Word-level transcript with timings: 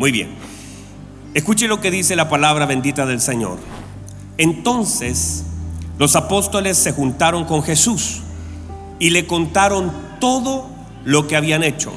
Muy 0.00 0.12
bien. 0.12 0.30
Escuche 1.34 1.68
lo 1.68 1.82
que 1.82 1.90
dice 1.90 2.16
la 2.16 2.30
palabra 2.30 2.64
bendita 2.64 3.04
del 3.04 3.20
Señor. 3.20 3.58
Entonces 4.38 5.44
los 5.98 6.16
apóstoles 6.16 6.78
se 6.78 6.92
juntaron 6.92 7.44
con 7.44 7.62
Jesús 7.62 8.22
y 8.98 9.10
le 9.10 9.26
contaron 9.26 9.92
todo 10.18 10.70
lo 11.04 11.28
que 11.28 11.36
habían 11.36 11.62
hecho 11.62 11.92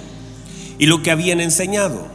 y 0.79 0.87
lo 0.87 1.01
que 1.01 1.11
habían 1.11 1.39
enseñado. 1.39 2.05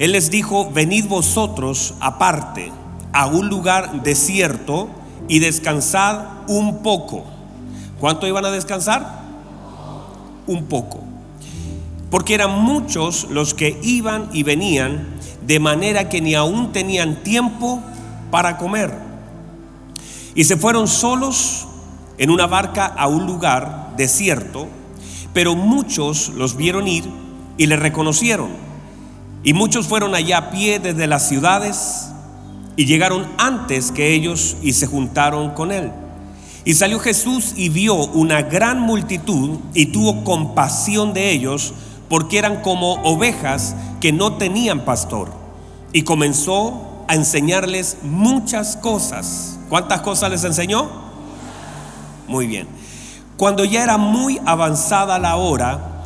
Él 0.00 0.10
les 0.10 0.32
dijo, 0.32 0.72
venid 0.72 1.06
vosotros 1.06 1.94
aparte 2.00 2.72
a 3.12 3.26
un 3.26 3.48
lugar 3.48 4.02
desierto 4.02 4.88
y 5.28 5.38
descansad 5.38 6.24
un 6.48 6.82
poco. 6.82 7.24
¿Cuánto 8.00 8.26
iban 8.26 8.46
a 8.46 8.50
descansar? 8.50 9.22
Un 10.48 10.64
poco. 10.64 11.13
Porque 12.14 12.34
eran 12.34 12.62
muchos 12.62 13.26
los 13.28 13.54
que 13.54 13.76
iban 13.82 14.28
y 14.32 14.44
venían, 14.44 15.04
de 15.44 15.58
manera 15.58 16.08
que 16.08 16.20
ni 16.20 16.36
aún 16.36 16.70
tenían 16.70 17.24
tiempo 17.24 17.82
para 18.30 18.56
comer. 18.56 18.94
Y 20.36 20.44
se 20.44 20.56
fueron 20.56 20.86
solos 20.86 21.66
en 22.16 22.30
una 22.30 22.46
barca 22.46 22.86
a 22.86 23.08
un 23.08 23.26
lugar 23.26 23.94
desierto, 23.96 24.68
pero 25.32 25.56
muchos 25.56 26.28
los 26.28 26.56
vieron 26.56 26.86
ir 26.86 27.02
y 27.58 27.66
le 27.66 27.74
reconocieron. 27.74 28.50
Y 29.42 29.52
muchos 29.52 29.88
fueron 29.88 30.14
allá 30.14 30.38
a 30.38 30.50
pie 30.52 30.78
desde 30.78 31.08
las 31.08 31.28
ciudades 31.28 32.10
y 32.76 32.84
llegaron 32.84 33.26
antes 33.38 33.90
que 33.90 34.14
ellos 34.14 34.56
y 34.62 34.74
se 34.74 34.86
juntaron 34.86 35.50
con 35.50 35.72
él. 35.72 35.90
Y 36.64 36.74
salió 36.74 37.00
Jesús 37.00 37.54
y 37.56 37.70
vio 37.70 37.96
una 37.96 38.42
gran 38.42 38.78
multitud 38.78 39.58
y 39.74 39.86
tuvo 39.86 40.22
compasión 40.22 41.12
de 41.12 41.32
ellos 41.32 41.74
porque 42.14 42.38
eran 42.38 42.62
como 42.62 42.92
ovejas 43.02 43.74
que 44.00 44.12
no 44.12 44.34
tenían 44.34 44.84
pastor. 44.84 45.32
Y 45.92 46.02
comenzó 46.02 47.02
a 47.08 47.16
enseñarles 47.16 47.96
muchas 48.02 48.76
cosas. 48.76 49.58
¿Cuántas 49.68 50.00
cosas 50.02 50.30
les 50.30 50.44
enseñó? 50.44 50.88
Muy 52.28 52.46
bien. 52.46 52.68
Cuando 53.36 53.64
ya 53.64 53.82
era 53.82 53.98
muy 53.98 54.40
avanzada 54.46 55.18
la 55.18 55.34
hora, 55.34 56.04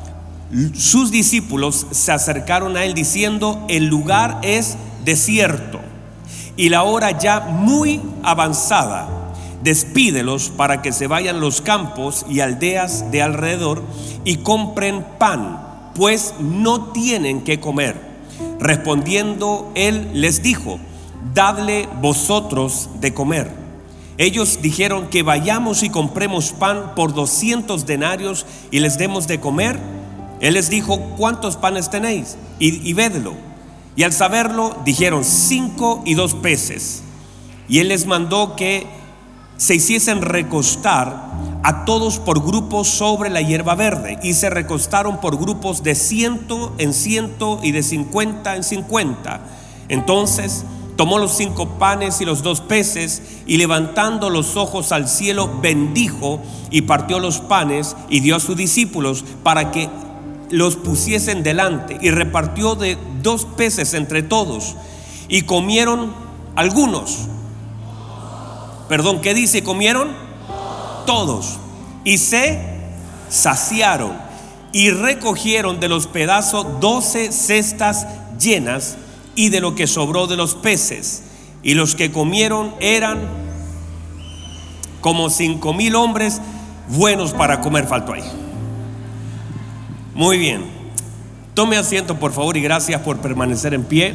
sus 0.73 1.11
discípulos 1.11 1.87
se 1.91 2.11
acercaron 2.11 2.79
a 2.79 2.85
él 2.85 2.95
diciendo, 2.95 3.67
el 3.69 3.85
lugar 3.85 4.39
es 4.41 4.79
desierto 5.05 5.79
y 6.57 6.71
la 6.71 6.85
hora 6.85 7.19
ya 7.19 7.41
muy 7.41 8.01
avanzada. 8.23 9.11
Despídelos 9.63 10.49
para 10.49 10.81
que 10.81 10.93
se 10.93 11.07
vayan 11.07 11.41
los 11.41 11.61
campos 11.61 12.25
y 12.31 12.41
aldeas 12.41 13.11
de 13.11 13.21
alrededor 13.21 13.83
y 14.25 14.37
compren 14.37 15.05
pan, 15.19 15.68
pues 15.99 16.35
no 16.39 16.93
tienen 16.93 17.43
que 17.43 17.59
comer. 17.59 17.97
Respondiendo 18.61 19.73
él 19.75 20.09
les 20.15 20.43
dijo, 20.45 20.79
dadle 21.35 21.89
vosotros 22.01 22.89
de 23.01 23.13
comer. 23.13 23.51
Ellos 24.17 24.61
dijeron 24.63 25.09
que 25.09 25.25
vayamos 25.25 25.83
y 25.83 25.91
compremos 25.91 26.53
pan 26.53 26.95
por 26.95 27.15
200 27.15 27.85
denarios 27.85 28.47
y 28.71 28.79
les 28.79 28.97
demos 28.97 29.27
de 29.27 29.41
comer. 29.41 29.77
Él 30.41 30.55
les 30.55 30.71
dijo, 30.71 31.01
¿cuántos 31.17 31.57
panes 31.57 31.91
tenéis? 31.91 32.37
Y, 32.61 32.89
y 32.89 32.93
vedlo. 32.93 33.35
Y 33.97 34.05
al 34.05 34.13
saberlo, 34.13 34.77
dijeron, 34.85 35.25
cinco 35.25 36.03
y 36.07 36.15
dos 36.15 36.35
peces. 36.35 37.03
Y 37.69 37.81
él 37.81 37.89
les 37.89 38.07
mandó 38.07 38.55
que 38.55 38.87
se 39.57 39.75
hiciesen 39.75 40.23
recostar 40.23 41.28
a 41.63 41.85
todos 41.85 42.19
por 42.19 42.45
grupos 42.45 42.89
sobre 42.89 43.31
la 43.31 43.41
hierba 43.41 43.75
verde. 43.75 44.19
Y 44.23 44.35
se 44.35 44.51
recostaron 44.51 45.21
por 45.21 45.39
grupos 45.39 45.83
de 45.83 45.95
ciento 45.95 46.75
en 46.79 46.93
ciento 46.95 47.61
y 47.63 47.73
de 47.73 47.83
cincuenta 47.83 48.57
en 48.57 48.65
cincuenta. 48.65 49.41
Entonces 49.89 50.65
tomó 50.97 51.19
los 51.19 51.37
cinco 51.37 51.79
panes 51.79 52.21
y 52.21 52.25
los 52.25 52.43
dos 52.43 52.61
peces 52.61 53.23
y 53.47 53.57
levantando 53.57 54.31
los 54.31 54.57
ojos 54.57 54.91
al 54.91 55.09
cielo 55.09 55.61
bendijo 55.63 56.41
y 56.71 56.83
partió 56.83 57.21
los 57.21 57.39
panes 57.41 57.97
y 58.11 58.21
dio 58.21 58.37
a 58.37 58.41
sus 58.41 58.57
discípulos 58.57 59.25
para 59.45 59.71
que 59.71 59.89
los 60.51 60.77
pusiesen 60.77 61.43
delante 61.43 61.99
y 62.01 62.11
repartió 62.11 62.75
de 62.75 62.99
dos 63.23 63.45
peces 63.45 63.95
entre 63.95 64.23
todos 64.23 64.75
y 65.29 65.43
comieron 65.43 66.13
algunos. 66.57 67.29
Perdón, 68.89 69.21
¿qué 69.21 69.35
dice? 69.35 69.63
¿Comieron? 69.63 70.28
Todos. 71.09 71.59
Y 72.05 72.19
se 72.19 72.61
saciaron 73.31 74.13
y 74.73 74.91
recogieron 74.91 75.81
de 75.81 75.89
los 75.89 76.07
pedazos 76.07 76.67
doce 76.81 77.33
cestas 77.33 78.07
llenas 78.39 78.99
y 79.35 79.49
de 79.49 79.63
lo 79.63 79.75
que 79.75 79.87
sobró 79.87 80.27
de 80.27 80.37
los 80.37 80.55
peces. 80.55 81.23
Y 81.63 81.73
los 81.73 81.95
que 81.95 82.13
comieron 82.13 82.75
eran 82.79 83.21
como 85.01 85.31
cinco 85.31 85.73
mil 85.73 85.95
hombres 85.95 86.43
buenos 86.89 87.33
para 87.33 87.63
comer, 87.63 87.87
faltó 87.87 88.13
ahí. 88.13 88.31
Muy 90.15 90.37
bien. 90.37 90.67
Tome 91.55 91.79
asiento, 91.79 92.19
por 92.19 92.33
favor, 92.33 92.55
y 92.59 92.61
gracias 92.61 93.01
por 93.01 93.17
permanecer 93.17 93.73
en 93.73 93.85
pie. 93.85 94.15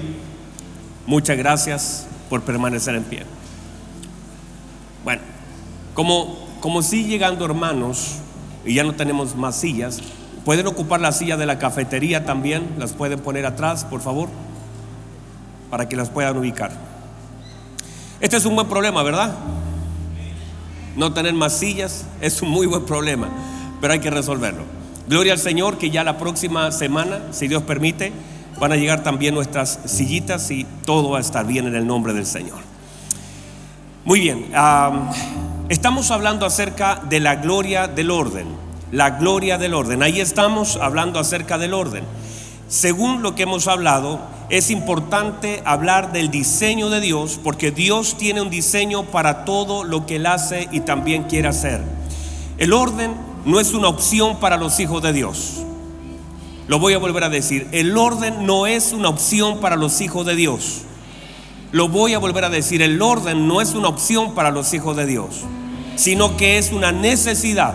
Muchas 1.08 1.38
gracias 1.38 2.06
por 2.30 2.44
permanecer 2.44 2.94
en 2.94 3.04
pie. 3.04 3.24
Bueno, 5.04 5.24
como, 5.96 6.43
como 6.64 6.82
sigue 6.82 7.10
llegando 7.10 7.44
hermanos 7.44 8.20
y 8.66 8.76
ya 8.76 8.86
no 8.86 8.96
tenemos 8.96 9.36
más 9.36 9.58
sillas, 9.58 10.00
pueden 10.46 10.66
ocupar 10.66 11.02
la 11.02 11.12
silla 11.12 11.36
de 11.36 11.46
la 11.46 11.60
cafetería 11.60 12.24
también, 12.24 12.66
las 12.78 12.94
pueden 12.94 13.20
poner 13.20 13.46
atrás, 13.46 13.84
por 13.84 14.00
favor, 14.00 14.30
para 15.70 15.90
que 15.90 15.98
las 15.98 16.10
puedan 16.10 16.38
ubicar. 16.38 16.72
Este 18.22 18.38
es 18.38 18.46
un 18.46 18.56
buen 18.56 18.70
problema, 18.70 19.04
¿verdad? 19.04 19.36
No 20.96 21.12
tener 21.12 21.34
más 21.34 21.52
sillas 21.52 22.06
es 22.22 22.42
un 22.42 22.48
muy 22.48 22.66
buen 22.66 22.86
problema, 22.86 23.28
pero 23.82 23.92
hay 23.92 24.00
que 24.00 24.10
resolverlo. 24.10 24.64
Gloria 25.10 25.34
al 25.34 25.40
Señor 25.40 25.78
que 25.78 25.90
ya 25.90 26.06
la 26.06 26.18
próxima 26.18 26.72
semana, 26.72 27.24
si 27.32 27.50
Dios 27.50 27.64
permite, 27.64 28.14
van 28.58 28.72
a 28.72 28.78
llegar 28.78 29.04
también 29.04 29.36
nuestras 29.36 29.82
sillitas 29.84 30.50
y 30.50 30.66
todo 30.86 31.10
va 31.10 31.18
a 31.18 31.22
estar 31.22 31.46
bien 31.46 31.68
en 31.68 31.76
el 31.76 31.86
nombre 31.86 32.14
del 32.14 32.26
Señor. 32.26 32.60
Muy 34.06 34.22
bien, 34.22 34.46
estamos 35.70 36.12
hablando 36.12 36.46
acerca 36.46 37.02
de 37.08 37.20
la 37.20 37.36
gloria 37.36 37.88
del 37.88 38.12
orden, 38.12 38.48
la 38.92 39.12
gloria 39.12 39.58
del 39.58 39.74
orden. 39.74 40.04
Ahí 40.04 40.20
estamos 40.20 40.78
hablando 40.78 41.20
acerca 41.20 41.58
del 41.58 41.74
orden. 41.74 42.04
Según 42.68 43.22
lo 43.22 43.36
que 43.36 43.44
hemos 43.44 43.68
hablado, 43.68 44.20
es 44.50 44.70
importante 44.70 45.62
hablar 45.66 46.12
del 46.12 46.30
diseño 46.30 46.90
de 46.90 47.00
Dios 47.00 47.40
porque 47.44 47.72
Dios 47.72 48.18
tiene 48.18 48.42
un 48.42 48.50
diseño 48.50 49.04
para 49.04 49.46
todo 49.46 49.84
lo 49.84 50.06
que 50.06 50.18
Él 50.18 50.26
hace 50.26 50.68
y 50.72 50.82
también 50.82 51.24
quiere 51.24 51.48
hacer. 51.48 51.82
El 52.58 52.74
orden 52.74 53.14
no 53.46 53.60
es 53.60 53.74
una 53.74 53.88
opción 53.88 54.40
para 54.40 54.58
los 54.58 54.80
hijos 54.80 55.02
de 55.02 55.14
Dios. 55.14 55.64
Lo 56.68 56.80
voy 56.80 56.94
a 56.94 56.98
volver 56.98 57.24
a 57.26 57.30
decir, 57.30 57.68
el 57.72 57.98
orden 57.98 58.46
no 58.46 58.68
es 58.68 58.94
una 58.94 59.10
opción 59.10 59.60
para 59.60 59.76
los 59.76 60.02
hijos 60.02 60.26
de 60.26 60.36
Dios. 60.36 60.84
Lo 61.74 61.90
voy 61.90 62.14
a 62.14 62.20
volver 62.20 62.46
a 62.46 62.50
decir, 62.50 62.82
el 62.82 63.02
orden 63.02 63.50
no 63.50 63.60
es 63.60 63.74
una 63.74 63.90
opción 63.90 64.34
para 64.34 64.52
los 64.52 64.74
hijos 64.74 64.96
de 64.96 65.06
Dios, 65.06 65.42
sino 65.98 66.38
que 66.38 66.58
es 66.58 66.72
una 66.72 66.94
necesidad, 66.94 67.74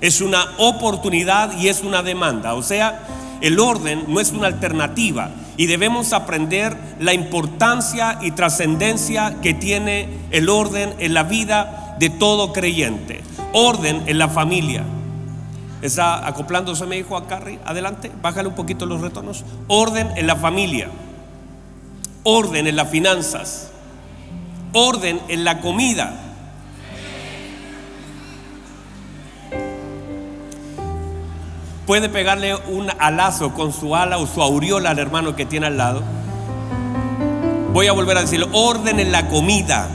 es 0.00 0.22
una 0.22 0.46
oportunidad 0.56 1.58
y 1.58 1.68
es 1.68 1.82
una 1.82 2.02
demanda. 2.02 2.54
O 2.54 2.62
sea, 2.62 3.06
el 3.42 3.60
orden 3.60 4.04
no 4.08 4.20
es 4.20 4.32
una 4.32 4.46
alternativa 4.46 5.28
y 5.58 5.66
debemos 5.66 6.14
aprender 6.14 6.74
la 7.00 7.12
importancia 7.12 8.18
y 8.22 8.30
trascendencia 8.30 9.42
que 9.42 9.52
tiene 9.52 10.08
el 10.30 10.48
orden 10.48 10.94
en 10.98 11.12
la 11.12 11.24
vida 11.24 11.96
de 11.98 12.08
todo 12.08 12.54
creyente 12.54 13.22
orden 13.56 14.02
en 14.06 14.18
la 14.18 14.28
familia. 14.28 14.84
Está 15.80 16.26
acoplándose, 16.26 16.84
me 16.86 16.96
dijo 16.96 17.16
a 17.16 17.26
Carrie. 17.26 17.58
Adelante, 17.64 18.12
bájale 18.20 18.48
un 18.48 18.54
poquito 18.54 18.84
los 18.84 19.00
retornos. 19.00 19.44
Orden 19.68 20.10
en 20.16 20.26
la 20.26 20.36
familia. 20.36 20.88
Orden 22.28 22.66
en 22.66 22.76
las 22.76 22.90
finanzas. 22.90 23.70
Orden 24.72 25.20
en 25.28 25.44
la 25.44 25.60
comida. 25.60 26.12
Puede 31.86 32.08
pegarle 32.08 32.56
un 32.56 32.90
alazo 32.98 33.54
con 33.54 33.72
su 33.72 33.94
ala 33.94 34.18
o 34.18 34.26
su 34.26 34.42
aureola 34.42 34.90
al 34.90 34.98
hermano 34.98 35.36
que 35.36 35.46
tiene 35.46 35.68
al 35.68 35.78
lado. 35.78 36.02
Voy 37.72 37.86
a 37.86 37.92
volver 37.92 38.18
a 38.18 38.22
decirlo. 38.22 38.48
Orden 38.52 39.00
en 39.00 39.12
la 39.12 39.28
comida 39.28 39.88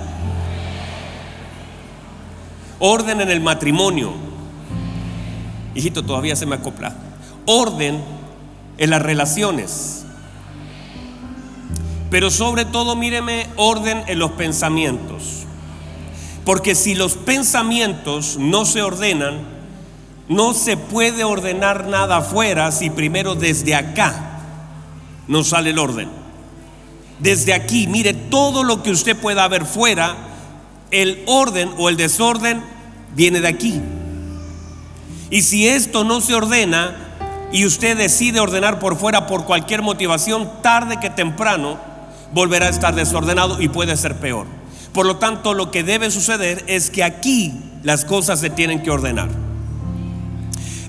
orden 2.82 3.22
en 3.22 3.30
el 3.30 3.40
matrimonio. 3.40 4.12
Hijito, 5.76 6.04
todavía 6.04 6.36
se 6.36 6.46
me 6.46 6.56
acopla. 6.56 6.94
Orden 7.46 8.02
en 8.78 8.90
las 8.90 9.02
relaciones. 9.02 10.01
Pero 12.12 12.30
sobre 12.30 12.66
todo, 12.66 12.96
míreme, 12.96 13.48
orden 13.56 14.04
en 14.08 14.20
los 14.20 14.32
pensamientos. 14.32 15.46
Porque 16.44 16.76
si 16.76 16.94
los 16.94 17.16
pensamientos 17.16 18.38
no 18.38 18.66
se 18.66 18.82
ordenan, 18.82 19.40
no 20.28 20.54
se 20.54 20.76
puede 20.76 21.24
ordenar 21.24 21.88
nada 21.88 22.18
afuera 22.18 22.72
si 22.72 22.90
primero 22.90 23.36
desde 23.36 23.76
acá 23.76 24.28
no 25.28 25.44
sale 25.44 25.72
el 25.72 25.80
orden. 25.80 26.10
desde 27.20 27.54
aquí, 27.54 27.86
mire 27.88 28.14
todo 28.14 28.64
lo 28.64 28.82
que 28.82 28.90
usted 28.90 29.16
pueda 29.16 29.48
ver 29.48 29.66
fuera, 29.66 30.16
el 30.90 31.24
orden 31.28 31.72
o 31.78 31.88
el 31.88 31.96
desorden 31.96 32.64
viene 33.16 33.42
de 33.42 33.48
aquí. 33.48 33.80
Y 35.30 35.44
si 35.44 35.68
esto 35.68 36.04
no 36.04 36.20
se 36.20 36.34
ordena 36.34 36.96
y 37.52 37.66
usted 37.66 37.96
decide 37.96 38.40
ordenar 38.40 38.80
por 38.80 38.98
fuera 38.98 39.28
por 39.28 39.46
cualquier 39.46 39.84
motivación, 39.84 40.50
tarde 40.64 41.00
que 41.00 41.12
temprano 41.12 41.91
volverá 42.34 42.68
a 42.68 42.70
estar 42.70 42.96
desordenado 42.96 43.62
y 43.62 43.68
puede 43.68 43.96
ser 43.98 44.18
peor. 44.18 44.46
Por 44.94 45.06
lo 45.06 45.18
tanto, 45.18 45.54
lo 45.54 45.72
que 45.72 45.84
debe 45.84 46.12
suceder 46.12 46.64
es 46.68 46.90
que 46.90 47.04
aquí 47.04 47.54
las 47.84 48.06
cosas 48.06 48.40
se 48.40 48.50
tienen 48.50 48.84
que 48.84 48.92
ordenar. 48.92 49.30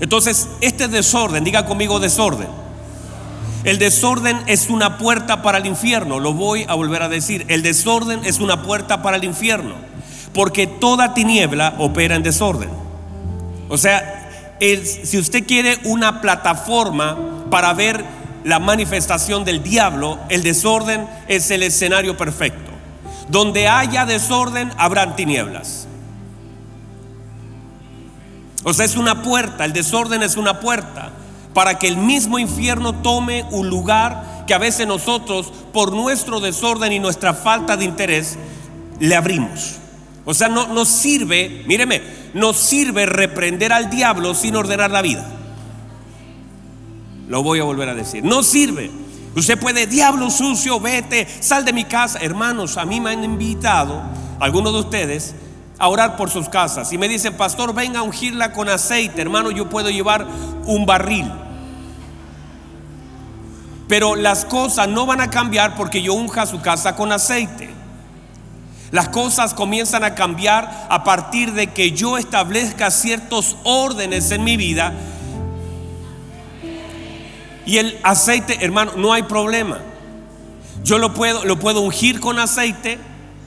Entonces, 0.01 0.49
este 0.61 0.89
desorden, 0.89 1.45
diga 1.45 1.67
conmigo 1.67 2.01
desorden. 2.01 2.49
El 3.65 3.79
desorden 3.79 4.39
es 4.47 4.69
una 4.71 4.99
puerta 4.99 5.43
para 5.43 5.59
el 5.59 5.67
infierno, 5.67 6.19
lo 6.19 6.33
voy 6.33 6.65
a 6.69 6.75
volver 6.75 7.03
a 7.03 7.09
decir. 7.09 7.45
El 7.49 7.63
desorden 7.63 8.25
es 8.25 8.41
una 8.41 8.63
puerta 8.63 9.03
para 9.03 9.17
el 9.17 9.25
infierno, 9.25 9.75
porque 10.35 10.67
toda 10.67 11.15
tiniebla 11.15 11.77
opera 11.79 12.17
en 12.17 12.25
desorden. 12.25 12.71
O 13.69 13.79
sea, 13.79 14.29
si 14.59 15.17
usted 15.17 15.47
quiere 15.47 15.79
una 15.85 16.21
plataforma 16.21 17.17
para 17.51 17.73
ver 17.73 18.05
la 18.45 18.59
manifestación 18.59 19.45
del 19.45 19.63
diablo, 19.63 20.19
el 20.29 20.43
desorden 20.43 21.07
es 21.29 21.51
el 21.51 21.63
escenario 21.63 22.17
perfecto. 22.17 22.71
Donde 23.29 23.69
haya 23.69 24.05
desorden, 24.05 24.71
habrán 24.77 25.17
tinieblas. 25.17 25.87
O 28.65 28.73
sea, 28.73 28.85
es 28.85 28.97
una 28.97 29.23
puerta, 29.23 29.65
el 29.65 29.73
desorden 29.73 30.23
es 30.23 30.37
una 30.37 30.61
puerta 30.61 31.11
para 31.55 31.79
que 31.79 31.89
el 31.89 31.97
mismo 31.97 32.39
infierno 32.39 32.95
tome 32.95 33.45
un 33.51 33.69
lugar 33.69 34.45
que 34.47 34.55
a 34.55 34.59
veces 34.59 34.87
nosotros, 34.87 35.53
por 35.73 35.93
nuestro 35.93 36.41
desorden 36.41 36.93
y 36.93 36.99
nuestra 36.99 37.35
falta 37.35 37.77
de 37.77 37.85
interés, 37.85 38.39
le 39.01 39.15
abrimos. 39.17 39.77
O 40.25 40.35
sea, 40.35 40.49
no 40.49 40.69
nos 40.69 40.89
sirve, 40.89 41.65
míreme, 41.67 42.03
nos 42.35 42.57
sirve 42.57 43.07
reprender 43.07 43.73
al 43.73 43.91
diablo 43.91 44.35
sin 44.35 44.57
ordenar 44.57 44.91
la 44.91 45.03
vida. 45.03 45.42
Lo 47.29 47.43
voy 47.43 47.61
a 47.61 47.65
volver 47.65 47.89
a 47.89 47.95
decir. 47.95 48.25
No 48.25 48.43
sirve. 48.43 48.91
Usted 49.35 49.59
puede, 49.59 49.87
diablo 49.87 50.31
sucio, 50.31 50.79
vete, 50.79 51.27
sal 51.41 51.65
de 51.65 51.73
mi 51.73 51.85
casa. 51.85 52.19
Hermanos, 52.21 52.77
a 52.77 52.85
mí 52.85 53.01
me 53.01 53.11
han 53.11 53.25
invitado, 53.25 54.03
algunos 54.41 54.73
de 54.73 54.81
ustedes, 54.81 55.35
a 55.79 55.89
orar 55.89 56.17
por 56.17 56.31
sus 56.31 56.49
casas. 56.49 56.93
Y 56.93 56.99
me 56.99 57.09
dicen, 57.09 57.37
pastor, 57.37 57.75
venga 57.75 58.01
a 58.01 58.03
ungirla 58.03 58.53
con 58.53 58.69
aceite. 58.69 59.23
Hermano, 59.23 59.51
yo 59.51 59.69
puedo 59.69 59.91
llevar 59.91 60.27
un 60.67 60.85
barril. 60.85 61.31
Pero 63.89 64.15
las 64.15 64.45
cosas 64.45 64.89
no 64.89 65.07
van 65.07 65.21
a 65.21 65.31
cambiar 65.31 65.75
porque 65.75 66.03
yo 66.03 66.15
unja 66.15 66.47
su 66.47 66.61
casa 66.61 66.95
con 66.95 67.11
aceite. 67.13 67.71
Las 68.91 69.09
cosas 69.09 69.55
comienzan 69.55 70.05
a 70.05 70.15
cambiar 70.15 70.87
a 70.91 71.03
partir 71.03 71.55
de 71.55 71.73
que 71.73 71.93
yo 71.93 72.19
establezca 72.19 72.91
ciertos 72.91 73.57
órdenes 73.65 74.31
en 74.31 74.45
mi 74.45 74.59
vida 74.59 74.93
y 77.65 77.79
el 77.79 77.99
aceite, 78.03 78.65
hermano, 78.65 78.93
no 78.97 79.13
hay 79.13 79.23
problema. 79.23 79.81
Yo 80.85 80.99
lo 80.99 81.15
puedo, 81.15 81.45
lo 81.45 81.59
puedo 81.59 81.81
ungir 81.81 82.21
con 82.21 82.39
aceite 82.39 82.99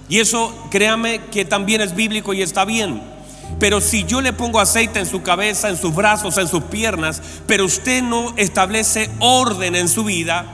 y 0.07 0.19
eso, 0.19 0.53
créame 0.71 1.19
que 1.31 1.45
también 1.45 1.81
es 1.81 1.95
bíblico 1.95 2.33
y 2.33 2.41
está 2.41 2.65
bien. 2.65 3.01
Pero 3.59 3.81
si 3.81 4.03
yo 4.03 4.21
le 4.21 4.33
pongo 4.33 4.59
aceite 4.59 4.99
en 4.99 5.05
su 5.05 5.21
cabeza, 5.21 5.69
en 5.69 5.77
sus 5.77 5.93
brazos, 5.93 6.37
en 6.37 6.47
sus 6.47 6.63
piernas, 6.63 7.21
pero 7.47 7.65
usted 7.65 8.01
no 8.01 8.33
establece 8.37 9.09
orden 9.19 9.75
en 9.75 9.87
su 9.87 10.03
vida, 10.03 10.45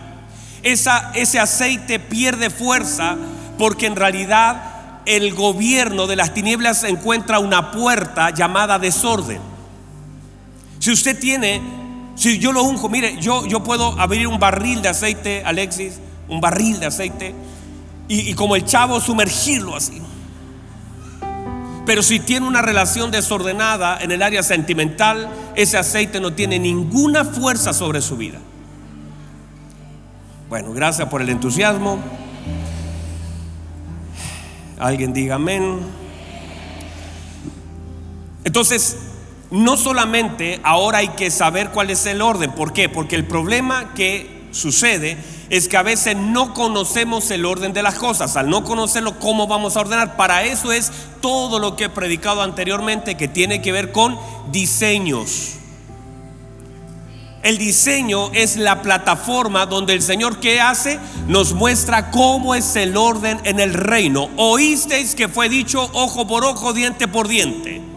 ese 0.64 1.40
aceite 1.40 2.00
pierde 2.00 2.50
fuerza 2.50 3.18
porque 3.58 3.88
en 3.88 3.96
realidad 3.96 4.72
el 5.06 5.34
gobierno 5.34 6.06
de 6.08 6.16
las 6.16 6.34
tinieblas 6.34 6.84
encuentra 6.84 7.40
una 7.40 7.72
puerta 7.72 8.30
llamada 8.30 8.78
desorden. 8.78 9.42
Si 10.80 10.92
usted 10.92 11.20
tiene 11.20 11.62
si 12.22 12.38
yo 12.38 12.52
lo 12.52 12.62
unjo, 12.62 12.88
mire, 12.88 13.18
yo, 13.20 13.48
yo 13.48 13.64
puedo 13.64 14.00
abrir 14.00 14.28
un 14.28 14.38
barril 14.38 14.84
de 14.84 14.90
aceite, 14.90 15.42
Alexis, 15.44 16.00
un 16.30 16.40
barril 16.40 16.80
de 16.80 16.86
aceite, 16.86 17.34
y, 18.08 18.30
y 18.30 18.36
como 18.36 18.56
el 18.56 18.64
chavo 18.64 19.02
sumergirlo 19.02 19.76
así. 19.76 20.00
Pero 21.84 22.04
si 22.04 22.20
tiene 22.20 22.46
una 22.46 22.62
relación 22.62 23.10
desordenada 23.10 23.98
en 24.00 24.12
el 24.12 24.22
área 24.22 24.44
sentimental, 24.44 25.32
ese 25.56 25.80
aceite 25.80 26.20
no 26.20 26.34
tiene 26.34 26.60
ninguna 26.60 27.26
fuerza 27.26 27.74
sobre 27.74 28.02
su 28.02 28.18
vida. 28.18 28.38
Bueno, 30.48 30.74
gracias 30.74 31.10
por 31.10 31.24
el 31.24 31.30
entusiasmo. 31.30 31.98
Alguien 34.78 35.12
diga 35.12 35.36
amén. 35.36 35.80
Entonces, 38.44 39.11
no 39.52 39.76
solamente 39.76 40.62
ahora 40.64 41.00
hay 41.00 41.10
que 41.10 41.30
saber 41.30 41.70
cuál 41.72 41.90
es 41.90 42.06
el 42.06 42.22
orden. 42.22 42.52
¿Por 42.54 42.72
qué? 42.72 42.88
Porque 42.88 43.18
el 43.18 43.26
problema 43.26 43.94
que 43.94 44.42
sucede 44.52 45.18
es 45.50 45.68
que 45.68 45.76
a 45.76 45.84
veces 45.84 46.16
no 46.16 46.54
conocemos 46.54 47.30
el 47.32 47.46
orden 47.46 47.74
de 47.74 47.84
las 47.84 47.96
cosas. 47.96 48.38
Al 48.38 48.50
no 48.50 48.64
conocerlo, 48.64 49.20
¿cómo 49.20 49.48
vamos 49.48 49.76
a 49.76 49.82
ordenar? 49.82 50.16
Para 50.16 50.46
eso 50.46 50.72
es 50.72 50.92
todo 51.20 51.60
lo 51.60 51.76
que 51.76 51.86
he 51.86 51.90
predicado 51.90 52.42
anteriormente 52.42 53.18
que 53.18 53.28
tiene 53.28 53.62
que 53.62 53.74
ver 53.74 53.92
con 53.92 54.18
diseños. 54.52 55.56
El 57.44 57.58
diseño 57.58 58.32
es 58.34 58.56
la 58.56 58.82
plataforma 58.82 59.66
donde 59.66 59.94
el 59.94 60.02
Señor 60.02 60.40
que 60.40 60.62
hace 60.62 61.00
nos 61.28 61.54
muestra 61.54 62.12
cómo 62.12 62.56
es 62.56 62.76
el 62.78 62.96
orden 62.96 63.42
en 63.44 63.60
el 63.60 63.74
reino. 63.74 64.30
Oísteis 64.38 65.16
que 65.16 65.28
fue 65.28 65.50
dicho 65.50 65.90
ojo 65.94 66.28
por 66.28 66.46
ojo, 66.46 66.72
diente 66.72 67.08
por 67.08 67.28
diente. 67.28 67.91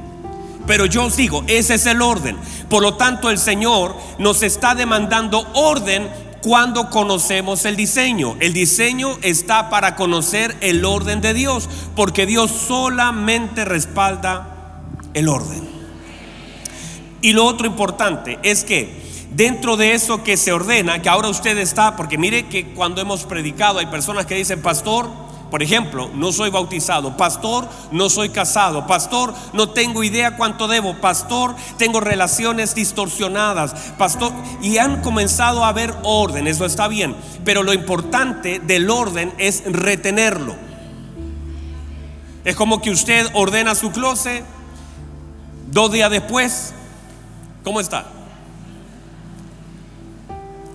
Pero 0.66 0.86
yo 0.86 1.04
os 1.04 1.16
digo, 1.16 1.44
ese 1.46 1.74
es 1.74 1.86
el 1.86 2.02
orden. 2.02 2.36
Por 2.68 2.82
lo 2.82 2.94
tanto, 2.94 3.30
el 3.30 3.38
Señor 3.38 3.94
nos 4.18 4.42
está 4.42 4.74
demandando 4.74 5.46
orden 5.54 6.08
cuando 6.40 6.90
conocemos 6.90 7.64
el 7.64 7.76
diseño. 7.76 8.36
El 8.40 8.52
diseño 8.52 9.18
está 9.22 9.70
para 9.70 9.96
conocer 9.96 10.56
el 10.60 10.84
orden 10.84 11.20
de 11.20 11.34
Dios, 11.34 11.68
porque 11.96 12.26
Dios 12.26 12.50
solamente 12.50 13.64
respalda 13.64 14.82
el 15.14 15.28
orden. 15.28 15.68
Y 17.22 17.32
lo 17.32 17.46
otro 17.46 17.66
importante 17.66 18.38
es 18.42 18.64
que 18.64 19.02
dentro 19.30 19.78
de 19.78 19.94
eso 19.94 20.22
que 20.22 20.36
se 20.36 20.52
ordena, 20.52 21.00
que 21.00 21.08
ahora 21.08 21.28
usted 21.28 21.56
está, 21.56 21.96
porque 21.96 22.18
mire 22.18 22.48
que 22.48 22.74
cuando 22.74 23.00
hemos 23.00 23.24
predicado 23.24 23.78
hay 23.78 23.86
personas 23.86 24.26
que 24.26 24.34
dicen, 24.34 24.60
pastor, 24.60 25.08
por 25.54 25.62
ejemplo, 25.62 26.10
no 26.12 26.32
soy 26.32 26.50
bautizado, 26.50 27.16
pastor, 27.16 27.68
no 27.92 28.10
soy 28.10 28.30
casado, 28.30 28.88
pastor, 28.88 29.32
no 29.52 29.68
tengo 29.68 30.02
idea 30.02 30.36
cuánto 30.36 30.66
debo, 30.66 30.94
pastor, 30.94 31.54
tengo 31.78 32.00
relaciones 32.00 32.74
distorsionadas, 32.74 33.72
pastor, 33.96 34.32
y 34.62 34.78
han 34.78 35.00
comenzado 35.00 35.64
a 35.64 35.68
haber 35.68 35.94
orden, 36.02 36.48
eso 36.48 36.64
está 36.64 36.88
bien, 36.88 37.14
pero 37.44 37.62
lo 37.62 37.72
importante 37.72 38.58
del 38.58 38.90
orden 38.90 39.32
es 39.38 39.62
retenerlo. 39.64 40.56
Es 42.44 42.56
como 42.56 42.82
que 42.82 42.90
usted 42.90 43.24
ordena 43.34 43.76
su 43.76 43.92
closet, 43.92 44.44
dos 45.70 45.92
días 45.92 46.10
después, 46.10 46.74
¿cómo 47.62 47.78
está? 47.78 48.06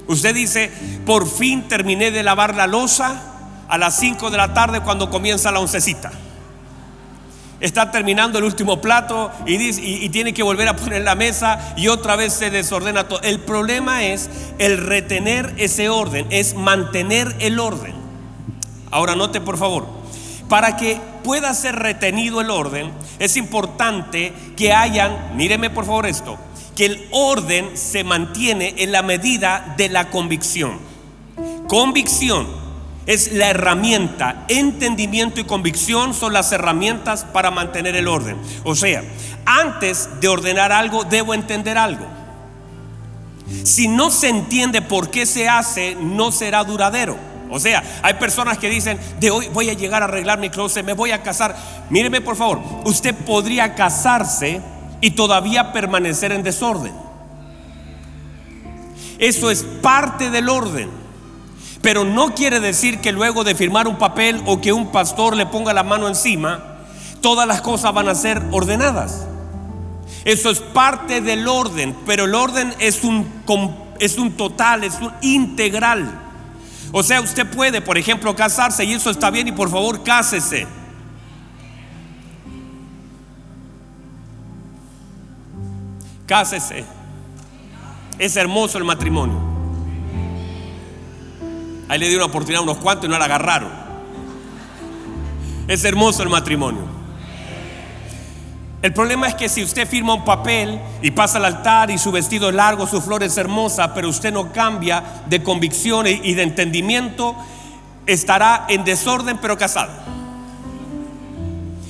Usted 0.07 0.33
dice, 0.33 0.71
por 1.05 1.27
fin 1.27 1.67
terminé 1.67 2.11
de 2.11 2.23
lavar 2.23 2.55
la 2.55 2.65
losa 2.65 3.28
a 3.69 3.77
las 3.77 3.95
5 3.97 4.31
de 4.31 4.37
la 4.37 4.53
tarde 4.53 4.81
cuando 4.81 5.09
comienza 5.09 5.51
la 5.51 5.59
oncecita. 5.59 6.11
Está 7.59 7.91
terminando 7.91 8.39
el 8.39 8.45
último 8.45 8.81
plato 8.81 9.31
y, 9.45 10.09
tiene 10.09 10.33
que 10.33 10.43
volver 10.43 10.67
a 10.69 10.75
poner 10.75 11.03
la 11.03 11.15
mesa 11.15 11.73
y 11.75 11.87
otra 11.87 12.15
vez 12.15 12.33
se 12.33 12.49
desordena 12.49 13.07
todo. 13.07 13.21
El 13.21 13.41
problema 13.41 14.03
es 14.03 14.29
el 14.59 14.77
retener 14.77 15.53
ese 15.57 15.89
orden, 15.89 16.25
es 16.29 16.55
mantener 16.55 17.35
el 17.39 17.59
orden. 17.59 17.93
Ahora 18.91 19.15
note 19.15 19.41
por 19.41 19.57
favor, 19.57 19.87
para 20.47 20.77
que 20.77 20.99
pueda 21.23 21.53
ser 21.53 21.75
retenido 21.75 22.41
el 22.41 22.49
orden, 22.49 22.91
es 23.19 23.35
importante 23.35 24.33
que 24.55 24.73
hayan, 24.73 25.35
míreme 25.35 25.69
por 25.69 25.85
favor 25.85 26.07
esto, 26.07 26.37
que 26.77 26.85
el 26.85 27.07
orden 27.11 27.77
se 27.77 28.05
mantiene 28.05 28.73
en 28.77 28.93
la 28.93 29.03
medida 29.03 29.75
de 29.77 29.89
la 29.89 30.09
convicción. 30.09 30.79
Convicción 31.67 32.58
es 33.09 33.33
la 33.33 33.49
herramienta. 33.49 34.45
Entendimiento 34.49 35.41
y 35.41 35.43
convicción 35.43 36.13
son 36.13 36.31
las 36.31 36.51
herramientas 36.51 37.25
para 37.25 37.49
mantener 37.49 37.95
el 37.95 38.07
orden. 38.07 38.37
O 38.63 38.75
sea, 38.75 39.03
antes 39.45 40.07
de 40.21 40.27
ordenar 40.27 40.71
algo, 40.71 41.03
debo 41.05 41.33
entender 41.33 41.79
algo. 41.79 42.05
Si 43.63 43.87
no 43.87 44.11
se 44.11 44.29
entiende 44.29 44.83
por 44.83 45.09
qué 45.09 45.25
se 45.25 45.49
hace, 45.49 45.97
no 45.99 46.31
será 46.31 46.63
duradero. 46.63 47.17
O 47.49 47.59
sea, 47.59 47.83
hay 48.03 48.13
personas 48.13 48.59
que 48.59 48.69
dicen, 48.69 48.99
de 49.19 49.31
hoy 49.31 49.47
voy 49.51 49.71
a 49.71 49.73
llegar 49.73 50.03
a 50.03 50.05
arreglar 50.05 50.37
mi 50.37 50.51
closet, 50.51 50.85
me 50.85 50.93
voy 50.93 51.09
a 51.09 51.23
casar. 51.23 51.55
Míreme 51.89 52.21
por 52.21 52.35
favor, 52.35 52.61
usted 52.85 53.15
podría 53.15 53.73
casarse 53.73 54.61
y 55.01 55.09
todavía 55.11 55.73
permanecer 55.73 56.31
en 56.31 56.43
desorden. 56.43 56.93
Eso 59.17 59.49
es 59.49 59.63
parte 59.63 60.29
del 60.29 60.47
orden. 60.47 60.98
Pero 61.81 62.03
no 62.03 62.35
quiere 62.35 62.59
decir 62.59 62.99
que 62.99 63.11
luego 63.11 63.43
de 63.43 63.55
firmar 63.55 63.87
un 63.87 63.97
papel 63.97 64.41
o 64.45 64.59
que 64.59 64.73
un 64.73 64.91
pastor 64.91 65.35
le 65.35 65.45
ponga 65.45 65.73
la 65.73 65.83
mano 65.83 66.07
encima, 66.07 66.79
todas 67.21 67.47
las 67.47 67.61
cosas 67.61 67.93
van 67.93 68.09
a 68.09 68.15
ser 68.15 68.41
ordenadas. 68.51 69.25
Eso 70.25 70.49
es 70.49 70.59
parte 70.59 71.21
del 71.21 71.47
orden, 71.47 71.95
pero 72.05 72.25
el 72.25 72.35
orden 72.35 72.73
es 72.79 73.03
un, 73.03 73.25
es 73.99 74.17
un 74.17 74.33
total, 74.33 74.83
es 74.83 74.95
un 74.99 75.11
integral. 75.21 76.19
O 76.91 77.03
sea, 77.03 77.21
usted 77.21 77.47
puede, 77.49 77.81
por 77.81 77.97
ejemplo, 77.97 78.35
casarse 78.35 78.83
y 78.83 78.93
eso 78.93 79.09
está 79.09 79.29
bien 79.29 79.47
y 79.47 79.51
por 79.51 79.69
favor 79.69 80.03
cásese. 80.03 80.67
Cásese. 86.25 86.83
Es 88.17 88.35
hermoso 88.35 88.77
el 88.77 88.83
matrimonio. 88.83 89.48
Ahí 91.89 91.97
le 91.97 92.07
dio 92.07 92.17
una 92.17 92.27
oportunidad 92.27 92.59
a 92.59 92.63
unos 92.63 92.77
cuantos 92.77 93.07
y 93.07 93.11
no 93.11 93.17
la 93.17 93.25
agarraron. 93.25 93.71
Es 95.67 95.83
hermoso 95.83 96.21
el 96.23 96.29
matrimonio. 96.29 96.83
El 98.81 98.93
problema 98.93 99.27
es 99.27 99.35
que 99.35 99.49
si 99.49 99.61
usted 99.63 99.87
firma 99.87 100.13
un 100.13 100.23
papel 100.23 100.79
y 101.01 101.11
pasa 101.11 101.37
al 101.37 101.45
altar 101.45 101.91
y 101.91 101.97
su 101.97 102.11
vestido 102.11 102.47
es 102.47 102.55
largo, 102.55 102.87
su 102.87 103.01
flor 103.01 103.23
es 103.23 103.37
hermosa, 103.37 103.93
pero 103.93 104.07
usted 104.07 104.31
no 104.31 104.53
cambia 104.53 105.03
de 105.25 105.43
convicción 105.43 106.07
y 106.07 106.33
de 106.33 106.43
entendimiento, 106.43 107.35
estará 108.05 108.65
en 108.69 108.85
desorden 108.85 109.37
pero 109.41 109.57
casado. 109.57 109.91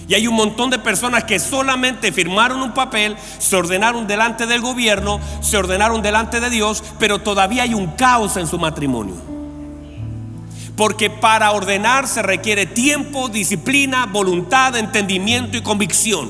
Y 0.07 0.15
hay 0.15 0.27
un 0.27 0.33
montón 0.33 0.71
de 0.71 0.79
personas 0.79 1.25
que 1.25 1.37
solamente 1.37 2.11
firmaron 2.11 2.61
un 2.63 2.73
papel, 2.73 3.15
se 3.37 3.55
ordenaron 3.55 4.07
delante 4.07 4.47
del 4.47 4.61
gobierno, 4.61 5.19
se 5.41 5.57
ordenaron 5.57 6.01
delante 6.01 6.39
de 6.39 6.49
Dios, 6.49 6.83
pero 6.97 7.19
todavía 7.19 7.63
hay 7.63 7.75
un 7.75 7.87
caos 7.91 8.35
en 8.37 8.47
su 8.47 8.57
matrimonio. 8.57 9.38
Porque 10.79 11.09
para 11.09 11.51
ordenar 11.51 12.07
se 12.07 12.21
requiere 12.21 12.65
tiempo, 12.65 13.27
disciplina, 13.27 14.05
voluntad, 14.05 14.77
entendimiento 14.77 15.57
y 15.57 15.62
convicción. 15.62 16.29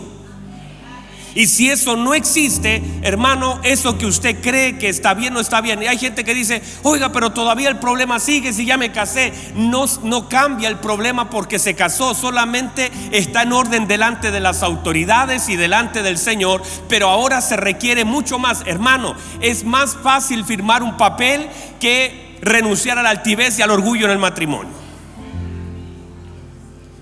Y 1.36 1.46
si 1.46 1.70
eso 1.70 1.96
no 1.96 2.15
existe, 2.15 2.82
hermano, 3.03 3.60
eso 3.62 4.00
que 4.00 4.08
usted 4.08 4.41
cree 4.41 4.79
que 4.79 4.89
está 4.89 5.13
bien 5.13 5.36
no 5.36 5.39
está 5.39 5.62
bien. 5.62 5.84
Y 5.84 5.86
hay 5.86 6.00
gente 6.00 6.24
que 6.24 6.34
dice, 6.34 6.63
oiga, 6.82 7.12
pero 7.12 7.32
todavía 7.32 7.70
el 7.70 7.77
problema 7.77 8.20
sigue 8.20 8.51
si 8.51 8.65
ya 8.65 8.75
me 8.75 8.91
casé. 8.91 9.32
No, 9.53 9.86
no 10.01 10.27
cambia 10.27 10.68
el 10.68 10.79
problema 10.79 11.29
porque 11.29 11.60
se 11.60 11.75
casó, 11.75 12.15
solamente 12.15 12.91
está 13.12 13.44
en 13.44 13.53
orden 13.53 13.88
delante 13.88 14.32
de 14.32 14.39
las 14.39 14.63
autoridades 14.63 15.48
y 15.50 15.58
delante 15.58 16.01
del 16.01 16.18
Señor. 16.18 16.63
Pero 16.88 17.10
ahora 17.10 17.41
se 17.41 17.56
requiere 17.56 18.03
mucho 18.03 18.39
más. 18.39 18.63
Hermano, 18.65 19.13
es 19.41 19.63
más 19.63 19.96
fácil 20.01 20.44
firmar 20.44 20.82
un 20.82 20.98
papel 20.98 21.50
que 21.79 22.28
renunciar 22.41 22.98
a 22.98 23.03
la 23.03 23.10
altivez 23.10 23.58
y 23.60 23.62
al 23.62 23.72
orgullo 23.72 24.05
en 24.05 24.12
el 24.12 24.17
matrimonio. 24.17 24.74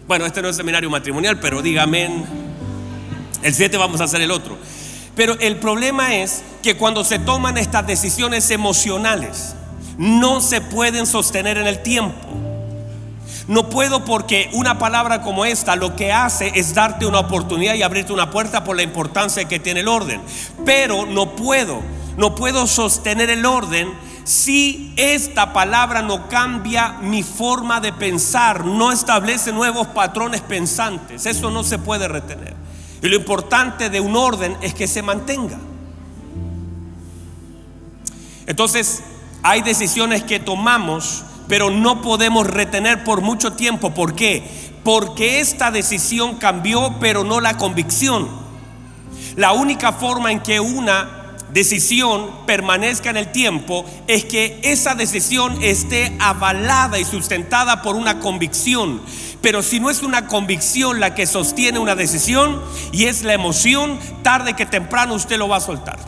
Bueno, 0.07 0.25
este 0.25 0.41
no 0.41 0.49
es 0.49 0.55
seminario 0.55 0.89
matrimonial, 0.89 1.39
pero 1.39 1.61
dígame 1.61 2.09
el 3.43 3.53
7 3.53 3.77
vamos 3.77 4.01
a 4.01 4.05
hacer 4.05 4.21
el 4.21 4.31
otro. 4.31 4.57
Pero 5.15 5.37
el 5.39 5.57
problema 5.57 6.15
es 6.15 6.43
que 6.61 6.77
cuando 6.77 7.03
se 7.03 7.19
toman 7.19 7.57
estas 7.57 7.85
decisiones 7.87 8.51
emocionales, 8.51 9.55
no 9.97 10.41
se 10.41 10.61
pueden 10.61 11.05
sostener 11.05 11.57
en 11.57 11.67
el 11.67 11.81
tiempo. 11.81 12.27
No 13.47 13.69
puedo 13.69 14.05
porque 14.05 14.49
una 14.53 14.77
palabra 14.77 15.21
como 15.21 15.45
esta 15.45 15.75
lo 15.75 15.95
que 15.95 16.11
hace 16.11 16.51
es 16.55 16.73
darte 16.73 17.05
una 17.05 17.19
oportunidad 17.19 17.75
y 17.75 17.81
abrirte 17.81 18.13
una 18.13 18.29
puerta 18.29 18.63
por 18.63 18.75
la 18.75 18.83
importancia 18.83 19.45
que 19.45 19.59
tiene 19.59 19.79
el 19.79 19.87
orden. 19.87 20.21
Pero 20.65 21.05
no 21.05 21.35
puedo, 21.35 21.81
no 22.17 22.35
puedo 22.35 22.67
sostener 22.67 23.29
el 23.29 23.45
orden 23.45 23.89
si 24.27 24.91
esta 24.97 25.53
palabra 25.53 26.01
no 26.01 26.27
cambia 26.27 26.97
mi 27.01 27.23
forma 27.23 27.79
de 27.79 27.93
pensar, 27.93 28.65
no 28.65 28.91
establece 28.91 29.53
nuevos 29.53 29.87
patrones 29.87 30.41
pensantes. 30.41 31.25
Eso 31.25 31.49
no 31.49 31.63
se 31.63 31.79
puede 31.79 32.09
retener. 32.09 32.53
Y 33.01 33.07
lo 33.07 33.15
importante 33.15 33.89
de 33.89 34.01
un 34.01 34.17
orden 34.17 34.57
es 34.61 34.73
que 34.73 34.85
se 34.85 35.01
mantenga. 35.01 35.57
Entonces, 38.47 39.01
hay 39.43 39.61
decisiones 39.61 40.23
que 40.23 40.41
tomamos, 40.41 41.23
pero 41.47 41.69
no 41.69 42.01
podemos 42.01 42.47
retener 42.47 43.05
por 43.05 43.21
mucho 43.21 43.53
tiempo. 43.53 43.93
¿Por 43.93 44.13
qué? 44.13 44.43
Porque 44.83 45.39
esta 45.39 45.71
decisión 45.71 46.35
cambió, 46.35 46.95
pero 46.99 47.23
no 47.23 47.39
la 47.39 47.55
convicción. 47.55 48.27
La 49.37 49.53
única 49.53 49.93
forma 49.93 50.33
en 50.33 50.41
que 50.41 50.59
una 50.59 51.16
decisión 51.51 52.29
permanezca 52.45 53.09
en 53.09 53.17
el 53.17 53.31
tiempo 53.31 53.85
es 54.07 54.25
que 54.25 54.59
esa 54.63 54.95
decisión 54.95 55.61
esté 55.61 56.15
avalada 56.19 56.99
y 56.99 57.05
sustentada 57.05 57.81
por 57.81 57.95
una 57.95 58.19
convicción. 58.19 59.01
Pero 59.41 59.61
si 59.61 59.79
no 59.79 59.89
es 59.89 60.03
una 60.03 60.27
convicción 60.27 60.99
la 60.99 61.15
que 61.15 61.25
sostiene 61.25 61.79
una 61.79 61.95
decisión 61.95 62.61
y 62.91 63.05
es 63.05 63.23
la 63.23 63.33
emoción, 63.33 63.99
tarde 64.23 64.55
que 64.55 64.65
temprano 64.65 65.13
usted 65.13 65.37
lo 65.37 65.47
va 65.47 65.57
a 65.57 65.61
soltar. 65.61 65.99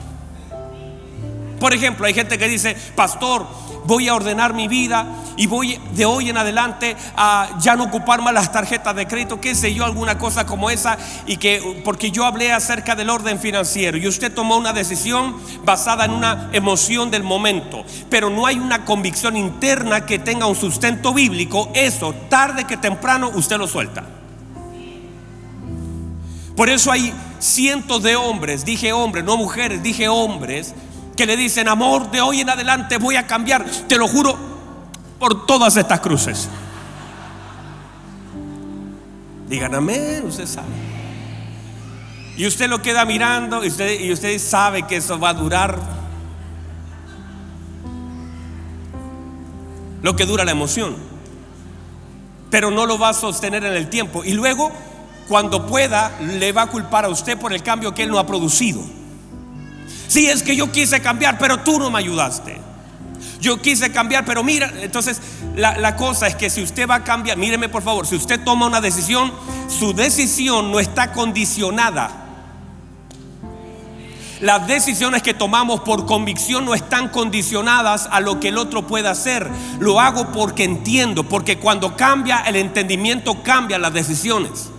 Por 1.59 1.73
ejemplo, 1.73 2.05
hay 2.05 2.13
gente 2.13 2.37
que 2.37 2.47
dice, 2.47 2.75
pastor, 2.95 3.45
voy 3.85 4.07
a 4.07 4.15
ordenar 4.15 4.53
mi 4.53 4.67
vida 4.67 5.05
y 5.39 5.47
voy 5.47 5.79
de 5.95 6.05
hoy 6.05 6.29
en 6.29 6.37
adelante 6.37 6.97
a 7.15 7.57
ya 7.61 7.77
no 7.77 7.85
ocupar 7.85 8.21
más 8.21 8.33
las 8.33 8.51
tarjetas 8.51 8.93
de 8.93 9.07
crédito, 9.07 9.39
qué 9.39 9.55
sé 9.55 9.73
yo, 9.73 9.85
alguna 9.85 10.17
cosa 10.17 10.45
como 10.45 10.69
esa, 10.69 10.97
y 11.25 11.37
que 11.37 11.81
porque 11.85 12.11
yo 12.11 12.25
hablé 12.25 12.51
acerca 12.51 12.93
del 12.93 13.09
orden 13.09 13.39
financiero 13.39 13.97
y 13.97 14.05
usted 14.05 14.33
tomó 14.33 14.57
una 14.57 14.73
decisión 14.73 15.37
basada 15.63 16.03
en 16.03 16.11
una 16.11 16.49
emoción 16.51 17.09
del 17.09 17.23
momento, 17.23 17.85
pero 18.09 18.29
no 18.29 18.45
hay 18.45 18.59
una 18.59 18.83
convicción 18.83 19.37
interna 19.37 20.05
que 20.05 20.19
tenga 20.19 20.45
un 20.45 20.57
sustento 20.57 21.13
bíblico, 21.13 21.71
eso 21.73 22.13
tarde 22.27 22.65
que 22.65 22.75
temprano 22.75 23.31
usted 23.33 23.57
lo 23.57 23.67
suelta. 23.67 24.03
Por 26.57 26.67
eso 26.69 26.91
hay 26.91 27.13
cientos 27.39 28.03
de 28.03 28.17
hombres, 28.17 28.65
dije 28.65 28.91
hombres, 28.91 29.23
no 29.23 29.37
mujeres, 29.37 29.81
dije 29.81 30.09
hombres, 30.09 30.75
que 31.15 31.25
le 31.25 31.37
dicen, 31.37 31.69
amor, 31.69 32.11
de 32.11 32.19
hoy 32.19 32.41
en 32.41 32.49
adelante 32.49 32.97
voy 32.97 33.15
a 33.15 33.25
cambiar, 33.25 33.63
te 33.87 33.97
lo 33.97 34.05
juro, 34.09 34.58
por 35.19 35.45
todas 35.45 35.75
estas 35.77 35.99
cruces. 35.99 36.49
Digan 39.47 39.75
amén, 39.75 40.23
usted 40.25 40.45
sabe. 40.45 40.67
Y 42.37 42.47
usted 42.47 42.69
lo 42.69 42.81
queda 42.81 43.03
mirando 43.03 43.65
y 43.65 43.67
usted, 43.67 43.99
y 43.99 44.13
usted 44.13 44.39
sabe 44.39 44.83
que 44.83 44.95
eso 44.95 45.19
va 45.19 45.29
a 45.29 45.33
durar 45.33 45.77
lo 50.01 50.15
que 50.15 50.25
dura 50.25 50.45
la 50.45 50.51
emoción. 50.51 50.95
Pero 52.49 52.71
no 52.71 52.85
lo 52.85 52.97
va 52.97 53.09
a 53.09 53.13
sostener 53.13 53.65
en 53.65 53.73
el 53.73 53.89
tiempo. 53.89 54.23
Y 54.23 54.33
luego, 54.33 54.71
cuando 55.27 55.67
pueda, 55.67 56.17
le 56.21 56.51
va 56.51 56.63
a 56.63 56.67
culpar 56.67 57.05
a 57.05 57.09
usted 57.09 57.37
por 57.37 57.51
el 57.51 57.61
cambio 57.61 57.93
que 57.93 58.03
él 58.03 58.09
no 58.09 58.19
ha 58.19 58.25
producido. 58.25 58.81
Si 60.07 60.27
es 60.27 60.41
que 60.41 60.55
yo 60.55 60.71
quise 60.71 61.01
cambiar, 61.01 61.37
pero 61.37 61.59
tú 61.59 61.77
no 61.77 61.91
me 61.91 61.99
ayudaste. 61.99 62.68
Yo 63.39 63.61
quise 63.61 63.91
cambiar, 63.91 64.25
pero 64.25 64.43
mira, 64.43 64.71
entonces 64.81 65.21
la, 65.55 65.95
cosa 65.95 66.27
es 66.27 66.35
que 66.35 66.49
si 66.49 66.61
usted 66.61 66.87
va 66.87 66.95
a 66.95 67.03
cambiar, 67.03 67.37
míreme 67.37 67.69
por 67.69 67.83
favor, 67.83 68.05
si 68.05 68.15
usted 68.15 68.43
toma 68.43 68.67
una 68.67 68.81
decisión, 68.81 69.31
su 69.67 69.93
decisión 69.93 70.71
no 70.71 70.79
está 70.79 71.11
condicionada. 71.11 72.25
Las 74.41 74.67
decisiones 74.67 75.21
que 75.21 75.33
tomamos 75.33 75.81
por 75.81 76.05
convicción 76.05 76.63
no 76.63 76.73
están 76.73 77.09
condicionadas 77.09 78.07
a 78.09 78.21
lo 78.21 78.39
que 78.39 78.47
el 78.47 78.57
otro 78.57 78.87
pueda 78.87 79.11
hacer. 79.11 79.49
Lo 79.79 79.99
hago 79.99 80.31
porque 80.31 80.63
entiendo, 80.63 81.23
porque 81.23 81.57
cuando 81.59 81.97
cambia 81.97 82.39
el 82.39 82.55
entendimiento, 82.55 83.43
cambian 83.43 83.81
las 83.81 83.93
decisiones. 83.93 84.69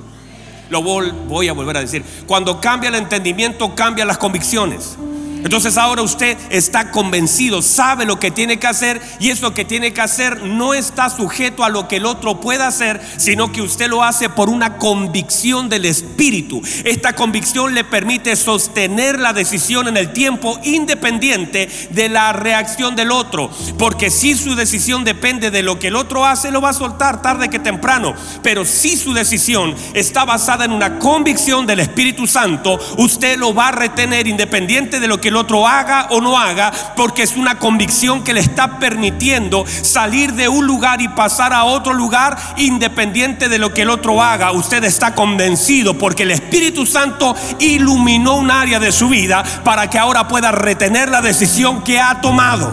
Lo 0.70 0.82
voy 0.82 1.48
a 1.48 1.52
volver 1.52 1.76
a 1.76 1.80
decir. 1.80 2.04
Cuando 2.26 2.60
cambia 2.60 2.88
el 2.88 2.94
entendimiento, 2.94 3.74
cambian 3.74 4.08
las 4.08 4.16
convicciones. 4.16 4.96
Entonces 5.42 5.76
ahora 5.76 6.02
usted 6.02 6.36
está 6.50 6.90
convencido, 6.90 7.62
sabe 7.62 8.04
lo 8.04 8.20
que 8.20 8.30
tiene 8.30 8.58
que 8.58 8.66
hacer 8.66 9.00
y 9.18 9.30
eso 9.30 9.54
que 9.54 9.64
tiene 9.64 9.92
que 9.92 10.00
hacer 10.00 10.42
no 10.42 10.74
está 10.74 11.08
sujeto 11.10 11.64
a 11.64 11.68
lo 11.68 11.88
que 11.88 11.96
el 11.96 12.06
otro 12.06 12.40
pueda 12.40 12.66
hacer, 12.66 13.00
sino 13.16 13.52
que 13.52 13.62
usted 13.62 13.88
lo 13.88 14.02
hace 14.02 14.28
por 14.28 14.48
una 14.48 14.76
convicción 14.76 15.68
del 15.68 15.86
Espíritu. 15.86 16.62
Esta 16.84 17.14
convicción 17.14 17.74
le 17.74 17.84
permite 17.84 18.36
sostener 18.36 19.18
la 19.18 19.32
decisión 19.32 19.88
en 19.88 19.96
el 19.96 20.12
tiempo 20.12 20.58
independiente 20.62 21.68
de 21.90 22.08
la 22.08 22.32
reacción 22.32 22.96
del 22.96 23.10
otro. 23.10 23.50
Porque 23.78 24.10
si 24.10 24.34
su 24.34 24.54
decisión 24.54 25.04
depende 25.04 25.50
de 25.50 25.62
lo 25.62 25.78
que 25.78 25.88
el 25.88 25.96
otro 25.96 26.26
hace, 26.26 26.50
lo 26.50 26.60
va 26.60 26.70
a 26.70 26.74
soltar 26.74 27.22
tarde 27.22 27.48
que 27.48 27.58
temprano. 27.58 28.14
Pero 28.42 28.64
si 28.64 28.96
su 28.96 29.12
decisión 29.12 29.74
está 29.94 30.24
basada 30.24 30.64
en 30.64 30.72
una 30.72 30.98
convicción 30.98 31.66
del 31.66 31.80
Espíritu 31.80 32.26
Santo, 32.26 32.78
usted 32.98 33.38
lo 33.38 33.54
va 33.54 33.68
a 33.68 33.72
retener 33.72 34.26
independiente 34.26 35.00
de 35.00 35.08
lo 35.08 35.20
que 35.20 35.29
el 35.30 35.36
otro 35.36 35.66
haga 35.66 36.08
o 36.10 36.20
no 36.20 36.38
haga, 36.38 36.72
porque 36.96 37.22
es 37.22 37.36
una 37.36 37.58
convicción 37.58 38.22
que 38.22 38.34
le 38.34 38.40
está 38.40 38.78
permitiendo 38.78 39.64
salir 39.82 40.34
de 40.34 40.48
un 40.48 40.66
lugar 40.66 41.00
y 41.00 41.08
pasar 41.08 41.52
a 41.52 41.64
otro 41.64 41.94
lugar 41.94 42.36
independiente 42.56 43.48
de 43.48 43.58
lo 43.58 43.72
que 43.72 43.82
el 43.82 43.90
otro 43.90 44.22
haga. 44.22 44.52
Usted 44.52 44.84
está 44.84 45.14
convencido 45.14 45.96
porque 45.96 46.24
el 46.24 46.32
Espíritu 46.32 46.84
Santo 46.84 47.34
iluminó 47.58 48.36
un 48.36 48.50
área 48.50 48.78
de 48.78 48.92
su 48.92 49.08
vida 49.08 49.42
para 49.64 49.88
que 49.88 49.98
ahora 49.98 50.28
pueda 50.28 50.52
retener 50.52 51.08
la 51.08 51.22
decisión 51.22 51.82
que 51.82 52.00
ha 52.00 52.20
tomado. 52.20 52.70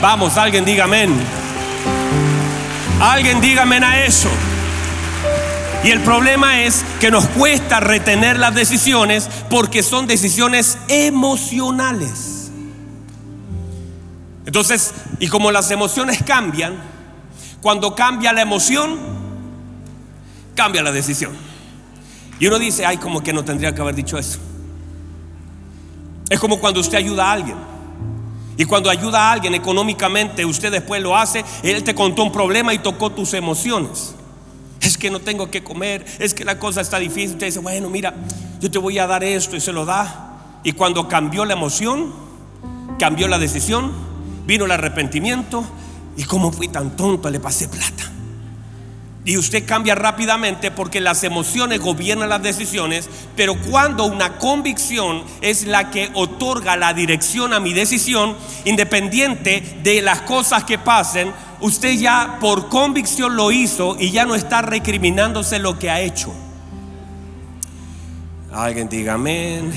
Vamos, 0.00 0.36
alguien 0.36 0.64
diga 0.64 0.84
amén. 0.84 1.12
Alguien 3.00 3.40
dígame 3.40 3.78
a 3.78 4.04
eso. 4.04 4.28
Y 5.84 5.90
el 5.90 6.00
problema 6.00 6.62
es 6.62 6.84
que 7.00 7.10
nos 7.10 7.26
cuesta 7.26 7.78
retener 7.80 8.38
las 8.38 8.54
decisiones 8.54 9.28
porque 9.48 9.82
son 9.82 10.06
decisiones 10.06 10.76
emocionales. 10.88 12.50
Entonces, 14.44 14.92
y 15.20 15.28
como 15.28 15.52
las 15.52 15.70
emociones 15.70 16.22
cambian, 16.24 16.74
cuando 17.60 17.94
cambia 17.94 18.32
la 18.32 18.42
emoción, 18.42 18.98
cambia 20.54 20.82
la 20.82 20.90
decisión. 20.90 21.32
Y 22.40 22.46
uno 22.46 22.58
dice, 22.58 22.84
ay, 22.84 22.96
como 22.96 23.22
que 23.22 23.32
no 23.32 23.44
tendría 23.44 23.74
que 23.74 23.80
haber 23.80 23.94
dicho 23.94 24.18
eso. 24.18 24.38
Es 26.28 26.40
como 26.40 26.58
cuando 26.58 26.80
usted 26.80 26.98
ayuda 26.98 27.26
a 27.26 27.32
alguien. 27.32 27.56
Y 28.56 28.64
cuando 28.64 28.90
ayuda 28.90 29.28
a 29.28 29.32
alguien 29.32 29.54
económicamente, 29.54 30.44
usted 30.44 30.72
después 30.72 31.00
lo 31.00 31.16
hace, 31.16 31.44
él 31.62 31.84
te 31.84 31.94
contó 31.94 32.24
un 32.24 32.32
problema 32.32 32.74
y 32.74 32.78
tocó 32.80 33.10
tus 33.10 33.34
emociones. 33.34 34.14
Es 34.80 34.96
que 34.96 35.10
no 35.10 35.20
tengo 35.20 35.50
que 35.50 35.62
comer, 35.62 36.04
es 36.18 36.34
que 36.34 36.44
la 36.44 36.58
cosa 36.58 36.80
está 36.80 36.98
difícil. 36.98 37.36
Te 37.38 37.46
dice, 37.46 37.58
bueno, 37.58 37.90
mira, 37.90 38.14
yo 38.60 38.70
te 38.70 38.78
voy 38.78 38.98
a 38.98 39.06
dar 39.06 39.24
esto 39.24 39.56
y 39.56 39.60
se 39.60 39.72
lo 39.72 39.84
da. 39.84 40.60
Y 40.62 40.72
cuando 40.72 41.08
cambió 41.08 41.44
la 41.44 41.54
emoción, 41.54 42.12
cambió 42.98 43.28
la 43.28 43.38
decisión, 43.38 43.92
vino 44.46 44.64
el 44.64 44.70
arrepentimiento. 44.70 45.64
Y 46.16 46.24
como 46.24 46.52
fui 46.52 46.68
tan 46.68 46.96
tonto, 46.96 47.30
le 47.30 47.40
pasé 47.40 47.68
plata. 47.68 48.12
Y 49.28 49.36
usted 49.36 49.66
cambia 49.66 49.94
rápidamente 49.94 50.70
porque 50.70 51.02
las 51.02 51.22
emociones 51.22 51.80
gobiernan 51.80 52.30
las 52.30 52.42
decisiones, 52.42 53.10
pero 53.36 53.60
cuando 53.60 54.06
una 54.06 54.38
convicción 54.38 55.22
es 55.42 55.66
la 55.66 55.90
que 55.90 56.10
otorga 56.14 56.78
la 56.78 56.94
dirección 56.94 57.52
a 57.52 57.60
mi 57.60 57.74
decisión, 57.74 58.34
independiente 58.64 59.80
de 59.82 60.00
las 60.00 60.22
cosas 60.22 60.64
que 60.64 60.78
pasen, 60.78 61.30
usted 61.60 61.98
ya 61.98 62.38
por 62.40 62.68
convicción 62.68 63.36
lo 63.36 63.50
hizo 63.50 63.96
y 63.98 64.10
ya 64.10 64.24
no 64.24 64.34
está 64.34 64.62
recriminándose 64.62 65.58
lo 65.58 65.78
que 65.78 65.90
ha 65.90 66.00
hecho. 66.00 66.32
Alguien 68.52 68.88
diga 68.88 69.14
amén. 69.14 69.72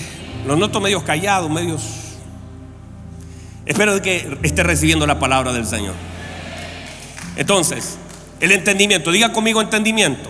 Los 0.45 0.57
noto 0.57 0.79
medios 0.79 1.03
callados, 1.03 1.49
medios... 1.49 1.83
Espero 3.65 4.01
que 4.01 4.37
esté 4.41 4.63
recibiendo 4.63 5.05
la 5.05 5.19
palabra 5.19 5.53
del 5.53 5.67
Señor. 5.67 5.93
Entonces, 7.35 7.97
el 8.39 8.51
entendimiento, 8.51 9.11
diga 9.11 9.31
conmigo 9.31 9.61
entendimiento. 9.61 10.29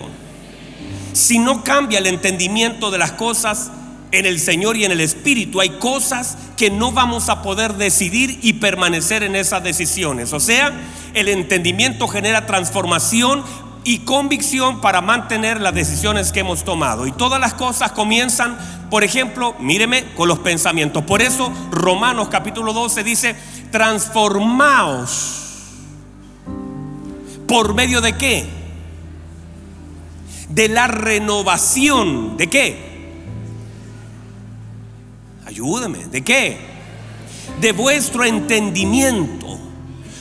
Si 1.14 1.38
no 1.38 1.64
cambia 1.64 1.98
el 1.98 2.06
entendimiento 2.06 2.90
de 2.90 2.98
las 2.98 3.12
cosas 3.12 3.70
en 4.12 4.26
el 4.26 4.38
Señor 4.38 4.76
y 4.76 4.84
en 4.84 4.92
el 4.92 5.00
Espíritu, 5.00 5.60
hay 5.60 5.70
cosas 5.70 6.38
que 6.56 6.70
no 6.70 6.92
vamos 6.92 7.28
a 7.28 7.42
poder 7.42 7.74
decidir 7.74 8.38
y 8.42 8.54
permanecer 8.54 9.22
en 9.22 9.34
esas 9.34 9.64
decisiones. 9.64 10.32
O 10.32 10.40
sea, 10.40 10.72
el 11.14 11.28
entendimiento 11.28 12.06
genera 12.06 12.46
transformación 12.46 13.42
y 13.84 14.00
convicción 14.00 14.80
para 14.80 15.00
mantener 15.00 15.60
las 15.60 15.74
decisiones 15.74 16.30
que 16.30 16.40
hemos 16.40 16.62
tomado. 16.62 17.06
Y 17.06 17.12
todas 17.12 17.40
las 17.40 17.54
cosas 17.54 17.92
comienzan, 17.92 18.56
por 18.90 19.02
ejemplo, 19.02 19.56
míreme, 19.58 20.04
con 20.14 20.28
los 20.28 20.38
pensamientos. 20.38 21.02
Por 21.04 21.20
eso 21.22 21.52
Romanos 21.70 22.28
capítulo 22.28 22.72
12 22.72 23.02
dice, 23.02 23.34
transformaos 23.72 25.40
¿Por 27.52 27.74
medio 27.74 28.00
de 28.00 28.14
qué? 28.14 28.46
De 30.48 30.68
la 30.68 30.86
renovación. 30.86 32.38
¿De 32.38 32.46
qué? 32.46 32.91
Ayúdame. 35.46 36.06
¿De 36.06 36.22
qué? 36.22 36.58
De 37.60 37.72
vuestro 37.72 38.24
entendimiento. 38.24 39.58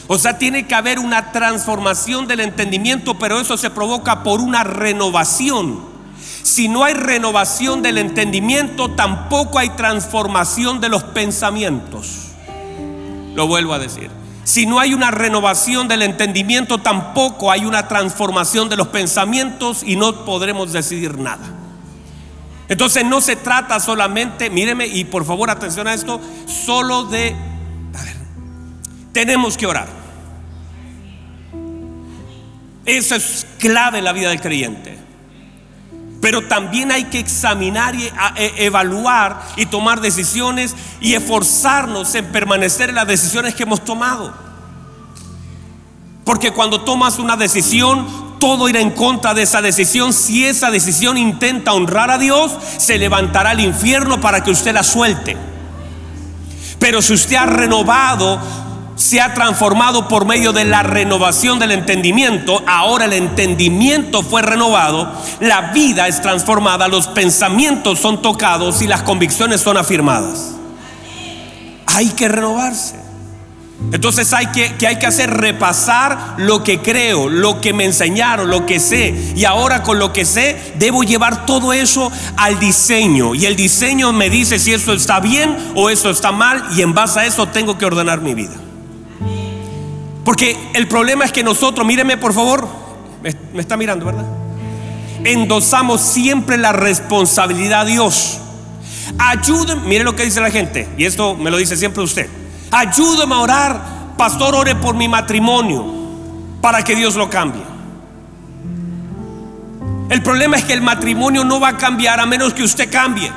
O 0.08 0.18
sea, 0.18 0.38
tiene 0.38 0.68
que 0.68 0.76
haber 0.76 1.00
una 1.00 1.32
transformación 1.32 2.28
del 2.28 2.42
entendimiento, 2.42 3.18
pero 3.18 3.40
eso 3.40 3.56
se 3.56 3.70
provoca 3.70 4.24
por 4.24 4.42
una 4.42 4.64
renovación. 4.64 5.80
Si 6.44 6.68
no 6.68 6.84
hay 6.84 6.94
renovación 6.94 7.82
del 7.82 7.98
entendimiento, 7.98 8.92
tampoco 8.92 9.60
hay 9.60 9.70
transformación 9.70 10.82
de 10.82 10.90
los 10.90 11.04
pensamientos. 11.04 12.32
Lo 13.36 13.48
vuelvo 13.48 13.74
a 13.74 13.80
decir. 13.80 14.10
Si 14.44 14.66
no 14.66 14.80
hay 14.80 14.94
una 14.94 15.12
renovación 15.12 15.88
del 15.88 16.02
entendimiento, 16.02 16.80
tampoco 16.80 17.52
hay 17.52 17.64
una 17.64 17.88
transformación 17.88 18.70
de 18.70 18.76
los 18.76 18.88
pensamientos 18.88 19.82
y 19.82 19.96
no 19.96 20.26
podremos 20.26 20.74
decidir 20.74 21.18
nada. 21.18 21.61
Entonces 22.72 23.04
no 23.04 23.20
se 23.20 23.36
trata 23.36 23.82
solamente, 23.82 24.50
míreme 24.50 24.88
y 24.88 25.04
por 25.04 25.26
favor 25.26 25.50
atención 25.50 25.90
a 25.90 25.94
esto, 25.94 26.22
solo 26.48 27.04
de, 27.04 27.36
a 27.94 28.02
ver, 28.02 28.16
tenemos 29.12 29.58
que 29.58 29.66
orar. 29.66 29.90
Eso 32.86 33.14
es 33.16 33.46
clave 33.60 33.98
en 33.98 34.06
la 34.06 34.14
vida 34.14 34.30
del 34.30 34.40
creyente. 34.40 34.98
Pero 36.22 36.48
también 36.48 36.94
hay 36.94 37.04
que 37.04 37.20
examinar 37.20 37.94
y 37.94 38.10
e, 38.38 38.66
evaluar 38.66 39.42
y 39.58 39.66
tomar 39.66 40.00
decisiones 40.00 40.74
y 41.02 41.14
esforzarnos 41.16 42.16
en 42.16 42.32
permanecer 42.32 42.88
en 42.88 42.96
las 42.96 43.08
decisiones 43.08 43.54
que 43.54 43.64
hemos 43.64 43.84
tomado. 43.84 44.34
Porque 46.24 46.54
cuando 46.54 46.86
tomas 46.86 47.20
una 47.20 47.36
decisión, 47.36 48.31
todo 48.42 48.68
irá 48.68 48.82
en 48.82 48.90
contra 48.92 49.34
de 49.34 49.44
esa 49.44 49.62
decisión. 49.62 50.12
Si 50.12 50.44
esa 50.44 50.70
decisión 50.70 51.18
intenta 51.18 51.72
honrar 51.72 52.12
a 52.12 52.18
Dios, 52.18 52.52
se 52.78 52.98
levantará 52.98 53.54
el 53.54 53.62
infierno 53.62 54.20
para 54.20 54.44
que 54.44 54.52
usted 54.52 54.74
la 54.74 54.84
suelte. 54.84 55.38
Pero 56.80 57.02
si 57.02 57.14
usted 57.14 57.38
ha 57.38 57.46
renovado 57.46 58.42
se 58.96 59.20
ha 59.20 59.34
transformado 59.34 60.08
por 60.08 60.26
medio 60.26 60.54
de 60.54 60.64
la 60.64 60.84
renovación 60.84 61.58
del 61.58 61.72
entendimiento. 61.72 62.62
Ahora 62.68 63.06
el 63.06 63.14
entendimiento 63.14 64.22
fue 64.22 64.44
renovado, 64.44 65.12
la 65.40 65.72
vida 65.72 66.08
es 66.08 66.22
transformada, 66.22 66.88
los 66.88 67.08
pensamientos 67.08 68.00
son 68.00 68.22
tocados 68.22 68.82
y 68.84 68.88
las 68.88 69.02
convicciones 69.02 69.62
son 69.62 69.78
afirmadas. 69.78 70.52
Hay 71.88 72.10
que 72.10 72.28
renovarse. 72.28 73.01
Entonces 73.92 74.32
hay 74.32 74.48
que, 74.48 74.76
que 74.76 74.88
hay 74.88 75.00
que 75.00 75.08
hacer 75.08 75.30
repasar 75.30 76.36
lo 76.38 76.64
que 76.64 76.80
creo, 76.80 77.28
lo 77.28 77.60
que 77.60 77.74
me 77.74 77.84
enseñaron, 77.84 78.50
lo 78.50 78.66
que 78.66 78.80
sé. 78.80 79.34
Y 79.36 79.44
ahora 79.44 79.84
con 79.84 80.00
lo 80.00 80.14
que 80.14 80.24
sé, 80.24 80.74
debo 80.76 81.04
llevar 81.04 81.46
todo 81.46 81.74
eso 81.74 82.12
al 82.38 82.60
diseño. 82.60 83.36
Y 83.36 83.46
el 83.46 83.56
diseño 83.56 84.14
me 84.14 84.30
dice 84.30 84.60
si 84.60 84.72
eso 84.72 84.94
está 84.94 85.20
bien 85.20 85.58
o 85.76 85.90
eso 85.90 86.10
está 86.10 86.32
mal. 86.32 86.64
Y 86.76 86.82
en 86.82 86.94
base 86.94 87.20
a 87.20 87.26
eso 87.26 87.48
tengo 87.48 87.78
que 87.78 87.86
ordenar 87.86 88.22
mi 88.22 88.34
vida. 88.34 88.56
Porque 90.24 90.58
el 90.74 90.88
problema 90.88 91.26
es 91.26 91.32
que 91.32 91.44
nosotros, 91.44 91.86
míreme 91.86 92.18
por 92.18 92.34
favor, 92.34 92.68
me, 93.22 93.60
está 93.60 93.76
mirando, 93.78 94.06
¿verdad? 94.06 94.26
Endosamos 95.24 96.02
siempre 96.02 96.58
la 96.58 96.72
responsabilidad 96.72 97.82
a 97.82 97.86
Dios. 97.86 98.40
Ayúdenme, 99.18 99.88
mire 99.88 100.04
lo 100.04 100.16
que 100.16 100.24
dice 100.24 100.40
la 100.40 100.52
gente, 100.52 100.88
y 100.98 101.06
esto 101.06 101.36
me 101.36 101.52
lo 101.52 101.58
dice 101.58 101.76
siempre 101.76 102.04
usted. 102.04 102.28
Ayúdeme 102.72 103.36
a 103.36 103.40
orar, 103.40 103.82
pastor, 104.18 104.56
ore 104.56 104.76
por 104.76 104.96
mi 104.96 105.10
matrimonio 105.10 105.86
para 106.62 106.84
que 106.84 106.96
Dios 106.96 107.16
lo 107.16 107.30
cambie. 107.30 107.64
El 110.10 110.22
problema 110.24 110.58
es 110.58 110.64
que 110.64 110.74
el 110.74 110.82
matrimonio 110.82 111.44
no 111.44 111.60
va 111.60 111.70
a 111.70 111.78
cambiar 111.78 112.20
a 112.20 112.26
menos 112.26 112.54
que 112.54 112.64
usted 112.64 112.90
cambie. 112.92 113.32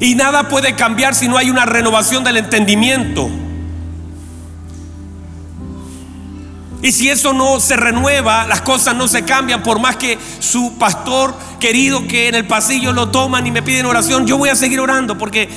Y 0.00 0.14
nada 0.14 0.48
puede 0.48 0.74
cambiar 0.74 1.14
si 1.14 1.28
no 1.28 1.36
hay 1.36 1.50
una 1.50 1.64
renovación 1.64 2.24
del 2.24 2.36
entendimiento. 2.36 3.30
Y 6.82 6.92
si 6.92 7.08
eso 7.08 7.32
no 7.32 7.60
se 7.60 7.76
renueva, 7.76 8.46
las 8.46 8.60
cosas 8.60 8.94
no 8.94 9.08
se 9.08 9.24
cambian, 9.24 9.62
por 9.62 9.80
más 9.80 9.96
que 9.96 10.18
su 10.38 10.74
pastor 10.78 11.34
querido 11.58 12.06
que 12.06 12.28
en 12.28 12.34
el 12.34 12.46
pasillo 12.46 12.92
lo 12.92 13.08
toman 13.08 13.46
y 13.46 13.50
me 13.50 13.62
piden 13.62 13.86
oración, 13.86 14.26
yo 14.26 14.36
voy 14.36 14.50
a 14.50 14.54
seguir 14.54 14.80
orando 14.80 15.16
porque 15.16 15.48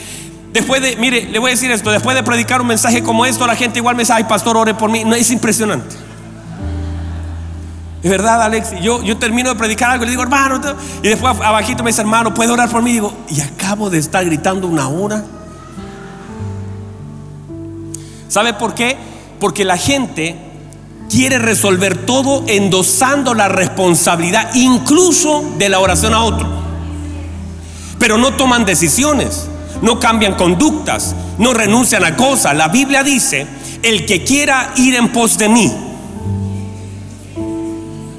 después 0.57 0.81
de, 0.81 0.95
mire, 0.95 1.23
le 1.23 1.39
voy 1.39 1.49
a 1.49 1.53
decir 1.53 1.71
esto, 1.71 1.91
después 1.91 2.15
de 2.15 2.23
predicar 2.23 2.61
un 2.61 2.67
mensaje 2.67 3.03
como 3.03 3.25
esto, 3.25 3.45
la 3.47 3.55
gente 3.55 3.79
igual 3.79 3.95
me 3.95 4.03
dice, 4.03 4.13
ay 4.13 4.23
pastor, 4.23 4.57
ore 4.57 4.73
por 4.73 4.89
mí. 4.89 5.03
No, 5.03 5.15
es 5.15 5.31
impresionante. 5.31 5.95
Es 8.03 8.09
verdad, 8.09 8.41
Alex. 8.41 8.79
Yo, 8.81 9.03
yo 9.03 9.17
termino 9.17 9.49
de 9.49 9.55
predicar 9.55 9.91
algo 9.91 10.03
y 10.03 10.07
le 10.07 10.11
digo, 10.11 10.23
hermano, 10.23 10.59
y 11.01 11.07
después 11.07 11.35
abajito 11.41 11.83
me 11.83 11.89
dice, 11.89 12.01
hermano, 12.01 12.33
¿puede 12.33 12.51
orar 12.51 12.69
por 12.69 12.81
mí? 12.81 12.91
Y 12.91 12.93
digo, 12.93 13.13
y 13.29 13.41
acabo 13.41 13.89
de 13.89 13.99
estar 13.99 14.23
gritando 14.25 14.67
una 14.67 14.87
hora. 14.87 15.23
¿Sabe 18.27 18.53
por 18.53 18.73
qué? 18.73 18.97
Porque 19.39 19.63
la 19.63 19.77
gente 19.77 20.35
quiere 21.09 21.39
resolver 21.39 22.05
todo 22.05 22.43
endosando 22.47 23.33
la 23.33 23.47
responsabilidad 23.47 24.53
incluso 24.55 25.53
de 25.57 25.69
la 25.69 25.79
oración 25.79 26.13
a 26.13 26.23
otro. 26.23 26.47
Pero 27.99 28.17
no 28.17 28.33
toman 28.33 28.65
decisiones, 28.65 29.47
no 29.81 29.99
cambian 29.99 30.35
conductas, 30.35 31.15
no 31.37 31.53
renuncian 31.53 32.03
a 32.03 32.15
cosas. 32.15 32.55
La 32.55 32.67
Biblia 32.67 33.03
dice, 33.03 33.47
el 33.83 34.05
que 34.05 34.23
quiera 34.23 34.71
ir 34.75 34.95
en 34.95 35.11
pos 35.11 35.37
de 35.37 35.49
mí. 35.49 35.71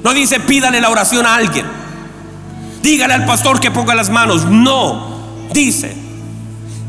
No 0.03 0.13
dice 0.13 0.39
pídale 0.39 0.81
la 0.81 0.89
oración 0.89 1.25
a 1.25 1.35
alguien. 1.35 1.65
Dígale 2.81 3.13
al 3.13 3.25
pastor 3.25 3.59
que 3.59 3.71
ponga 3.71 3.93
las 3.93 4.09
manos. 4.09 4.45
No, 4.45 5.19
dice, 5.53 5.93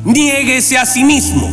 niéguese 0.05 0.79
a 0.79 0.87
sí 0.87 1.05
mismo. 1.05 1.51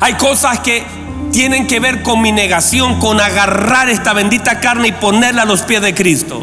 Hay 0.00 0.14
cosas 0.14 0.60
que 0.60 0.82
tienen 1.30 1.66
que 1.66 1.78
ver 1.78 2.02
con 2.02 2.20
mi 2.20 2.32
negación, 2.32 2.98
con 2.98 3.20
agarrar 3.20 3.88
esta 3.88 4.12
bendita 4.12 4.58
carne 4.60 4.88
y 4.88 4.92
ponerla 4.92 5.42
a 5.42 5.46
los 5.46 5.62
pies 5.62 5.82
de 5.82 5.94
Cristo. 5.94 6.42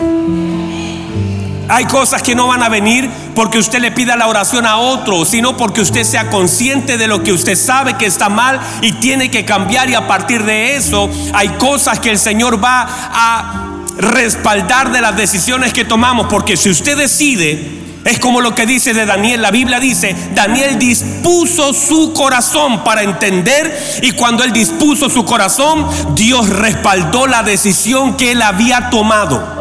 Hay 1.70 1.86
cosas 1.86 2.22
que 2.22 2.36
no 2.36 2.48
van 2.48 2.64
a 2.64 2.70
venir 2.70 3.10
porque 3.36 3.60
usted 3.60 3.80
le 3.80 3.92
pida 3.92 4.16
la 4.16 4.28
oración 4.28 4.66
a 4.66 4.78
otro, 4.78 5.26
sino 5.26 5.58
porque 5.58 5.82
usted 5.82 6.04
sea 6.04 6.30
consciente 6.30 6.98
de 6.98 7.08
lo 7.08 7.24
que 7.24 7.34
usted 7.34 7.56
sabe 7.56 7.96
que 7.96 8.06
está 8.06 8.30
mal 8.30 8.60
y 8.82 8.94
tiene 8.94 9.30
que 9.30 9.46
cambiar 9.46 9.90
y 9.90 9.96
a 9.96 10.08
partir 10.08 10.44
de 10.44 10.76
eso 10.76 11.10
hay 11.34 11.50
cosas 11.50 12.00
que 12.00 12.10
el 12.10 12.20
Señor 12.20 12.64
va 12.64 12.88
a 12.88 13.66
respaldar 13.98 14.92
de 14.92 15.02
las 15.02 15.16
decisiones 15.18 15.74
que 15.74 15.86
tomamos, 15.86 16.28
porque 16.28 16.56
si 16.56 16.70
usted 16.70 16.98
decide 16.98 17.78
es 18.08 18.20
como 18.20 18.40
lo 18.40 18.56
que 18.56 18.66
dice 18.66 18.94
de 18.94 19.06
Daniel. 19.06 19.42
La 19.42 19.52
Biblia 19.52 19.82
dice, 19.82 20.16
Daniel 20.34 20.80
dispuso 20.80 21.74
su 21.74 22.14
corazón 22.14 22.84
para 22.86 23.04
entender 23.04 24.00
y 24.02 24.12
cuando 24.12 24.46
él 24.46 24.54
dispuso 24.54 25.10
su 25.10 25.26
corazón, 25.26 25.86
Dios 26.16 26.48
respaldó 26.48 27.28
la 27.28 27.44
decisión 27.44 28.16
que 28.16 28.32
él 28.32 28.42
había 28.42 28.90
tomado. 28.90 29.57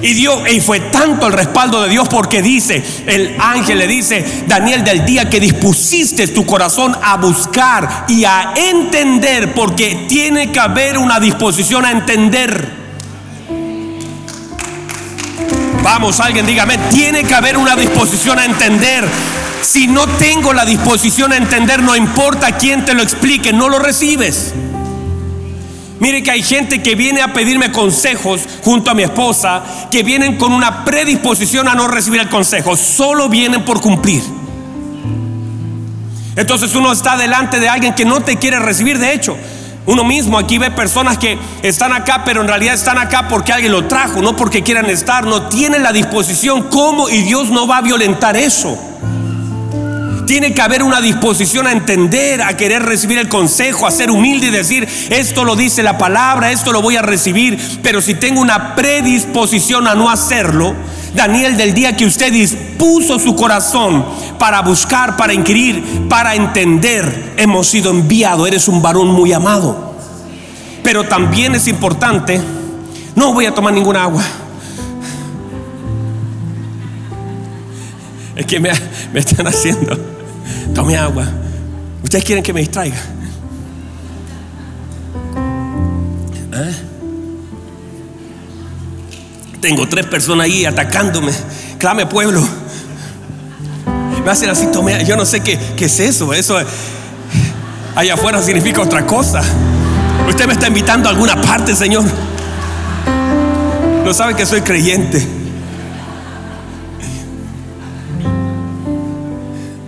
Y, 0.00 0.26
y 0.26 0.60
fue 0.60 0.80
tanto 0.80 1.26
el 1.26 1.32
respaldo 1.32 1.82
de 1.82 1.88
Dios 1.88 2.08
porque 2.08 2.40
dice, 2.40 2.84
el 3.06 3.36
ángel 3.40 3.78
le 3.78 3.86
dice, 3.86 4.44
Daniel, 4.46 4.84
del 4.84 5.04
día 5.04 5.28
que 5.28 5.40
dispusiste 5.40 6.28
tu 6.28 6.46
corazón 6.46 6.96
a 7.02 7.16
buscar 7.16 8.04
y 8.08 8.24
a 8.24 8.52
entender, 8.54 9.54
porque 9.54 10.06
tiene 10.08 10.52
que 10.52 10.60
haber 10.60 10.98
una 10.98 11.18
disposición 11.18 11.84
a 11.84 11.90
entender. 11.90 12.78
Vamos, 15.82 16.20
alguien 16.20 16.46
dígame, 16.46 16.78
tiene 16.92 17.24
que 17.24 17.34
haber 17.34 17.56
una 17.56 17.74
disposición 17.74 18.38
a 18.38 18.44
entender. 18.44 19.08
Si 19.62 19.86
no 19.86 20.06
tengo 20.06 20.52
la 20.52 20.64
disposición 20.64 21.32
a 21.32 21.36
entender, 21.36 21.82
no 21.82 21.96
importa 21.96 22.56
quién 22.56 22.84
te 22.84 22.94
lo 22.94 23.02
explique, 23.02 23.52
no 23.52 23.68
lo 23.68 23.78
recibes. 23.78 24.54
Mire 26.00 26.22
que 26.22 26.30
hay 26.30 26.42
gente 26.42 26.82
que 26.82 26.94
viene 26.94 27.22
a 27.22 27.32
pedirme 27.32 27.72
consejos 27.72 28.42
junto 28.62 28.90
a 28.90 28.94
mi 28.94 29.02
esposa, 29.02 29.62
que 29.90 30.02
vienen 30.02 30.36
con 30.36 30.52
una 30.52 30.84
predisposición 30.84 31.66
a 31.68 31.74
no 31.74 31.88
recibir 31.88 32.20
el 32.20 32.28
consejo, 32.28 32.76
solo 32.76 33.28
vienen 33.28 33.64
por 33.64 33.80
cumplir. 33.80 34.22
Entonces 36.36 36.74
uno 36.76 36.92
está 36.92 37.16
delante 37.16 37.58
de 37.58 37.68
alguien 37.68 37.94
que 37.94 38.04
no 38.04 38.20
te 38.20 38.36
quiere 38.36 38.60
recibir, 38.60 38.98
de 38.98 39.12
hecho, 39.12 39.36
uno 39.86 40.04
mismo 40.04 40.38
aquí 40.38 40.58
ve 40.58 40.70
personas 40.70 41.16
que 41.16 41.38
están 41.62 41.94
acá, 41.94 42.22
pero 42.22 42.42
en 42.42 42.46
realidad 42.46 42.74
están 42.74 42.98
acá 42.98 43.26
porque 43.26 43.52
alguien 43.52 43.72
lo 43.72 43.86
trajo, 43.86 44.20
no 44.20 44.36
porque 44.36 44.62
quieran 44.62 44.84
estar, 44.90 45.26
no 45.26 45.48
tienen 45.48 45.82
la 45.82 45.92
disposición. 45.92 46.64
¿Cómo? 46.64 47.08
Y 47.08 47.22
Dios 47.22 47.48
no 47.48 47.66
va 47.66 47.78
a 47.78 47.80
violentar 47.80 48.36
eso. 48.36 48.78
Tiene 50.28 50.52
que 50.52 50.60
haber 50.60 50.82
una 50.82 51.00
disposición 51.00 51.66
a 51.66 51.72
entender, 51.72 52.42
a 52.42 52.54
querer 52.54 52.82
recibir 52.82 53.16
el 53.16 53.30
consejo, 53.30 53.86
a 53.86 53.90
ser 53.90 54.10
humilde 54.10 54.48
y 54.48 54.50
decir, 54.50 54.86
esto 55.08 55.42
lo 55.42 55.56
dice 55.56 55.82
la 55.82 55.96
palabra, 55.96 56.52
esto 56.52 56.70
lo 56.70 56.82
voy 56.82 56.96
a 56.96 57.02
recibir. 57.02 57.58
Pero 57.82 58.02
si 58.02 58.12
tengo 58.14 58.42
una 58.42 58.74
predisposición 58.74 59.88
a 59.88 59.94
no 59.94 60.10
hacerlo, 60.10 60.74
Daniel, 61.14 61.56
del 61.56 61.72
día 61.72 61.96
que 61.96 62.04
usted 62.04 62.30
dispuso 62.30 63.18
su 63.18 63.34
corazón 63.34 64.04
para 64.38 64.60
buscar, 64.60 65.16
para 65.16 65.32
inquirir, 65.32 66.06
para 66.10 66.34
entender, 66.34 67.32
hemos 67.38 67.66
sido 67.66 67.90
enviados. 67.90 68.46
Eres 68.46 68.68
un 68.68 68.82
varón 68.82 69.08
muy 69.08 69.32
amado. 69.32 69.94
Pero 70.82 71.04
también 71.04 71.54
es 71.54 71.66
importante, 71.68 72.38
no 73.14 73.32
voy 73.32 73.46
a 73.46 73.54
tomar 73.54 73.72
ninguna 73.72 74.02
agua. 74.02 74.22
Es 78.36 78.44
que 78.44 78.60
me, 78.60 78.70
están 79.14 79.46
haciendo. 79.46 80.17
Tome 80.74 80.96
agua. 80.96 81.26
Ustedes 82.02 82.24
quieren 82.24 82.42
que 82.42 82.52
me 82.52 82.60
distraiga. 82.60 82.96
¿Ah? 86.52 86.70
Tengo 89.60 89.88
tres 89.88 90.06
personas 90.06 90.44
ahí 90.44 90.64
atacándome. 90.64 91.32
Clame 91.78 92.06
pueblo. 92.06 92.42
Me 94.24 94.30
hacen 94.30 94.50
así, 94.50 94.66
tome. 94.66 95.04
Yo 95.04 95.16
no 95.16 95.24
sé 95.24 95.40
qué, 95.40 95.58
qué 95.76 95.86
es 95.86 96.00
eso. 96.00 96.32
Eso 96.34 96.58
allá 97.94 98.14
afuera 98.14 98.42
significa 98.42 98.82
otra 98.82 99.06
cosa. 99.06 99.42
Usted 100.28 100.46
me 100.46 100.52
está 100.52 100.68
invitando 100.68 101.08
a 101.08 101.12
alguna 101.12 101.40
parte, 101.40 101.74
Señor. 101.74 102.04
No 104.04 104.14
sabe 104.14 104.34
que 104.34 104.46
soy 104.46 104.60
creyente. 104.60 105.26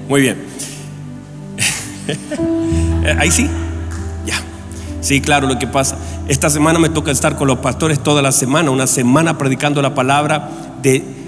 Muy 0.09 0.23
bien. 0.23 0.50
Ahí 3.19 3.31
sí. 3.31 3.49
Ya. 4.27 4.41
Sí, 5.01 5.21
claro, 5.21 5.49
lo 5.49 5.59
que 5.59 5.67
pasa. 5.67 5.97
Esta 6.29 6.51
semana 6.51 6.79
me 6.79 6.89
toca 6.89 7.11
estar 7.11 7.37
con 7.37 7.49
los 7.49 7.59
pastores 7.59 8.01
toda 8.03 8.23
la 8.23 8.33
semana, 8.33 8.71
una 8.71 8.87
semana 8.87 9.39
predicando 9.39 9.83
la 9.83 9.95
palabra 9.95 10.51
de 10.83 11.21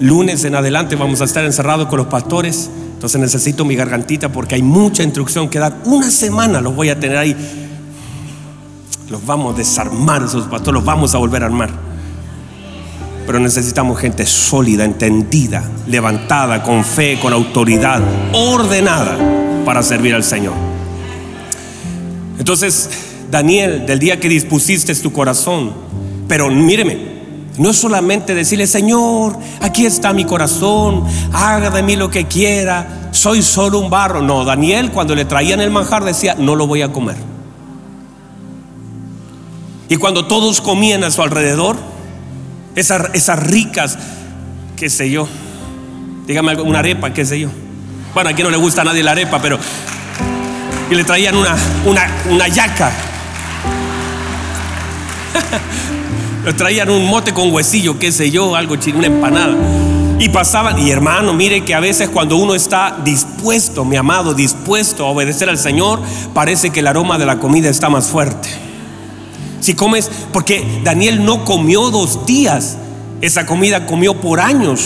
lunes 0.00 0.44
en 0.44 0.54
adelante 0.54 0.96
vamos 0.96 1.20
a 1.20 1.24
estar 1.24 1.44
encerrados 1.44 1.88
con 1.88 1.98
los 1.98 2.06
pastores. 2.08 2.70
Entonces 2.94 3.20
necesito 3.20 3.64
mi 3.64 3.74
gargantita 3.74 4.30
porque 4.30 4.54
hay 4.54 4.62
mucha 4.62 5.02
instrucción 5.02 5.48
que 5.48 5.58
dar. 5.58 5.78
Una 5.84 6.10
semana 6.10 6.60
los 6.60 6.74
voy 6.74 6.90
a 6.90 7.00
tener 7.00 7.16
ahí. 7.16 7.36
Los 9.10 9.24
vamos 9.26 9.54
a 9.54 9.58
desarmar 9.58 10.22
esos 10.22 10.46
pastores, 10.46 10.74
los 10.74 10.84
vamos 10.84 11.14
a 11.14 11.18
volver 11.18 11.42
a 11.42 11.46
armar. 11.46 11.70
Pero 13.26 13.38
necesitamos 13.38 13.98
gente 13.98 14.26
sólida, 14.26 14.84
entendida, 14.84 15.62
levantada, 15.86 16.62
con 16.62 16.84
fe, 16.84 17.18
con 17.20 17.32
autoridad, 17.32 18.00
ordenada 18.32 19.41
para 19.64 19.82
servir 19.82 20.14
al 20.14 20.24
Señor. 20.24 20.54
Entonces, 22.38 22.90
Daniel, 23.30 23.86
del 23.86 23.98
día 23.98 24.20
que 24.20 24.28
dispusiste 24.28 24.94
tu 24.96 25.12
corazón, 25.12 25.72
pero 26.28 26.50
míreme, 26.50 27.12
no 27.58 27.70
es 27.70 27.76
solamente 27.76 28.34
decirle, 28.34 28.66
Señor, 28.66 29.36
aquí 29.60 29.84
está 29.86 30.12
mi 30.12 30.24
corazón, 30.24 31.04
haga 31.32 31.70
de 31.70 31.82
mí 31.82 31.96
lo 31.96 32.10
que 32.10 32.26
quiera, 32.26 33.10
soy 33.12 33.42
solo 33.42 33.78
un 33.78 33.90
barro. 33.90 34.22
No, 34.22 34.44
Daniel 34.44 34.90
cuando 34.90 35.14
le 35.14 35.24
traían 35.24 35.60
el 35.60 35.70
manjar 35.70 36.04
decía, 36.04 36.34
no 36.38 36.56
lo 36.56 36.66
voy 36.66 36.82
a 36.82 36.92
comer. 36.92 37.16
Y 39.88 39.96
cuando 39.96 40.26
todos 40.26 40.62
comían 40.62 41.04
a 41.04 41.10
su 41.10 41.20
alrededor, 41.20 41.76
esas, 42.74 43.46
ricas, 43.46 43.98
qué 44.76 44.88
sé 44.88 45.10
yo, 45.10 45.28
dígame 46.26 46.54
una 46.62 46.78
arepa, 46.78 47.12
qué 47.12 47.26
sé 47.26 47.40
yo. 47.40 47.50
Bueno, 48.14 48.28
aquí 48.30 48.42
no 48.42 48.50
le 48.50 48.58
gusta 48.58 48.82
a 48.82 48.84
nadie 48.84 49.02
la 49.02 49.12
arepa, 49.12 49.40
pero 49.40 49.58
y 50.90 50.94
le 50.94 51.04
traían 51.04 51.34
una, 51.34 51.56
una, 51.86 52.06
una 52.28 52.48
yaca. 52.48 52.92
le 56.44 56.52
traían 56.52 56.90
un 56.90 57.06
mote 57.06 57.32
con 57.32 57.50
huesillo, 57.50 57.98
qué 57.98 58.12
sé 58.12 58.30
yo, 58.30 58.54
algo 58.54 58.76
chino, 58.76 58.98
una 58.98 59.06
empanada. 59.06 59.56
Y 60.18 60.28
pasaban, 60.28 60.78
y 60.78 60.90
hermano, 60.90 61.32
mire 61.32 61.64
que 61.64 61.74
a 61.74 61.80
veces 61.80 62.10
cuando 62.10 62.36
uno 62.36 62.54
está 62.54 62.98
dispuesto, 63.02 63.86
mi 63.86 63.96
amado, 63.96 64.34
dispuesto 64.34 65.06
a 65.06 65.08
obedecer 65.08 65.48
al 65.48 65.56
Señor, 65.56 66.02
parece 66.34 66.68
que 66.68 66.80
el 66.80 66.88
aroma 66.88 67.16
de 67.16 67.24
la 67.24 67.38
comida 67.38 67.70
está 67.70 67.88
más 67.88 68.08
fuerte. 68.08 68.50
Si 69.60 69.72
comes, 69.72 70.10
porque 70.30 70.82
Daniel 70.84 71.24
no 71.24 71.46
comió 71.46 71.90
dos 71.90 72.26
días, 72.26 72.76
esa 73.22 73.46
comida 73.46 73.86
comió 73.86 74.20
por 74.20 74.40
años 74.40 74.82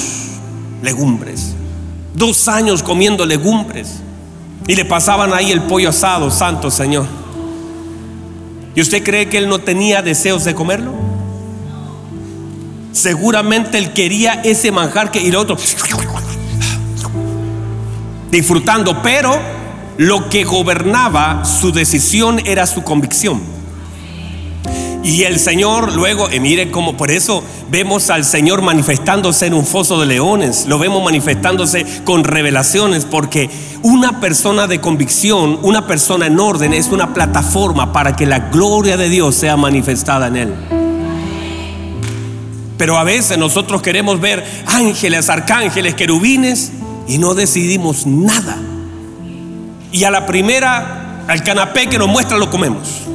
legumbres. 0.82 1.55
Dos 2.16 2.48
años 2.48 2.82
comiendo 2.82 3.24
legumbres. 3.24 4.00
Y 4.66 4.74
le 4.74 4.84
pasaban 4.84 5.32
ahí 5.32 5.52
el 5.52 5.62
pollo 5.62 5.90
asado, 5.90 6.30
santo 6.30 6.70
Señor. 6.70 7.06
¿Y 8.74 8.80
usted 8.80 9.04
cree 9.04 9.28
que 9.28 9.38
él 9.38 9.48
no 9.48 9.60
tenía 9.60 10.02
deseos 10.02 10.44
de 10.44 10.54
comerlo? 10.54 10.92
Seguramente 12.92 13.78
él 13.78 13.92
quería 13.92 14.40
ese 14.42 14.72
manjar 14.72 15.10
que 15.10 15.20
y 15.22 15.28
el 15.28 15.36
otro 15.36 15.56
disfrutando, 18.30 19.02
pero 19.02 19.38
lo 19.96 20.28
que 20.28 20.44
gobernaba 20.44 21.44
su 21.44 21.72
decisión 21.72 22.40
era 22.44 22.66
su 22.66 22.82
convicción. 22.82 23.40
Y 25.06 25.22
el 25.22 25.38
Señor 25.38 25.92
luego, 25.92 26.28
y 26.32 26.40
mire 26.40 26.72
cómo 26.72 26.96
por 26.96 27.12
eso 27.12 27.44
vemos 27.70 28.10
al 28.10 28.24
Señor 28.24 28.62
manifestándose 28.62 29.46
en 29.46 29.54
un 29.54 29.64
foso 29.64 30.00
de 30.00 30.06
leones, 30.06 30.66
lo 30.66 30.80
vemos 30.80 31.04
manifestándose 31.04 31.86
con 32.02 32.24
revelaciones, 32.24 33.04
porque 33.04 33.48
una 33.82 34.18
persona 34.18 34.66
de 34.66 34.80
convicción, 34.80 35.60
una 35.62 35.86
persona 35.86 36.26
en 36.26 36.40
orden, 36.40 36.74
es 36.74 36.88
una 36.88 37.14
plataforma 37.14 37.92
para 37.92 38.16
que 38.16 38.26
la 38.26 38.50
gloria 38.50 38.96
de 38.96 39.08
Dios 39.08 39.36
sea 39.36 39.56
manifestada 39.56 40.26
en 40.26 40.36
él. 40.36 40.54
Pero 42.76 42.98
a 42.98 43.04
veces 43.04 43.38
nosotros 43.38 43.82
queremos 43.82 44.20
ver 44.20 44.44
ángeles, 44.66 45.30
arcángeles, 45.30 45.94
querubines 45.94 46.72
y 47.06 47.18
no 47.18 47.34
decidimos 47.34 48.08
nada. 48.08 48.58
Y 49.92 50.02
a 50.02 50.10
la 50.10 50.26
primera, 50.26 51.22
al 51.28 51.44
canapé 51.44 51.86
que 51.86 51.96
nos 51.96 52.08
muestra, 52.08 52.36
lo 52.38 52.50
comemos. 52.50 53.06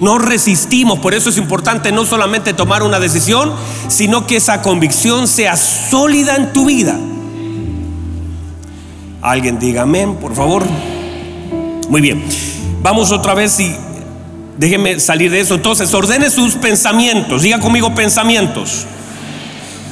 No 0.00 0.18
resistimos, 0.18 1.00
por 1.00 1.14
eso 1.14 1.30
es 1.30 1.38
importante 1.38 1.90
no 1.90 2.06
solamente 2.06 2.54
tomar 2.54 2.82
una 2.82 3.00
decisión, 3.00 3.52
sino 3.88 4.26
que 4.26 4.36
esa 4.36 4.62
convicción 4.62 5.26
sea 5.26 5.56
sólida 5.56 6.36
en 6.36 6.52
tu 6.52 6.66
vida. 6.66 6.98
Alguien 9.20 9.58
diga 9.58 9.82
amén, 9.82 10.16
por 10.16 10.34
favor. 10.34 10.64
Muy 11.88 12.00
bien. 12.00 12.24
Vamos 12.82 13.10
otra 13.10 13.34
vez 13.34 13.58
y 13.58 13.74
déjenme 14.56 15.00
salir 15.00 15.30
de 15.30 15.40
eso. 15.40 15.54
Entonces, 15.54 15.92
ordene 15.92 16.30
sus 16.30 16.54
pensamientos. 16.54 17.42
Diga 17.42 17.58
conmigo 17.58 17.94
pensamientos. 17.94 18.86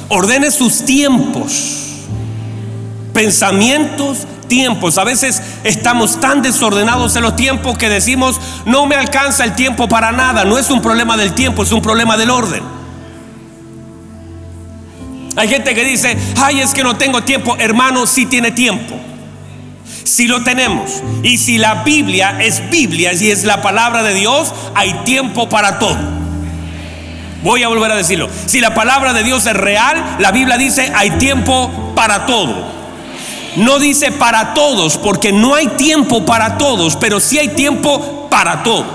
Ordene 0.07 0.51
sus 0.51 0.85
tiempos. 0.85 1.83
Pensamientos, 3.13 4.27
tiempos. 4.47 4.97
A 4.97 5.03
veces 5.03 5.41
estamos 5.63 6.19
tan 6.19 6.41
desordenados 6.41 7.15
en 7.15 7.23
los 7.23 7.35
tiempos 7.35 7.77
que 7.77 7.89
decimos, 7.89 8.39
no 8.65 8.85
me 8.85 8.95
alcanza 8.95 9.43
el 9.43 9.55
tiempo 9.55 9.87
para 9.87 10.11
nada. 10.11 10.45
No 10.45 10.57
es 10.57 10.69
un 10.69 10.81
problema 10.81 11.17
del 11.17 11.33
tiempo, 11.33 11.63
es 11.63 11.71
un 11.71 11.81
problema 11.81 12.17
del 12.17 12.29
orden. 12.29 12.63
Hay 15.35 15.47
gente 15.47 15.75
que 15.75 15.83
dice, 15.83 16.17
ay, 16.41 16.61
es 16.61 16.73
que 16.73 16.83
no 16.83 16.97
tengo 16.97 17.23
tiempo. 17.23 17.55
Hermano, 17.59 18.07
sí 18.07 18.25
tiene 18.25 18.51
tiempo. 18.51 18.95
Si 20.03 20.27
lo 20.27 20.43
tenemos. 20.43 21.03
Y 21.21 21.37
si 21.37 21.59
la 21.59 21.83
Biblia 21.83 22.37
es 22.41 22.69
Biblia 22.71 23.13
y 23.13 23.29
es 23.29 23.43
la 23.43 23.61
palabra 23.61 24.01
de 24.01 24.15
Dios, 24.15 24.53
hay 24.73 24.93
tiempo 25.05 25.47
para 25.47 25.77
todo. 25.77 25.97
Voy 27.43 27.61
a 27.61 27.67
volver 27.67 27.91
a 27.91 27.95
decirlo. 27.95 28.29
Si 28.47 28.59
la 28.59 28.73
palabra 28.73 29.13
de 29.13 29.23
Dios 29.23 29.45
es 29.45 29.53
real, 29.53 30.17
la 30.19 30.31
Biblia 30.31 30.57
dice 30.57 30.91
hay 30.95 31.11
tiempo 31.11 31.93
para 31.95 32.25
todo. 32.25 32.76
No 33.57 33.79
dice 33.79 34.11
para 34.11 34.53
todos, 34.53 34.97
porque 34.97 35.31
no 35.31 35.55
hay 35.55 35.67
tiempo 35.67 36.25
para 36.25 36.57
todos, 36.59 36.95
pero 36.95 37.19
sí 37.19 37.39
hay 37.39 37.49
tiempo 37.49 38.27
para 38.29 38.61
todo. 38.61 38.85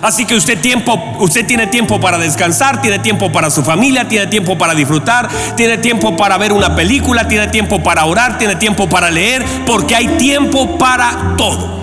Así 0.00 0.24
que 0.24 0.34
usted, 0.34 0.58
tiempo, 0.60 0.98
usted 1.18 1.46
tiene 1.46 1.66
tiempo 1.66 2.00
para 2.00 2.16
descansar, 2.16 2.80
tiene 2.80 2.98
tiempo 2.98 3.30
para 3.30 3.50
su 3.50 3.62
familia, 3.62 4.08
tiene 4.08 4.26
tiempo 4.26 4.56
para 4.56 4.74
disfrutar, 4.74 5.28
tiene 5.54 5.78
tiempo 5.78 6.16
para 6.16 6.38
ver 6.38 6.52
una 6.52 6.74
película, 6.74 7.28
tiene 7.28 7.48
tiempo 7.48 7.82
para 7.82 8.06
orar, 8.06 8.38
tiene 8.38 8.56
tiempo 8.56 8.88
para 8.88 9.10
leer, 9.10 9.44
porque 9.66 9.94
hay 9.94 10.08
tiempo 10.16 10.78
para 10.78 11.34
todo. 11.36 11.76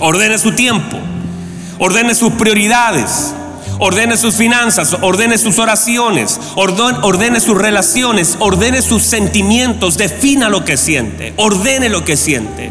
Ordene 0.00 0.36
su 0.38 0.52
tiempo, 0.52 0.98
ordene 1.78 2.14
sus 2.14 2.34
prioridades, 2.34 3.34
ordene 3.78 4.16
sus 4.16 4.34
finanzas, 4.34 4.96
ordene 5.00 5.38
sus 5.38 5.58
oraciones, 5.58 6.40
ordene 6.56 7.40
sus 7.40 7.56
relaciones, 7.56 8.36
ordene 8.38 8.82
sus 8.82 9.02
sentimientos, 9.02 9.96
defina 9.96 10.48
lo 10.48 10.64
que 10.64 10.76
siente, 10.76 11.34
ordene 11.36 11.88
lo 11.88 12.04
que 12.04 12.16
siente. 12.16 12.70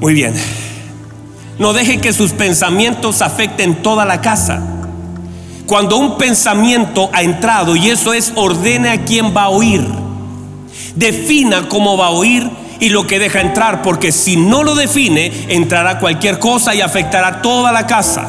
Muy 0.00 0.14
bien. 0.14 0.34
No 1.58 1.72
deje 1.72 2.00
que 2.00 2.12
sus 2.12 2.32
pensamientos 2.32 3.22
afecten 3.22 3.82
toda 3.82 4.04
la 4.04 4.20
casa. 4.20 4.62
Cuando 5.66 5.96
un 5.96 6.18
pensamiento 6.18 7.08
ha 7.12 7.22
entrado, 7.22 7.76
y 7.76 7.90
eso 7.90 8.12
es, 8.12 8.32
ordene 8.34 8.90
a 8.90 9.04
quién 9.04 9.34
va 9.34 9.44
a 9.44 9.48
oír. 9.48 9.86
Defina 10.94 11.68
cómo 11.68 11.96
va 11.96 12.08
a 12.08 12.10
oír 12.10 12.50
y 12.80 12.90
lo 12.90 13.06
que 13.06 13.18
deja 13.18 13.40
entrar, 13.40 13.82
porque 13.82 14.12
si 14.12 14.36
no 14.36 14.62
lo 14.62 14.74
define, 14.74 15.32
entrará 15.48 15.98
cualquier 15.98 16.38
cosa 16.38 16.74
y 16.74 16.80
afectará 16.80 17.40
toda 17.40 17.72
la 17.72 17.86
casa. 17.86 18.28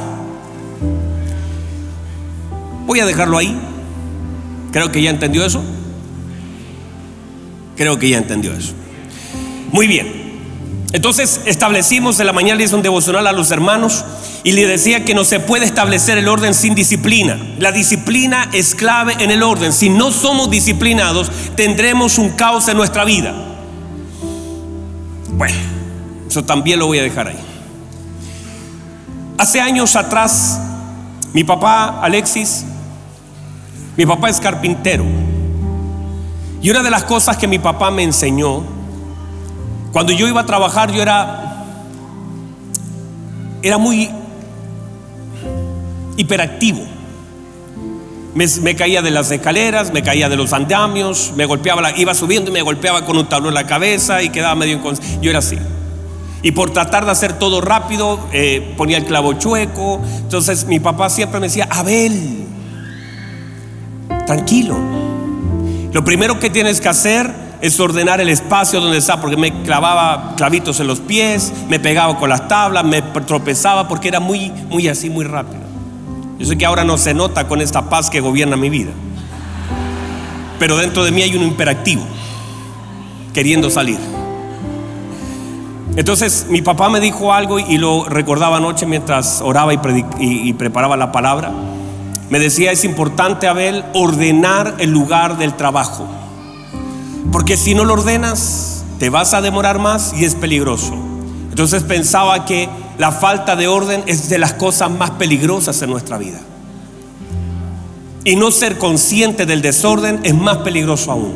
Voy 2.85 2.99
a 2.99 3.05
dejarlo 3.05 3.37
ahí. 3.37 3.57
Creo 4.71 4.91
que 4.91 5.01
ya 5.01 5.09
entendió 5.09 5.45
eso. 5.45 5.63
Creo 7.75 7.99
que 7.99 8.09
ya 8.09 8.17
entendió 8.17 8.53
eso. 8.53 8.73
Muy 9.71 9.87
bien. 9.87 10.25
Entonces 10.93 11.41
establecimos 11.45 12.19
en 12.21 12.25
la 12.27 12.31
mañana 12.31 12.63
hice 12.63 12.73
un 12.73 12.81
devocional 12.81 13.27
a 13.27 13.33
los 13.33 13.51
hermanos 13.51 14.05
y 14.45 14.53
le 14.53 14.65
decía 14.65 15.03
que 15.03 15.13
no 15.13 15.25
se 15.25 15.41
puede 15.41 15.65
establecer 15.65 16.17
el 16.17 16.29
orden 16.29 16.53
sin 16.53 16.73
disciplina. 16.73 17.37
La 17.59 17.73
disciplina 17.73 18.49
es 18.53 18.75
clave 18.75 19.15
en 19.19 19.29
el 19.29 19.43
orden. 19.43 19.73
Si 19.73 19.89
no 19.89 20.11
somos 20.11 20.49
disciplinados, 20.49 21.29
tendremos 21.55 22.17
un 22.17 22.29
caos 22.29 22.69
en 22.69 22.77
nuestra 22.77 23.03
vida. 23.03 23.33
Bueno, 25.31 25.57
eso 26.29 26.45
también 26.45 26.79
lo 26.79 26.87
voy 26.87 26.99
a 26.99 27.03
dejar 27.03 27.27
ahí. 27.27 27.39
Hace 29.37 29.59
años 29.59 29.97
atrás, 29.97 30.61
mi 31.33 31.43
papá 31.43 31.99
Alexis, 32.01 32.63
mi 33.97 34.05
papá 34.05 34.29
es 34.29 34.39
carpintero. 34.39 35.05
Y 36.61 36.69
una 36.69 36.83
de 36.83 36.89
las 36.89 37.03
cosas 37.03 37.37
que 37.37 37.47
mi 37.47 37.59
papá 37.59 37.91
me 37.91 38.03
enseñó 38.03 38.63
cuando 39.95 40.11
yo 40.11 40.27
iba 40.27 40.41
a 40.41 40.45
trabajar, 40.45 40.91
yo 40.91 41.01
era, 41.01 41.63
era 43.61 43.77
muy 43.77 44.09
hiperactivo. 46.17 46.81
Me, 48.33 48.75
caía 48.75 49.01
de 49.01 49.11
las 49.11 49.31
escaleras, 49.31 49.93
me 49.93 50.03
caía 50.03 50.27
de 50.27 50.35
los 50.35 50.51
andamios, 50.51 51.31
me 51.37 51.45
golpeaba, 51.45 51.97
iba 51.97 52.13
subiendo 52.13 52.51
y 52.51 52.53
me 52.53 52.61
golpeaba 52.61 53.05
con 53.05 53.17
un 53.17 53.29
tablón 53.29 53.51
en 53.51 53.53
la 53.53 53.67
cabeza 53.67 54.21
y 54.21 54.27
quedaba 54.27 54.55
medio 54.55 54.75
inconsciente. 54.75 55.19
Yo 55.21 55.29
era 55.29 55.39
así. 55.39 55.57
Y 56.41 56.51
por 56.51 56.71
tratar 56.71 57.05
de 57.05 57.11
hacer 57.11 57.39
todo 57.39 57.61
rápido, 57.61 58.19
eh, 58.33 58.73
ponía 58.75 58.97
el 58.97 59.05
clavo 59.05 59.31
chueco. 59.31 60.01
Entonces 60.17 60.65
mi 60.65 60.81
papá 60.81 61.09
siempre 61.09 61.39
me 61.39 61.47
decía, 61.47 61.69
Abel, 61.71 62.44
tranquilo. 64.25 64.77
Lo 65.91 66.03
primero 66.03 66.39
que 66.39 66.49
tienes 66.49 66.81
que 66.81 66.89
hacer 66.89 67.33
es 67.61 67.79
ordenar 67.79 68.19
el 68.21 68.29
espacio 68.29 68.81
donde 68.81 68.97
está, 68.97 69.21
porque 69.21 69.37
me 69.37 69.63
clavaba 69.63 70.33
clavitos 70.35 70.79
en 70.79 70.87
los 70.87 70.99
pies, 70.99 71.53
me 71.69 71.79
pegaba 71.79 72.17
con 72.17 72.29
las 72.29 72.47
tablas, 72.47 72.83
me 72.83 73.01
tropezaba 73.01 73.87
porque 73.87 74.09
era 74.09 74.19
muy, 74.19 74.51
muy 74.69 74.87
así, 74.87 75.09
muy 75.09 75.25
rápido. 75.25 75.63
Yo 76.37 76.45
sé 76.45 76.57
que 76.57 76.65
ahora 76.65 76.83
no 76.83 76.97
se 76.97 77.13
nota 77.13 77.47
con 77.47 77.61
esta 77.61 77.89
paz 77.89 78.09
que 78.09 78.19
gobierna 78.19 78.57
mi 78.57 78.69
vida, 78.69 78.91
pero 80.59 80.77
dentro 80.77 81.05
de 81.05 81.11
mí 81.11 81.21
hay 81.21 81.35
un 81.35 81.43
imperativo 81.43 82.03
queriendo 83.33 83.69
salir. 83.69 83.99
Entonces 85.95 86.47
mi 86.49 86.61
papá 86.61 86.89
me 86.89 86.99
dijo 86.99 87.31
algo 87.31 87.57
y 87.57 87.77
lo 87.77 88.03
recordaba 88.03 88.57
anoche 88.57 88.85
mientras 88.85 89.41
oraba 89.41 89.73
y, 89.73 89.79
y 90.19 90.53
preparaba 90.53 90.97
la 90.97 91.13
palabra. 91.13 91.53
Me 92.29 92.39
decía, 92.39 92.71
es 92.71 92.83
importante, 92.83 93.47
Abel, 93.47 93.85
ordenar 93.93 94.75
el 94.79 94.91
lugar 94.91 95.37
del 95.37 95.55
trabajo. 95.55 96.07
Porque 97.31 97.57
si 97.57 97.75
no 97.75 97.85
lo 97.85 97.93
ordenas, 97.93 98.83
te 98.99 99.09
vas 99.09 99.33
a 99.33 99.41
demorar 99.41 99.79
más 99.79 100.13
y 100.17 100.25
es 100.25 100.35
peligroso. 100.35 100.93
Entonces 101.49 101.83
pensaba 101.83 102.45
que 102.45 102.67
la 102.97 103.11
falta 103.11 103.55
de 103.55 103.67
orden 103.67 104.03
es 104.07 104.29
de 104.29 104.39
las 104.39 104.53
cosas 104.53 104.89
más 104.89 105.11
peligrosas 105.11 105.81
en 105.81 105.89
nuestra 105.89 106.17
vida. 106.17 106.39
Y 108.23 108.35
no 108.35 108.51
ser 108.51 108.77
consciente 108.77 109.45
del 109.45 109.61
desorden 109.61 110.21
es 110.23 110.33
más 110.33 110.57
peligroso 110.57 111.11
aún. 111.11 111.33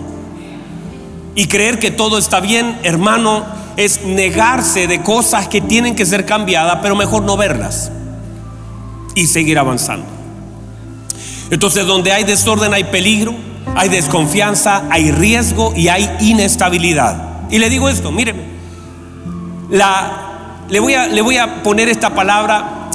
Y 1.36 1.48
creer 1.48 1.80
que 1.80 1.92
todo 1.92 2.18
está 2.18 2.40
bien, 2.40 2.80
hermano, 2.84 3.46
es 3.78 4.04
negarse 4.04 4.88
de 4.88 5.04
cosas 5.04 5.48
que 5.48 5.62
tienen 5.62 5.96
que 5.96 6.06
ser 6.06 6.26
cambiadas, 6.26 6.80
pero 6.82 6.96
mejor 6.96 7.24
no 7.24 7.38
verlas 7.38 7.92
y 9.16 9.28
seguir 9.28 9.60
avanzando. 9.60 10.19
Entonces, 11.52 11.86
donde 11.86 12.12
hay 12.12 12.24
desorden 12.24 12.74
hay 12.74 12.86
peligro, 12.86 13.34
hay 13.76 13.90
desconfianza, 13.90 14.84
hay 14.90 15.12
riesgo 15.12 15.74
y 15.76 15.88
hay 15.88 16.10
inestabilidad. 16.20 17.50
Y 17.50 17.58
le 17.58 17.70
digo 17.70 17.90
esto, 17.90 18.12
míreme, 18.12 18.44
le 20.70 20.80
voy 20.80 21.38
a 21.38 21.64
poner 21.64 21.90
esta 21.90 22.14
palabra, 22.14 22.90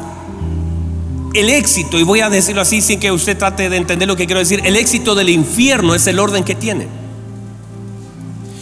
el 1.35 1.51
éxito, 1.51 1.99
y 1.99 2.05
voy 2.05 2.21
a 2.21 2.31
decirlo 2.31 2.63
así 2.63 2.81
sin 2.81 3.01
que 3.01 3.11
usted 3.11 3.37
trate 3.37 3.69
de 3.69 3.77
entender 3.77 4.07
lo 4.07 4.17
que 4.17 4.27
quiero 4.27 4.39
decir, 4.39 4.61
el 4.65 4.77
éxito 4.77 5.17
del 5.17 5.31
infierno 5.31 5.95
es 5.95 6.07
el 6.07 6.21
orden 6.21 6.45
que 6.45 6.55
tiene. 6.55 6.87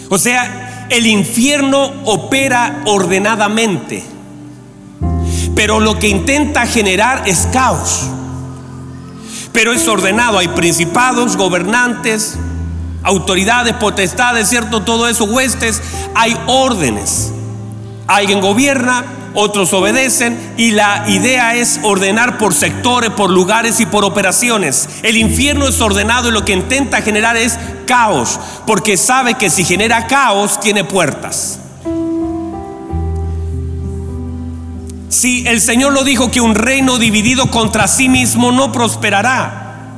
O 0.08 0.18
sea, 0.18 0.86
el 0.88 1.06
infierno 1.06 1.92
opera 2.04 2.82
ordenadamente, 2.86 4.02
pero 5.54 5.80
lo 5.80 5.98
que 5.98 6.08
intenta 6.08 6.66
generar 6.66 7.24
es 7.26 7.46
caos 7.52 8.06
pero 9.52 9.72
es 9.72 9.86
ordenado. 9.88 10.38
Hay 10.38 10.48
principados, 10.48 11.36
gobernantes, 11.36 12.38
autoridades, 13.02 13.74
potestades, 13.74 14.48
¿cierto? 14.48 14.82
Todo 14.82 15.08
eso, 15.08 15.24
huestes, 15.24 15.80
hay 16.14 16.36
órdenes. 16.46 17.32
Alguien 18.06 18.40
gobierna, 18.40 19.04
otros 19.34 19.72
obedecen 19.72 20.54
y 20.56 20.72
la 20.72 21.04
idea 21.08 21.54
es 21.54 21.80
ordenar 21.82 22.38
por 22.38 22.52
sectores, 22.52 23.10
por 23.10 23.30
lugares 23.30 23.80
y 23.80 23.86
por 23.86 24.04
operaciones. 24.04 24.88
El 25.02 25.16
infierno 25.16 25.68
es 25.68 25.80
ordenado 25.80 26.28
y 26.28 26.32
lo 26.32 26.44
que 26.44 26.52
intenta 26.52 27.02
generar 27.02 27.36
es 27.36 27.58
caos, 27.86 28.38
porque 28.66 28.96
sabe 28.96 29.34
que 29.34 29.50
si 29.50 29.64
genera 29.64 30.06
caos 30.06 30.60
tiene 30.60 30.84
puertas. 30.84 31.58
Si 35.12 35.46
el 35.46 35.60
Señor 35.60 35.92
lo 35.92 36.04
dijo 36.04 36.30
que 36.30 36.40
un 36.40 36.54
reino 36.54 36.96
dividido 36.96 37.50
contra 37.50 37.86
sí 37.86 38.08
mismo 38.08 38.50
no 38.50 38.72
prosperará. 38.72 39.90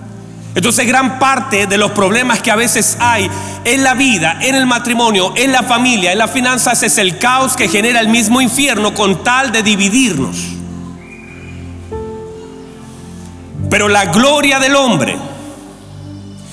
Entonces 0.57 0.89
gran 0.89 1.21
parte 1.21 1.69
de 1.69 1.79
los 1.79 1.93
problemas 1.93 2.43
que 2.43 2.51
a 2.51 2.57
veces 2.57 2.97
hay 2.99 3.31
en 3.65 3.85
la 3.85 3.95
vida, 3.95 4.39
en 4.41 4.57
el 4.57 4.67
matrimonio, 4.67 5.33
en 5.37 5.53
la 5.53 5.63
familia, 5.63 6.11
en 6.11 6.19
las 6.19 6.33
finanzas 6.33 6.83
es 6.83 6.99
el 6.99 7.17
caos 7.19 7.55
que 7.55 7.69
genera 7.69 8.01
el 8.01 8.09
mismo 8.09 8.41
infierno 8.41 8.93
con 8.93 9.23
tal 9.23 9.53
de 9.53 9.63
dividirnos. 9.63 10.37
Pero 13.71 13.89
la 13.89 14.07
gloria 14.07 14.59
del 14.59 14.75
hombre, 14.75 15.17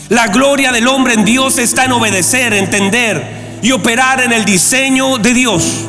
la 0.09 0.27
gloria 0.27 0.71
del 0.71 0.87
hombre 0.87 1.15
en 1.15 1.25
Dios 1.25 1.57
está 1.57 1.85
en 1.85 1.93
obedecer, 1.93 2.53
entender 2.53 3.59
y 3.63 3.71
operar 3.71 4.21
en 4.21 4.31
el 4.31 4.45
diseño 4.45 5.17
de 5.17 5.33
Dios. 5.33 5.87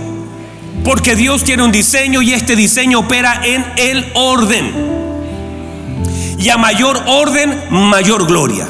Porque 0.84 1.14
Dios 1.14 1.44
tiene 1.44 1.62
un 1.62 1.70
diseño 1.70 2.22
y 2.22 2.32
este 2.32 2.56
diseño 2.56 3.00
opera 3.00 3.40
en 3.44 3.64
el 3.76 4.10
orden. 4.14 4.72
Y 6.38 6.48
a 6.48 6.56
mayor 6.56 7.00
orden, 7.06 7.56
mayor 7.70 8.26
gloria. 8.26 8.66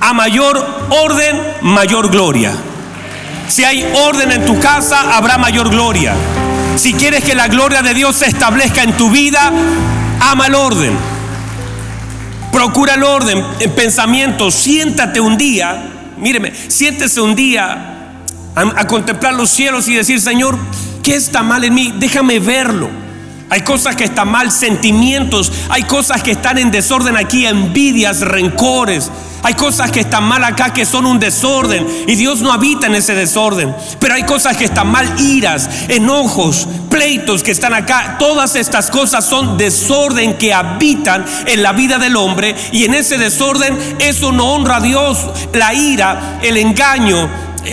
A 0.00 0.12
mayor 0.12 0.62
orden, 0.90 1.40
mayor 1.62 2.10
gloria. 2.10 2.52
Si 3.48 3.64
hay 3.64 3.90
orden 4.06 4.32
en 4.32 4.44
tu 4.44 4.58
casa, 4.60 5.16
habrá 5.16 5.38
mayor 5.38 5.70
gloria. 5.70 6.14
Si 6.76 6.92
quieres 6.92 7.24
que 7.24 7.34
la 7.34 7.48
gloria 7.48 7.82
de 7.82 7.94
Dios 7.94 8.16
se 8.16 8.26
establezca 8.26 8.82
en 8.82 8.96
tu 8.96 9.10
vida, 9.10 9.50
ama 10.20 10.46
el 10.46 10.54
orden. 10.54 10.92
Procura 12.52 12.94
el 12.94 13.04
orden 13.04 13.42
en 13.58 13.74
pensamiento. 13.74 14.50
Siéntate 14.50 15.20
un 15.20 15.38
día, 15.38 15.90
míreme, 16.18 16.52
siéntese 16.68 17.20
un 17.20 17.34
día 17.34 17.99
a, 18.54 18.86
contemplar 18.86 19.34
los 19.34 19.50
cielos 19.50 19.88
y 19.88 19.94
decir, 19.94 20.20
Señor, 20.20 20.58
¿qué 21.02 21.14
está 21.14 21.42
mal 21.42 21.64
en 21.64 21.74
mí? 21.74 21.92
Déjame 21.96 22.38
verlo. 22.38 22.88
Hay 23.48 23.62
cosas 23.62 23.96
que 23.96 24.04
están 24.04 24.30
mal, 24.30 24.52
sentimientos, 24.52 25.50
hay 25.70 25.82
cosas 25.82 26.22
que 26.22 26.30
están 26.30 26.58
en 26.58 26.70
desorden 26.70 27.16
aquí, 27.16 27.46
envidias, 27.46 28.20
rencores. 28.20 29.10
Hay 29.42 29.54
cosas 29.54 29.90
que 29.90 30.00
están 30.00 30.24
mal 30.24 30.44
acá 30.44 30.72
que 30.72 30.84
son 30.84 31.06
un 31.06 31.18
desorden 31.18 31.86
y 32.06 32.14
Dios 32.14 32.42
no 32.42 32.52
habita 32.52 32.86
en 32.86 32.94
ese 32.94 33.14
desorden. 33.14 33.74
Pero 33.98 34.14
hay 34.14 34.24
cosas 34.24 34.56
que 34.56 34.66
están 34.66 34.88
mal, 34.88 35.18
iras, 35.18 35.68
enojos, 35.88 36.68
pleitos 36.90 37.42
que 37.42 37.50
están 37.50 37.72
acá. 37.72 38.16
Todas 38.18 38.54
estas 38.54 38.90
cosas 38.90 39.24
son 39.24 39.56
desorden 39.56 40.36
que 40.36 40.52
habitan 40.52 41.24
en 41.46 41.62
la 41.62 41.72
vida 41.72 41.98
del 41.98 42.16
hombre 42.16 42.54
y 42.70 42.84
en 42.84 42.94
ese 42.94 43.16
desorden 43.16 43.78
eso 43.98 44.30
no 44.30 44.52
honra 44.52 44.76
a 44.76 44.80
Dios. 44.80 45.18
La 45.54 45.72
ira, 45.72 46.38
el 46.42 46.58
engaño, 46.58 47.28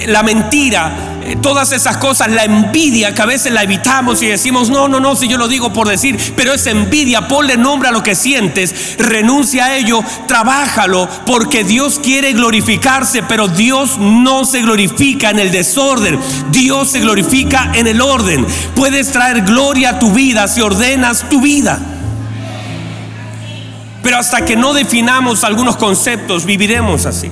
la 0.08 0.22
mentira, 0.24 1.20
eh, 1.24 1.38
todas 1.42 1.72
esas 1.72 1.98
cosas, 1.98 2.30
la 2.30 2.44
envidia 2.44 3.14
que 3.14 3.22
a 3.22 3.26
veces 3.26 3.54
la 3.54 3.64
evitamos 3.64 4.22
y 4.22 4.28
decimos, 4.28 4.70
no, 4.70 4.88
no, 4.88 5.00
no, 5.00 5.16
si 5.16 5.28
yo 5.28 5.38
lo 5.38 5.48
digo 5.48 5.72
por 5.72 5.88
decir, 5.88 6.18
pero 6.36 6.54
es 6.54 6.68
envidia, 6.68 7.28
ponle 7.28 7.58
nombre 7.58 7.90
a 7.90 7.92
lo 7.92 8.04
que 8.04 8.16
sientes, 8.16 8.96
renuncia 8.98 9.66
a 9.66 9.76
ello, 9.78 10.04
trabájalo, 10.28 11.08
porque 11.26 11.64
Dios 11.64 12.00
quiere 12.04 12.34
glorificarse, 12.34 13.24
pero 13.24 13.48
Dios 13.48 13.98
no 13.98 14.46
se 14.46 14.62
glorifica 14.62 15.30
en 15.30 15.40
el 15.40 15.52
desorden, 15.52 16.20
Dios 16.52 16.90
se 16.90 17.00
glorifica 17.00 17.72
en 17.74 17.88
el 17.88 18.02
orden. 18.02 18.46
Puedes 18.76 19.12
traer 19.12 19.42
gloria 19.42 19.92
a 19.92 20.00
tu 20.00 20.12
vida 20.12 20.48
si 20.48 20.62
ordenas 20.62 21.30
tu 21.30 21.42
vida. 21.42 21.80
Pero 24.04 24.18
hasta 24.18 24.46
que 24.46 24.56
no 24.56 24.74
definamos 24.74 25.44
algunos 25.44 25.76
conceptos, 25.76 26.46
viviremos 26.46 27.06
así. 27.06 27.32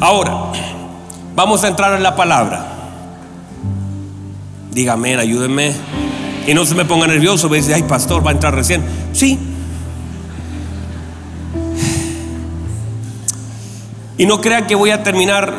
Ahora, 0.00 0.52
vamos 1.34 1.64
a 1.64 1.68
entrar 1.68 1.94
en 1.94 2.02
la 2.02 2.16
palabra. 2.16 2.64
Dígame, 4.72 5.16
ayúdenme. 5.16 5.72
Y 6.46 6.54
no 6.54 6.64
se 6.66 6.74
me 6.74 6.84
ponga 6.84 7.06
nervioso, 7.06 7.48
me 7.48 7.56
dice, 7.56 7.74
ay 7.74 7.84
pastor, 7.84 8.24
va 8.24 8.30
a 8.30 8.34
entrar 8.34 8.54
recién. 8.54 8.82
Sí. 9.12 9.38
Y 14.18 14.26
no 14.26 14.40
crean 14.40 14.66
que 14.66 14.74
voy 14.74 14.90
a 14.90 15.02
terminar, 15.02 15.54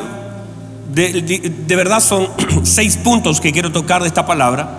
de, 0.93 1.75
verdad 1.75 1.99
son 1.99 2.29
seis 2.63 2.97
puntos 2.97 3.41
que 3.41 3.51
quiero 3.51 3.71
tocar 3.71 4.01
de 4.01 4.07
esta 4.07 4.25
palabra. 4.25 4.69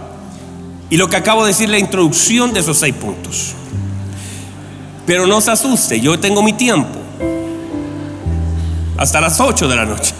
Y 0.89 0.97
lo 0.97 1.09
que 1.09 1.17
acabo 1.17 1.43
de 1.43 1.49
decir, 1.49 1.69
la 1.69 1.79
introducción 1.79 2.53
de 2.53 2.61
esos 2.61 2.79
seis 2.79 2.95
puntos. 2.95 3.55
Pero 5.05 5.27
no 5.27 5.41
se 5.41 5.51
asuste, 5.51 6.01
yo 6.01 6.19
tengo 6.19 6.43
mi 6.43 6.53
tiempo. 6.53 7.01
Hasta 8.97 9.21
las 9.21 9.41
8 9.41 9.69
de 9.69 9.77
la 9.77 9.85
noche. 9.85 10.15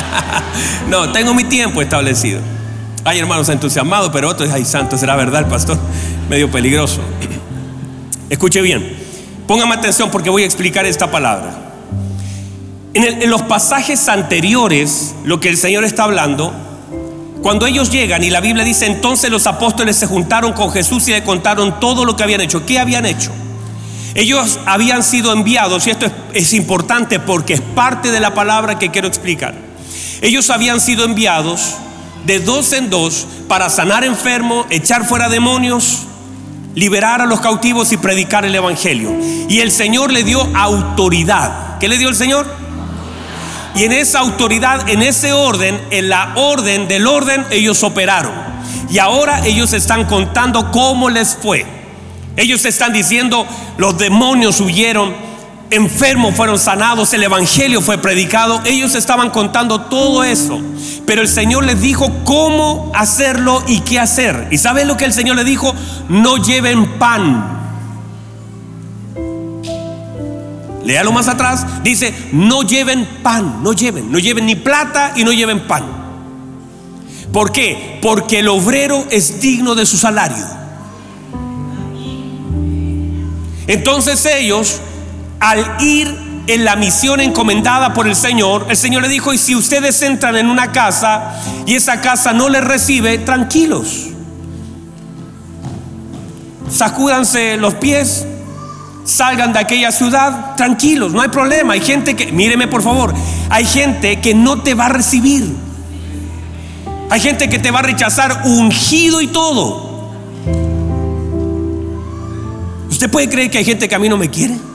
no, 0.88 1.12
tengo 1.12 1.34
mi 1.34 1.44
tiempo 1.44 1.82
establecido. 1.82 2.40
Hay 3.04 3.18
hermanos 3.18 3.48
entusiasmados, 3.48 4.10
pero 4.12 4.28
otros, 4.28 4.50
ay 4.52 4.64
santo, 4.64 4.96
será 4.96 5.16
verdad 5.16 5.40
el 5.40 5.46
pastor, 5.46 5.78
medio 6.28 6.50
peligroso. 6.50 7.00
Escuche 8.30 8.60
bien, 8.60 8.96
póngame 9.46 9.74
atención 9.74 10.10
porque 10.10 10.30
voy 10.30 10.42
a 10.42 10.46
explicar 10.46 10.86
esta 10.86 11.10
palabra. 11.10 11.58
En, 12.94 13.28
los 13.28 13.42
pasajes 13.42 14.08
anteriores, 14.08 15.14
lo 15.24 15.40
que 15.40 15.48
el 15.48 15.56
Señor 15.56 15.84
está 15.84 16.04
hablando, 16.04 16.52
cuando 17.42 17.66
ellos 17.66 17.90
llegan 17.90 18.22
y 18.22 18.30
la 18.30 18.40
Biblia 18.40 18.64
dice, 18.64 18.86
entonces 18.86 19.30
los 19.30 19.46
apóstoles 19.46 19.96
se 19.96 20.06
juntaron 20.06 20.52
con 20.52 20.70
Jesús 20.70 21.08
y 21.08 21.12
le 21.12 21.24
contaron 21.24 21.80
todo 21.80 22.04
lo 22.04 22.14
que 22.14 22.22
habían 22.22 22.40
hecho. 22.40 22.64
¿Qué 22.64 22.78
habían 22.78 23.04
hecho? 23.04 23.32
Ellos 24.14 24.60
habían 24.66 25.02
sido 25.02 25.32
enviados, 25.32 25.86
y 25.86 25.90
esto 25.90 26.06
es, 26.06 26.12
es 26.34 26.52
importante 26.52 27.18
porque 27.18 27.54
es 27.54 27.60
parte 27.60 28.12
de 28.12 28.20
la 28.20 28.34
palabra 28.34 28.78
que 28.78 28.90
quiero 28.90 29.08
explicar. 29.08 29.71
Ellos 30.22 30.50
habían 30.50 30.80
sido 30.80 31.04
enviados 31.04 31.74
de 32.24 32.38
dos 32.38 32.72
en 32.72 32.90
dos 32.90 33.26
para 33.48 33.68
sanar 33.68 34.04
enfermos, 34.04 34.66
echar 34.70 35.04
fuera 35.04 35.28
demonios, 35.28 36.04
liberar 36.76 37.20
a 37.20 37.26
los 37.26 37.40
cautivos 37.40 37.92
y 37.92 37.96
predicar 37.96 38.44
el 38.44 38.54
Evangelio. 38.54 39.12
Y 39.48 39.58
el 39.58 39.72
Señor 39.72 40.12
le 40.12 40.22
dio 40.22 40.40
autoridad. 40.56 41.78
¿Qué 41.80 41.88
le 41.88 41.98
dio 41.98 42.08
el 42.08 42.14
Señor? 42.14 42.46
Y 43.74 43.82
en 43.82 43.92
esa 43.92 44.20
autoridad, 44.20 44.88
en 44.88 45.02
ese 45.02 45.32
orden, 45.32 45.80
en 45.90 46.08
la 46.08 46.34
orden 46.36 46.86
del 46.86 47.08
orden, 47.08 47.44
ellos 47.50 47.82
operaron. 47.82 48.32
Y 48.90 48.98
ahora 48.98 49.44
ellos 49.44 49.72
están 49.72 50.04
contando 50.04 50.70
cómo 50.70 51.10
les 51.10 51.34
fue. 51.34 51.66
Ellos 52.36 52.64
están 52.64 52.92
diciendo, 52.92 53.44
los 53.76 53.98
demonios 53.98 54.60
huyeron, 54.60 55.14
enfermos 55.72 56.34
fueron 56.34 56.58
sanados, 56.58 57.12
el 57.14 57.22
Evangelio 57.22 57.80
fue 57.80 57.98
predicado. 57.98 58.60
Ellos 58.64 58.94
estaban 58.94 59.30
contando 59.30 59.82
todo 59.82 60.22
eso. 60.24 60.60
Pero 61.06 61.22
el 61.22 61.28
Señor 61.28 61.64
les 61.64 61.80
dijo 61.80 62.10
cómo 62.24 62.92
hacerlo 62.94 63.62
y 63.66 63.80
qué 63.80 63.98
hacer. 63.98 64.48
¿Y 64.50 64.58
saben 64.58 64.86
lo 64.86 64.96
que 64.96 65.04
el 65.04 65.12
Señor 65.12 65.36
les 65.36 65.46
dijo? 65.46 65.74
No 66.08 66.36
lleven 66.36 66.98
pan. 66.98 67.60
Léalo 70.84 71.12
más 71.12 71.28
atrás. 71.28 71.66
Dice, 71.82 72.14
no 72.32 72.62
lleven 72.62 73.06
pan, 73.22 73.62
no 73.62 73.72
lleven, 73.72 74.10
no 74.10 74.18
lleven 74.18 74.46
ni 74.46 74.54
plata 74.54 75.12
y 75.16 75.24
no 75.24 75.32
lleven 75.32 75.66
pan. 75.66 75.84
¿Por 77.32 77.50
qué? 77.50 77.98
Porque 78.02 78.40
el 78.40 78.48
obrero 78.48 79.06
es 79.10 79.40
digno 79.40 79.74
de 79.74 79.86
su 79.86 79.96
salario. 79.96 80.44
Entonces 83.66 84.26
ellos, 84.26 84.80
al 85.42 85.76
ir 85.80 86.16
en 86.46 86.64
la 86.64 86.76
misión 86.76 87.20
encomendada 87.20 87.92
por 87.92 88.06
el 88.06 88.14
Señor, 88.14 88.66
el 88.68 88.76
Señor 88.76 89.02
le 89.02 89.08
dijo, 89.08 89.34
y 89.34 89.38
si 89.38 89.56
ustedes 89.56 90.00
entran 90.02 90.36
en 90.36 90.48
una 90.48 90.70
casa 90.70 91.34
y 91.66 91.74
esa 91.74 92.00
casa 92.00 92.32
no 92.32 92.48
les 92.48 92.62
recibe, 92.62 93.18
tranquilos. 93.18 94.06
Sacúdanse 96.70 97.56
los 97.56 97.74
pies, 97.74 98.24
salgan 99.04 99.52
de 99.52 99.58
aquella 99.58 99.90
ciudad 99.90 100.54
tranquilos, 100.54 101.12
no 101.12 101.20
hay 101.20 101.28
problema. 101.28 101.74
Hay 101.74 101.80
gente 101.80 102.14
que, 102.14 102.30
míreme 102.30 102.68
por 102.68 102.82
favor, 102.82 103.12
hay 103.50 103.64
gente 103.64 104.20
que 104.20 104.34
no 104.34 104.62
te 104.62 104.74
va 104.74 104.86
a 104.86 104.90
recibir. 104.90 105.52
Hay 107.10 107.20
gente 107.20 107.48
que 107.48 107.58
te 107.58 107.72
va 107.72 107.80
a 107.80 107.82
rechazar 107.82 108.42
ungido 108.44 109.20
y 109.20 109.26
todo. 109.26 110.12
¿Usted 112.88 113.10
puede 113.10 113.28
creer 113.28 113.50
que 113.50 113.58
hay 113.58 113.64
gente 113.64 113.88
que 113.88 113.94
a 113.96 113.98
mí 113.98 114.08
no 114.08 114.16
me 114.16 114.30
quiere? 114.30 114.71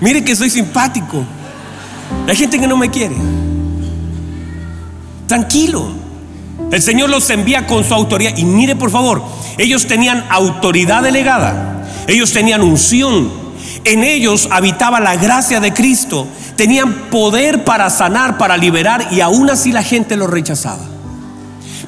Mire 0.00 0.24
que 0.24 0.36
soy 0.36 0.50
simpático. 0.50 1.24
Hay 2.26 2.36
gente 2.36 2.58
que 2.58 2.66
no 2.66 2.76
me 2.76 2.90
quiere. 2.90 3.16
Tranquilo. 5.26 5.88
El 6.70 6.82
Señor 6.82 7.10
los 7.10 7.28
envía 7.30 7.66
con 7.66 7.84
su 7.84 7.94
autoridad. 7.94 8.36
Y 8.36 8.44
mire 8.44 8.76
por 8.76 8.90
favor, 8.90 9.22
ellos 9.56 9.86
tenían 9.86 10.24
autoridad 10.30 11.02
delegada. 11.02 11.84
Ellos 12.06 12.32
tenían 12.32 12.62
unción. 12.62 13.30
En 13.84 14.04
ellos 14.04 14.48
habitaba 14.50 15.00
la 15.00 15.16
gracia 15.16 15.60
de 15.60 15.72
Cristo. 15.72 16.26
Tenían 16.56 17.10
poder 17.10 17.64
para 17.64 17.90
sanar, 17.90 18.38
para 18.38 18.56
liberar. 18.56 19.08
Y 19.10 19.20
aún 19.20 19.50
así 19.50 19.72
la 19.72 19.82
gente 19.82 20.16
los 20.16 20.30
rechazaba. 20.30 20.84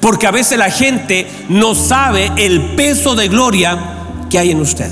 Porque 0.01 0.27
a 0.27 0.31
veces 0.31 0.59
la 0.59 0.71
gente 0.71 1.31
no 1.49 1.75
sabe 1.75 2.31
el 2.37 2.75
peso 2.75 3.15
de 3.15 3.29
gloria 3.29 3.79
que 4.31 4.39
hay 4.39 4.51
en 4.51 4.61
usted. 4.61 4.91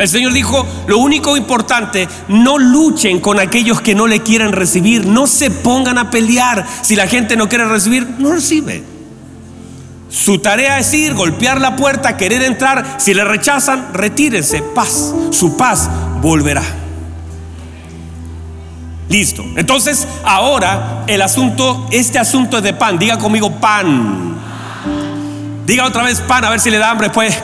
El 0.00 0.08
Señor 0.08 0.32
dijo, 0.32 0.66
lo 0.86 0.98
único 0.98 1.36
importante, 1.36 2.08
no 2.28 2.56
luchen 2.56 3.20
con 3.20 3.38
aquellos 3.38 3.82
que 3.82 3.94
no 3.94 4.06
le 4.06 4.20
quieren 4.20 4.52
recibir, 4.52 5.06
no 5.06 5.26
se 5.26 5.50
pongan 5.50 5.98
a 5.98 6.10
pelear. 6.10 6.66
Si 6.80 6.96
la 6.96 7.06
gente 7.06 7.36
no 7.36 7.48
quiere 7.50 7.66
recibir, 7.66 8.08
no 8.18 8.32
recibe. 8.32 8.82
Su 10.08 10.38
tarea 10.38 10.78
es 10.78 10.92
ir, 10.94 11.12
golpear 11.12 11.60
la 11.60 11.76
puerta, 11.76 12.16
querer 12.16 12.42
entrar. 12.42 12.96
Si 12.98 13.12
le 13.12 13.24
rechazan, 13.24 13.92
retírense. 13.92 14.62
Paz, 14.74 15.14
su 15.30 15.56
paz 15.56 15.90
volverá. 16.22 16.64
Listo. 19.10 19.44
Entonces, 19.56 20.08
ahora 20.24 21.04
el 21.08 21.20
asunto, 21.20 21.88
este 21.90 22.18
asunto 22.18 22.56
es 22.56 22.62
de 22.62 22.72
pan. 22.72 22.98
Diga 22.98 23.18
conmigo 23.18 23.52
pan. 23.60 24.34
Diga 25.66 25.86
otra 25.86 26.04
vez 26.04 26.20
pan, 26.20 26.44
a 26.44 26.50
ver 26.50 26.60
si 26.60 26.70
le 26.70 26.78
da 26.78 26.90
hambre 26.90 27.10
pues. 27.10 27.36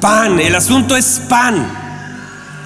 Pan, 0.00 0.38
el 0.38 0.54
asunto 0.54 0.96
es 0.96 1.20
pan. 1.28 1.88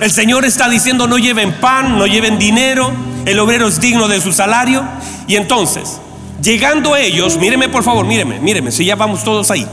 El 0.00 0.10
Señor 0.10 0.44
está 0.44 0.68
diciendo 0.68 1.06
no 1.06 1.16
lleven 1.16 1.60
pan, 1.60 1.98
no 1.98 2.06
lleven 2.06 2.38
dinero, 2.38 2.90
el 3.24 3.38
obrero 3.38 3.68
es 3.68 3.80
digno 3.80 4.08
de 4.08 4.20
su 4.20 4.32
salario. 4.32 4.82
Y 5.26 5.36
entonces, 5.36 6.00
llegando 6.42 6.96
ellos, 6.96 7.38
míreme 7.38 7.68
por 7.68 7.84
favor, 7.84 8.04
míreme, 8.04 8.40
míreme, 8.40 8.72
si 8.72 8.84
ya 8.84 8.96
vamos 8.96 9.24
todos 9.24 9.50
ahí. 9.50 9.66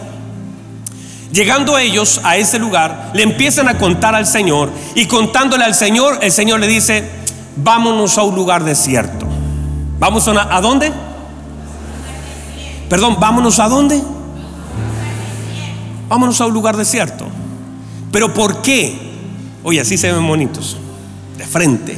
Llegando 1.31 1.77
ellos 1.77 2.21
a 2.23 2.37
ese 2.37 2.59
lugar, 2.59 3.11
le 3.13 3.23
empiezan 3.23 3.67
a 3.67 3.77
contar 3.77 4.15
al 4.15 4.25
Señor 4.25 4.71
y 4.95 5.05
contándole 5.05 5.63
al 5.63 5.75
Señor, 5.75 6.19
el 6.21 6.31
Señor 6.31 6.59
le 6.59 6.67
dice, 6.67 7.09
vámonos 7.55 8.17
a 8.17 8.23
un 8.23 8.35
lugar 8.35 8.63
desierto. 8.63 9.27
¿Vamos 9.99 10.27
a, 10.27 10.55
¿a 10.55 10.61
dónde? 10.61 10.91
Perdón, 12.89 13.17
vámonos 13.19 13.59
a 13.59 13.67
dónde? 13.67 14.01
Vámonos 16.07 16.41
a 16.41 16.47
un 16.47 16.53
lugar 16.53 16.77
desierto. 16.77 17.27
Pero 18.11 18.33
¿por 18.33 18.61
qué? 18.61 18.97
Oye, 19.63 19.81
así 19.81 19.97
se 19.97 20.11
ven 20.11 20.27
bonitos, 20.27 20.77
de 21.37 21.45
frente. 21.45 21.97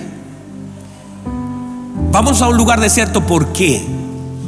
Vamos 2.11 2.41
a 2.41 2.49
un 2.49 2.57
lugar 2.57 2.79
desierto, 2.79 3.25
¿por 3.25 3.53
qué? 3.53 3.81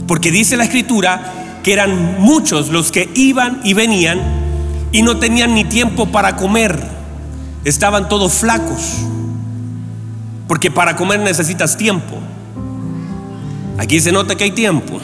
Porque 0.08 0.32
dice 0.32 0.58
la 0.58 0.66
escritura 0.66 1.60
que 1.64 1.72
eran 1.72 2.20
muchos 2.20 2.70
los 2.70 2.92
que 2.92 3.10
iban 3.16 3.62
y 3.64 3.74
venían 3.74 4.20
y 4.92 5.02
no 5.02 5.18
tenían 5.18 5.56
ni 5.56 5.64
tiempo 5.64 6.08
para 6.08 6.36
comer. 6.36 6.78
Estaban 7.64 8.10
todos 8.10 8.34
flacos. 8.34 8.98
Porque 10.48 10.70
para 10.70 10.96
comer 10.96 11.22
necesitas 11.22 11.78
tiempo. 11.78 12.18
Aquí 13.78 14.00
se 14.02 14.12
nota 14.12 14.36
que 14.36 14.44
hay 14.44 14.52
tiempo. 14.52 15.00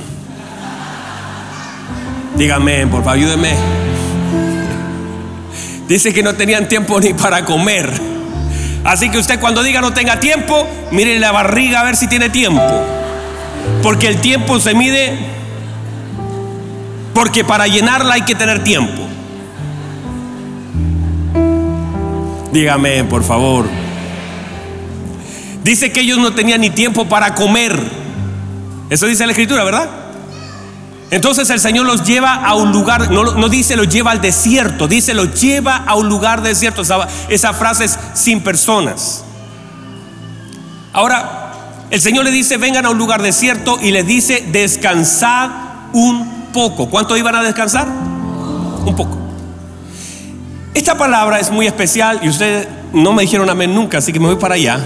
Dígame, 2.35 2.85
por 2.87 3.03
favor, 3.03 3.17
ayúdeme. 3.17 3.88
Dice 5.89 6.13
que 6.13 6.21
no 6.21 6.35
tenían 6.35 6.67
tiempo 6.67 6.99
ni 7.01 7.15
para 7.15 7.43
comer. 7.43 7.91
Así 8.83 9.09
que 9.09 9.17
usted 9.17 9.39
cuando 9.39 9.63
diga 9.63 9.81
no 9.81 9.91
tenga 9.91 10.19
tiempo, 10.19 10.67
mire 10.91 11.19
la 11.19 11.31
barriga 11.31 11.79
a 11.79 11.83
ver 11.83 11.95
si 11.95 12.07
tiene 12.07 12.29
tiempo. 12.29 12.61
Porque 13.81 14.07
el 14.07 14.21
tiempo 14.21 14.59
se 14.59 14.75
mide 14.75 15.17
porque 17.15 17.43
para 17.43 17.65
llenarla 17.67 18.13
hay 18.13 18.21
que 18.21 18.35
tener 18.35 18.63
tiempo. 18.63 19.01
Dígame, 22.53 23.03
por 23.05 23.23
favor. 23.23 23.65
Dice 25.63 25.91
que 25.91 26.01
ellos 26.01 26.19
no 26.19 26.33
tenían 26.33 26.61
ni 26.61 26.69
tiempo 26.69 27.09
para 27.09 27.33
comer. 27.33 27.77
Eso 28.91 29.07
dice 29.07 29.25
la 29.25 29.31
escritura, 29.31 29.63
¿verdad? 29.63 29.89
Entonces 31.11 31.49
el 31.49 31.59
Señor 31.59 31.87
los 31.87 32.03
lleva 32.03 32.35
a 32.35 32.53
un 32.53 32.71
lugar, 32.71 33.09
no, 33.09 33.49
dice 33.49 33.75
los 33.75 33.89
lleva 33.89 34.11
al 34.11 34.21
desierto, 34.21 34.87
dice 34.87 35.13
los 35.15 35.39
lleva 35.41 35.77
a 35.77 35.95
un 35.95 36.07
lugar 36.07 36.43
desierto. 36.43 36.83
Esa, 37.29 37.53
frase 37.53 37.85
es 37.85 37.97
sin 38.13 38.41
personas. 38.41 39.23
Ahora, 40.93 41.53
el 41.89 41.99
Señor 41.99 42.25
le 42.25 42.31
dice, 42.31 42.57
vengan 42.57 42.85
a 42.85 42.91
un 42.91 42.97
lugar 42.97 43.23
desierto 43.23 43.79
y 43.81 43.91
les 43.91 44.05
dice, 44.05 44.45
descansad 44.51 45.49
un 45.93 46.49
poco. 46.53 46.89
¿Cuánto 46.89 47.17
iban 47.17 47.35
a 47.35 47.41
descansar? 47.41 47.87
Un 47.87 48.95
poco. 48.95 49.17
Esta 50.75 50.95
palabra 50.95 51.39
es 51.39 51.49
muy 51.49 51.65
especial 51.65 52.19
y 52.21 52.29
ustedes 52.29 52.67
no 52.93 53.13
me 53.13 53.23
dijeron 53.23 53.49
amén 53.49 53.73
nunca, 53.73 53.97
así 53.97 54.13
que 54.13 54.19
me 54.19 54.27
voy 54.27 54.35
para 54.35 54.55
allá. 54.55 54.79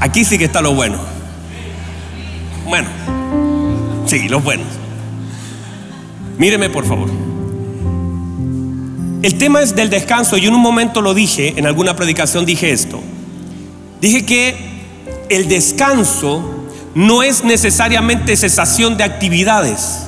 Aquí 0.00 0.24
sí 0.24 0.38
que 0.38 0.46
está 0.46 0.62
lo 0.62 0.74
bueno. 0.74 0.98
Bueno, 2.66 2.88
sí, 4.06 4.28
lo 4.28 4.40
bueno. 4.40 4.64
Míreme 6.38 6.70
por 6.70 6.86
favor. 6.86 7.10
El 9.22 9.38
tema 9.38 9.62
es 9.62 9.74
del 9.74 9.90
descanso. 9.90 10.36
Yo 10.36 10.48
en 10.48 10.54
un 10.54 10.60
momento 10.60 11.00
lo 11.00 11.14
dije, 11.14 11.54
en 11.56 11.66
alguna 11.66 11.96
predicación 11.96 12.44
dije 12.46 12.70
esto. 12.70 13.00
Dije 14.00 14.24
que 14.24 14.56
el 15.28 15.48
descanso 15.48 16.66
no 16.94 17.22
es 17.22 17.44
necesariamente 17.44 18.36
cesación 18.36 18.96
de 18.96 19.04
actividades. 19.04 20.06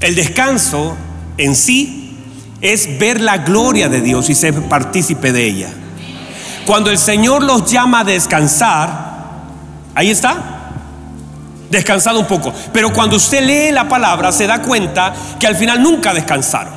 El 0.00 0.14
descanso 0.14 0.96
en 1.36 1.54
sí 1.54 2.16
es 2.60 2.98
ver 2.98 3.20
la 3.20 3.38
gloria 3.38 3.88
de 3.88 4.00
Dios 4.00 4.30
y 4.30 4.34
ser 4.34 4.54
partícipe 4.68 5.32
de 5.32 5.46
ella. 5.46 5.68
Cuando 6.66 6.90
el 6.90 6.98
Señor 6.98 7.42
los 7.42 7.70
llama 7.70 8.00
a 8.00 8.04
descansar, 8.04 9.42
ahí 9.94 10.10
está, 10.10 10.53
descansado 11.70 12.20
un 12.20 12.26
poco. 12.26 12.52
Pero 12.72 12.92
cuando 12.92 13.16
usted 13.16 13.44
lee 13.44 13.72
la 13.72 13.88
palabra 13.88 14.32
se 14.32 14.46
da 14.46 14.62
cuenta 14.62 15.14
que 15.38 15.46
al 15.46 15.56
final 15.56 15.82
nunca 15.82 16.12
descansaron. 16.14 16.74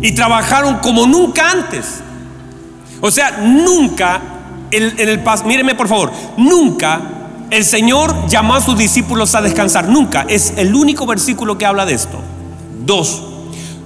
Y 0.00 0.12
trabajaron 0.12 0.78
como 0.78 1.06
nunca 1.06 1.50
antes. 1.50 2.00
O 3.00 3.10
sea, 3.10 3.38
nunca, 3.42 4.20
en 4.70 5.08
el, 5.08 5.20
míreme 5.44 5.74
por 5.74 5.88
favor, 5.88 6.12
nunca 6.36 7.00
el 7.50 7.64
Señor 7.64 8.28
llamó 8.28 8.54
a 8.54 8.60
sus 8.60 8.78
discípulos 8.78 9.34
a 9.34 9.42
descansar. 9.42 9.88
Nunca. 9.88 10.24
Es 10.28 10.54
el 10.56 10.74
único 10.74 11.04
versículo 11.06 11.58
que 11.58 11.66
habla 11.66 11.84
de 11.84 11.94
esto. 11.94 12.18
Dos. 12.84 13.22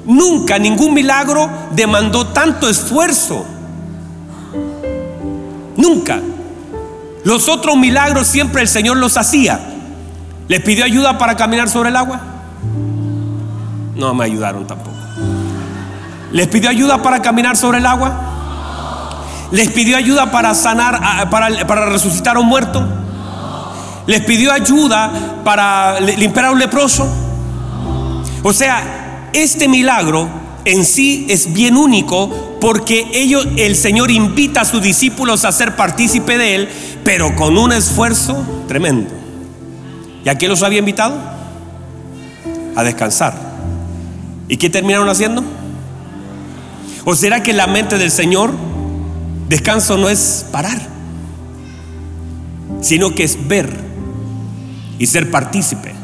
Nunca 0.05 0.59
ningún 0.59 0.95
milagro 0.95 1.51
demandó 1.73 2.29
tanto 2.29 2.69
esfuerzo. 2.69 3.45
Nunca. 5.77 6.21
Los 7.27 7.49
otros 7.49 7.77
milagros 7.77 8.29
siempre 8.29 8.62
el 8.62 8.68
Señor 8.68 8.99
los 8.99 9.16
hacía. 9.16 9.59
¿Les 10.47 10.62
pidió 10.62 10.85
ayuda 10.85 11.18
para 11.18 11.35
caminar 11.35 11.68
sobre 11.68 11.89
el 11.89 11.97
agua? 11.97 12.20
No 13.97 14.14
me 14.14 14.27
ayudaron 14.27 14.64
tampoco. 14.64 14.97
¿Les 16.31 16.47
pidió 16.47 16.70
ayuda 16.70 17.03
para 17.03 17.22
caminar 17.22 17.57
sobre 17.57 17.79
el 17.79 17.87
agua? 17.87 19.16
¿Les 19.51 19.68
pidió 19.72 19.97
ayuda 19.97 20.31
para 20.31 20.55
sanar, 20.55 21.29
para, 21.29 21.87
resucitar 21.87 22.37
a 22.37 22.39
un 22.39 22.47
muerto? 22.47 22.87
¿Les 24.07 24.20
pidió 24.20 24.53
ayuda 24.53 25.11
para 25.43 25.99
limpiar 25.99 26.45
a 26.45 26.51
un 26.53 26.61
leproso? 26.61 27.09
O 28.45 28.53
sea, 28.53 29.31
este 29.33 29.66
milagro 29.66 30.29
en 30.64 30.85
sí 30.85 31.27
es 31.29 31.53
bien 31.53 31.77
único 31.77 32.57
porque 32.61 33.11
ellos, 33.12 33.49
el 33.57 33.74
Señor 33.74 34.12
invita 34.12 34.61
a 34.61 34.64
sus 34.64 34.81
discípulos 34.81 35.45
a 35.45 35.51
ser 35.51 35.74
partícipe 35.74 36.39
de 36.39 36.55
Él, 36.55 36.68
pero 37.07 37.37
con 37.37 37.57
un 37.57 37.73
esfuerzo 37.73 38.45
tremendo. 38.67 39.09
¿Y 40.25 40.29
a 40.29 40.37
qué 40.37 40.49
los 40.49 40.65
había 40.65 40.81
invitado? 40.81 41.17
A 42.75 42.83
descansar. 42.83 43.33
¿Y 44.49 44.57
qué 44.57 44.69
terminaron 44.69 45.09
haciendo? 45.09 45.45
¿O 47.05 47.15
será 47.15 47.45
que 47.45 47.53
la 47.53 47.69
mente 47.69 47.97
del 47.97 48.11
Señor, 48.11 48.53
descanso 49.49 49.97
no 49.97 50.09
es 50.09 50.47
parar, 50.51 50.81
sino 52.81 53.15
que 53.15 53.23
es 53.23 53.47
ver 53.47 53.73
y 54.99 55.07
ser 55.07 55.31
partícipe 55.31 55.95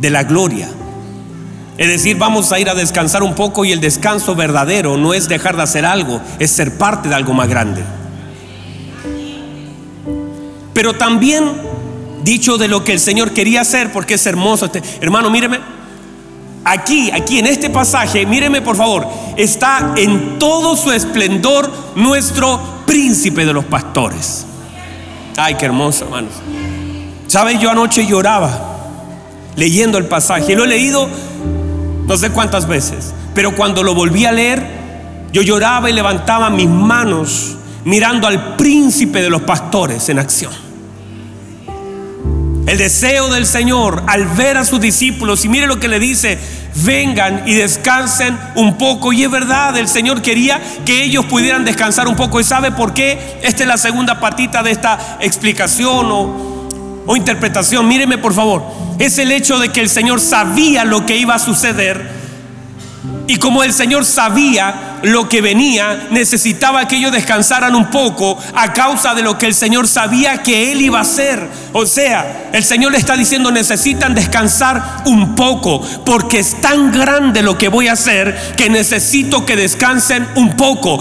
de 0.00 0.10
la 0.10 0.24
gloria 0.24 0.68
es 1.78 1.88
decir, 1.88 2.16
vamos 2.16 2.52
a 2.52 2.60
ir 2.60 2.68
a 2.68 2.74
descansar 2.74 3.22
un 3.22 3.34
poco 3.34 3.64
y 3.64 3.72
el 3.72 3.80
descanso 3.80 4.34
verdadero 4.34 4.96
no 4.96 5.14
es 5.14 5.28
dejar 5.28 5.56
de 5.56 5.62
hacer 5.62 5.84
algo, 5.84 6.20
es 6.38 6.50
ser 6.50 6.76
parte 6.76 7.08
de 7.08 7.14
algo 7.14 7.32
más 7.32 7.48
grande. 7.48 7.82
Pero 10.72 10.94
también 10.94 11.44
dicho 12.22 12.56
de 12.58 12.68
lo 12.68 12.84
que 12.84 12.92
el 12.92 13.00
Señor 13.00 13.32
quería 13.32 13.62
hacer, 13.62 13.92
porque 13.92 14.14
es 14.14 14.26
hermoso. 14.26 14.66
Este, 14.66 14.82
hermano, 15.00 15.30
míreme. 15.30 15.60
Aquí, 16.64 17.10
aquí 17.10 17.38
en 17.38 17.46
este 17.46 17.70
pasaje, 17.70 18.24
míreme 18.24 18.62
por 18.62 18.76
favor, 18.76 19.08
está 19.36 19.94
en 19.96 20.38
todo 20.38 20.76
su 20.76 20.92
esplendor 20.92 21.68
nuestro 21.96 22.60
príncipe 22.86 23.44
de 23.44 23.52
los 23.52 23.64
pastores. 23.64 24.46
Ay, 25.36 25.56
qué 25.56 25.64
hermoso, 25.64 26.04
hermanos. 26.04 26.34
¿Sabes? 27.26 27.58
Yo 27.58 27.70
anoche 27.70 28.06
lloraba 28.06 28.72
leyendo 29.56 29.98
el 29.98 30.06
pasaje. 30.06 30.54
Lo 30.54 30.64
he 30.64 30.68
leído 30.68 31.08
no 32.06 32.16
sé 32.16 32.30
cuántas 32.30 32.68
veces, 32.68 33.12
pero 33.34 33.56
cuando 33.56 33.82
lo 33.82 33.94
volví 33.94 34.24
a 34.24 34.32
leer, 34.32 34.64
yo 35.32 35.42
lloraba 35.42 35.90
y 35.90 35.92
levantaba 35.92 36.50
mis 36.50 36.68
manos 36.68 37.56
mirando 37.84 38.26
al 38.26 38.56
príncipe 38.56 39.22
de 39.22 39.30
los 39.30 39.42
pastores 39.42 40.08
en 40.08 40.18
acción. 40.18 40.52
El 42.66 42.78
deseo 42.78 43.28
del 43.28 43.44
Señor 43.44 44.04
al 44.06 44.26
ver 44.26 44.56
a 44.56 44.64
sus 44.64 44.80
discípulos, 44.80 45.44
y 45.44 45.48
mire 45.48 45.66
lo 45.66 45.80
que 45.80 45.88
le 45.88 45.98
dice, 45.98 46.38
vengan 46.76 47.42
y 47.46 47.54
descansen 47.54 48.38
un 48.54 48.78
poco. 48.78 49.12
Y 49.12 49.24
es 49.24 49.30
verdad, 49.30 49.76
el 49.76 49.88
Señor 49.88 50.22
quería 50.22 50.60
que 50.86 51.02
ellos 51.02 51.26
pudieran 51.26 51.64
descansar 51.64 52.08
un 52.08 52.16
poco. 52.16 52.40
¿Y 52.40 52.44
sabe 52.44 52.70
por 52.70 52.94
qué? 52.94 53.40
Esta 53.42 53.64
es 53.64 53.68
la 53.68 53.76
segunda 53.76 54.20
patita 54.20 54.62
de 54.62 54.70
esta 54.70 55.18
explicación 55.20 56.06
o, 56.10 56.68
o 57.06 57.16
interpretación. 57.16 57.86
Míreme 57.88 58.16
por 58.16 58.32
favor 58.32 58.82
es 58.98 59.18
el 59.18 59.32
hecho 59.32 59.58
de 59.58 59.70
que 59.70 59.80
el 59.80 59.88
Señor 59.88 60.20
sabía 60.20 60.84
lo 60.84 61.06
que 61.06 61.16
iba 61.16 61.34
a 61.34 61.38
suceder. 61.38 62.10
Y 63.26 63.36
como 63.36 63.62
el 63.64 63.72
Señor 63.72 64.04
sabía 64.04 64.91
lo 65.02 65.28
que 65.28 65.40
venía, 65.40 66.08
necesitaba 66.10 66.86
que 66.86 66.96
ellos 66.96 67.12
descansaran 67.12 67.74
un 67.74 67.90
poco 67.90 68.38
a 68.54 68.72
causa 68.72 69.14
de 69.14 69.22
lo 69.22 69.38
que 69.38 69.46
el 69.46 69.54
Señor 69.54 69.88
sabía 69.88 70.42
que 70.42 70.72
Él 70.72 70.80
iba 70.80 70.98
a 70.98 71.02
hacer. 71.02 71.48
O 71.74 71.86
sea, 71.86 72.50
el 72.52 72.62
Señor 72.62 72.92
le 72.92 72.98
está 72.98 73.16
diciendo, 73.16 73.50
necesitan 73.50 74.14
descansar 74.14 75.02
un 75.06 75.34
poco, 75.34 75.80
porque 76.04 76.40
es 76.40 76.60
tan 76.60 76.92
grande 76.92 77.42
lo 77.42 77.56
que 77.56 77.68
voy 77.68 77.88
a 77.88 77.92
hacer 77.92 78.54
que 78.56 78.68
necesito 78.68 79.46
que 79.46 79.56
descansen 79.56 80.28
un 80.34 80.54
poco, 80.54 80.98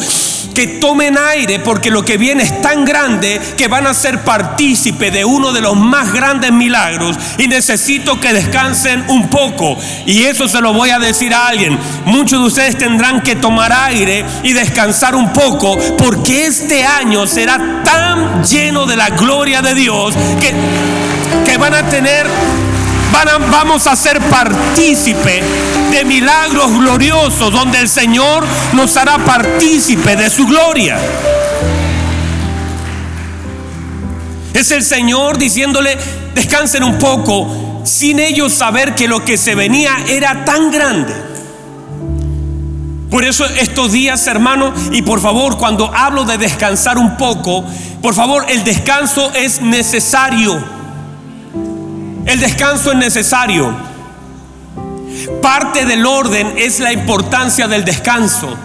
que 0.55 0.67
tomen 0.67 1.17
aire, 1.17 1.59
porque 1.59 1.91
lo 1.91 2.03
que 2.03 2.17
viene 2.17 2.43
es 2.43 2.61
tan 2.61 2.85
grande 2.85 3.39
que 3.57 3.67
van 3.67 3.87
a 3.87 3.93
ser 3.93 4.23
partícipe 4.23 5.11
de 5.11 5.25
uno 5.25 5.51
de 5.51 5.61
los 5.61 5.75
más 5.75 6.13
grandes 6.13 6.51
milagros 6.51 7.17
y 7.37 7.47
necesito 7.47 8.19
que 8.19 8.33
descansen 8.33 9.03
un 9.09 9.29
poco. 9.29 9.77
Y 10.05 10.23
eso 10.23 10.47
se 10.47 10.61
lo 10.61 10.73
voy 10.73 10.89
a 10.91 10.99
decir 10.99 11.33
a 11.33 11.47
alguien. 11.47 11.77
Muchos 12.05 12.39
de 12.39 12.47
ustedes 12.47 12.77
tendrán 12.77 13.21
que 13.21 13.35
tomar 13.35 13.71
aire 13.73 14.25
y 14.43 14.53
descansar 14.53 15.15
un 15.15 15.33
poco, 15.33 15.77
porque 15.97 16.45
este 16.45 16.85
año 16.85 17.27
será 17.27 17.81
tan 17.83 18.43
lleno 18.43 18.85
de 18.85 18.95
la 18.95 19.09
gloria 19.09 19.61
de 19.61 19.75
Dios 19.75 20.13
que 20.39 20.60
que 21.45 21.57
van 21.57 21.73
a 21.73 21.83
tener, 21.89 22.25
van 23.11 23.29
a, 23.29 23.37
vamos 23.37 23.87
a 23.87 23.95
ser 23.95 24.19
partícipe 24.21 25.43
de 25.91 26.05
milagros 26.05 26.71
gloriosos 26.71 27.51
donde 27.51 27.79
el 27.79 27.89
Señor 27.89 28.45
nos 28.73 28.95
hará 28.97 29.17
partícipe 29.19 30.15
de 30.15 30.29
su 30.29 30.45
gloria. 30.45 30.97
Es 34.53 34.71
el 34.71 34.83
Señor 34.83 35.37
diciéndole, 35.37 35.97
descansen 36.35 36.83
un 36.83 36.97
poco, 36.97 37.81
sin 37.85 38.19
ellos 38.19 38.53
saber 38.53 38.95
que 38.95 39.07
lo 39.07 39.23
que 39.23 39.37
se 39.37 39.55
venía 39.55 39.97
era 40.07 40.45
tan 40.45 40.71
grande. 40.71 41.30
Por 43.11 43.25
eso 43.25 43.45
estos 43.45 43.91
días, 43.91 44.25
hermano, 44.27 44.73
y 44.93 45.01
por 45.01 45.19
favor, 45.19 45.57
cuando 45.57 45.93
hablo 45.93 46.23
de 46.23 46.37
descansar 46.37 46.97
un 46.97 47.17
poco, 47.17 47.65
por 48.01 48.15
favor, 48.15 48.45
el 48.47 48.63
descanso 48.63 49.33
es 49.35 49.61
necesario. 49.61 50.63
El 52.25 52.39
descanso 52.39 52.93
es 52.93 52.97
necesario. 52.97 53.75
Parte 55.41 55.85
del 55.85 56.05
orden 56.05 56.53
es 56.55 56.79
la 56.79 56.93
importancia 56.93 57.67
del 57.67 57.83
descanso. 57.83 58.57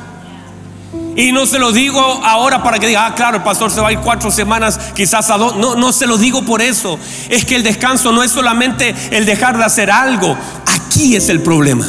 Y 1.16 1.32
no 1.32 1.44
se 1.46 1.58
lo 1.58 1.72
digo 1.72 2.00
ahora 2.00 2.62
para 2.62 2.78
que 2.78 2.86
diga, 2.86 3.04
ah, 3.04 3.14
claro, 3.16 3.38
el 3.38 3.42
pastor 3.42 3.72
se 3.72 3.80
va 3.80 3.88
a 3.88 3.92
ir 3.92 3.98
cuatro 3.98 4.30
semanas, 4.30 4.78
quizás 4.94 5.28
a 5.30 5.38
dos. 5.38 5.56
No, 5.56 5.74
no 5.74 5.92
se 5.92 6.06
lo 6.06 6.18
digo 6.18 6.42
por 6.42 6.62
eso. 6.62 7.00
Es 7.28 7.44
que 7.44 7.56
el 7.56 7.64
descanso 7.64 8.12
no 8.12 8.22
es 8.22 8.30
solamente 8.30 8.94
el 9.10 9.26
dejar 9.26 9.58
de 9.58 9.64
hacer 9.64 9.90
algo. 9.90 10.36
Aquí 10.66 11.16
es 11.16 11.30
el 11.30 11.40
problema. 11.40 11.84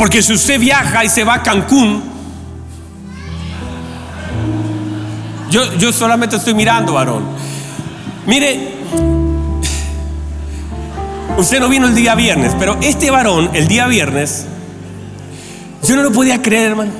Porque 0.00 0.22
si 0.22 0.32
usted 0.32 0.58
viaja 0.58 1.04
y 1.04 1.10
se 1.10 1.24
va 1.24 1.34
a 1.34 1.42
Cancún, 1.42 2.02
yo, 5.50 5.74
yo 5.74 5.92
solamente 5.92 6.36
estoy 6.36 6.54
mirando, 6.54 6.94
varón. 6.94 7.22
Mire, 8.24 8.80
Usted 11.36 11.60
no 11.60 11.68
vino 11.68 11.86
el 11.86 11.94
día 11.94 12.14
viernes, 12.14 12.56
pero 12.58 12.78
este 12.80 13.10
varón, 13.10 13.50
el 13.52 13.68
día 13.68 13.86
viernes, 13.88 14.46
yo 15.82 15.96
no 15.96 16.02
lo 16.02 16.12
podía 16.12 16.40
creer, 16.40 16.70
hermano. 16.70 16.92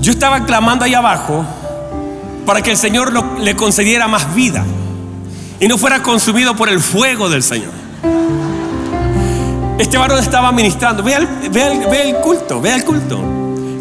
Yo 0.00 0.12
estaba 0.12 0.46
clamando 0.46 0.86
ahí 0.86 0.94
abajo 0.94 1.44
para 2.46 2.62
que 2.62 2.70
el 2.70 2.78
Señor 2.78 3.38
le 3.40 3.56
concediera 3.56 4.08
más 4.08 4.34
vida 4.34 4.64
y 5.60 5.68
no 5.68 5.76
fuera 5.76 6.02
consumido 6.02 6.56
por 6.56 6.70
el 6.70 6.80
fuego 6.80 7.28
del 7.28 7.42
Señor. 7.42 7.72
Este 9.78 9.98
varón 9.98 10.18
estaba 10.18 10.52
ministrando, 10.52 11.02
ve, 11.02 11.14
el 11.14 12.16
culto, 12.22 12.60
ve 12.60 12.74
el 12.74 12.84
culto. 12.84 13.20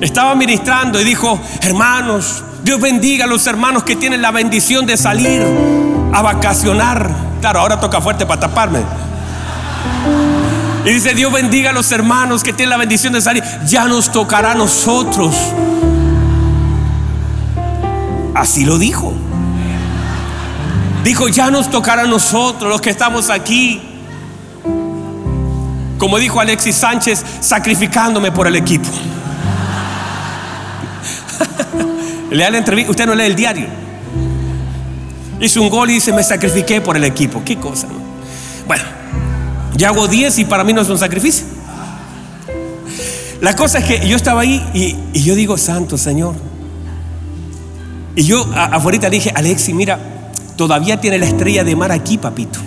Estaba 0.02 0.36
ministrando 0.36 1.00
y 1.00 1.04
dijo, 1.04 1.40
hermanos, 1.62 2.44
Dios 2.64 2.80
bendiga 2.82 3.26
a 3.26 3.28
los 3.28 3.48
hermanos 3.48 3.84
que 3.84 3.96
tienen 3.96 4.22
la 4.22 4.32
bendición 4.32 4.86
de 4.86 4.98
salir 4.98 5.44
a 6.14 6.22
vacacionar 6.22 7.26
Claro, 7.46 7.60
ahora 7.60 7.80
toca 7.80 8.02
fuerte 8.02 8.26
para 8.26 8.40
taparme. 8.40 8.80
Y 10.84 10.90
dice, 10.90 11.14
Dios 11.14 11.32
bendiga 11.32 11.70
a 11.70 11.74
los 11.74 11.92
hermanos 11.92 12.44
que 12.44 12.54
tienen 12.54 12.72
la 12.72 12.78
bendición 12.78 13.14
de 13.14 13.22
salir. 13.22 13.44
Ya 13.68 13.88
nos 13.88 14.12
tocará 14.12 14.54
a 14.54 14.56
nosotros. 14.56 15.36
Así 18.34 18.66
lo 18.66 18.80
dijo. 18.80 19.14
Dijo, 21.04 21.28
ya 21.28 21.52
nos 21.52 21.70
tocará 21.70 22.02
a 22.02 22.08
nosotros, 22.08 22.68
los 22.68 22.82
que 22.82 22.90
estamos 22.90 23.30
aquí. 23.30 23.80
Como 26.06 26.20
dijo 26.20 26.40
Alexis 26.40 26.76
Sánchez, 26.76 27.26
sacrificándome 27.40 28.32
por 28.32 28.46
el 28.46 28.56
equipo. 28.56 28.86
Lea 32.30 32.52
la 32.52 32.60
entrevista, 32.60 32.92
usted 32.92 33.08
no 33.08 33.16
lee 33.16 33.24
el 33.24 33.36
diario. 33.36 33.66
Hice 35.42 35.60
un 35.60 35.68
gol 35.68 35.90
y 35.90 35.96
dice, 35.96 36.14
me 36.14 36.22
sacrifiqué 36.22 36.80
por 36.80 36.96
el 36.96 37.06
equipo. 37.06 37.42
Qué 37.44 37.58
cosa, 37.58 37.88
Bueno, 38.68 38.84
ya 39.74 39.90
hago 39.90 40.08
10 40.08 40.38
y 40.38 40.46
para 40.46 40.64
mí 40.64 40.74
no 40.74 40.82
es 40.82 40.90
un 40.90 41.00
sacrificio. 41.00 41.48
La 43.42 43.56
cosa 43.56 43.80
es 43.80 43.86
que 43.86 44.08
yo 44.08 44.16
estaba 44.16 44.42
ahí 44.42 44.64
y, 44.76 45.24
yo 45.24 45.34
digo, 45.34 45.58
Santo 45.58 45.98
Señor. 45.98 46.36
Y 48.16 48.26
yo 48.26 48.48
afuera 48.54 49.10
dije, 49.10 49.32
Alexi, 49.34 49.74
mira, 49.74 49.98
todavía 50.56 51.02
tiene 51.02 51.18
la 51.18 51.26
estrella 51.26 51.64
de 51.64 51.76
mar 51.76 51.92
aquí, 51.92 52.20
papito. 52.20 52.60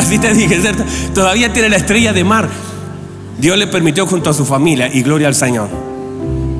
Así 0.00 0.18
te 0.18 0.32
dije, 0.32 0.60
¿cierto? 0.62 0.82
Todavía 1.14 1.52
tiene 1.52 1.68
la 1.68 1.76
estrella 1.76 2.14
de 2.14 2.24
mar. 2.24 2.48
Dios 3.38 3.58
le 3.58 3.66
permitió 3.66 4.06
junto 4.06 4.30
a 4.30 4.32
su 4.32 4.46
familia 4.46 4.88
y 4.92 5.02
gloria 5.02 5.28
al 5.28 5.34
Señor. 5.34 5.68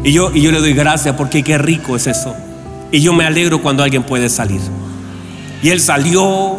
Y 0.05 0.13
yo, 0.13 0.31
y 0.35 0.43
yo 0.43 0.53
le 0.53 0.61
doy 0.61 0.75
gracias 0.75 1.17
porque 1.17 1.43
qué 1.43 1.57
rico 1.57 1.97
es 1.97 2.07
eso. 2.07 2.37
Y 2.93 3.01
yo 3.01 3.15
me 3.15 3.25
alegro 3.25 3.63
cuando 3.63 3.83
alguien 3.83 4.03
puede 4.03 4.29
salir. 4.29 4.61
Y 5.63 5.71
él 5.71 5.81
salió, 5.81 6.59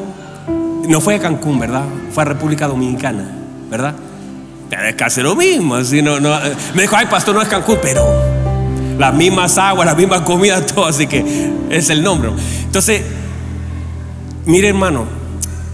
no 0.88 1.02
fue 1.02 1.16
a 1.16 1.20
Cancún, 1.20 1.60
¿verdad? 1.60 1.84
Fue 2.12 2.24
a 2.24 2.26
República 2.26 2.68
Dominicana, 2.68 3.26
¿verdad? 3.70 3.94
Pero 4.68 4.84
es 4.84 4.96
casi 4.96 5.22
lo 5.22 5.36
mismo. 5.36 5.76
Así 5.76 6.02
no, 6.02 6.20
no, 6.20 6.36
me 6.74 6.82
dijo, 6.82 6.96
ay, 6.96 7.06
pastor, 7.06 7.36
no 7.36 7.44
es 7.44 7.48
Cancún, 7.48 7.78
pero 7.80 8.04
las 8.98 9.14
mismas 9.14 9.56
aguas, 9.60 9.86
las 9.86 9.98
mismas 9.98 10.22
comidas, 10.22 10.66
todo, 10.74 10.88
así 10.88 11.06
que 11.06 11.52
es 11.70 11.92
el 11.92 12.02
nombre. 12.02 12.32
Entonces, 12.64 13.04
mire 14.46 14.70
hermano, 14.70 15.21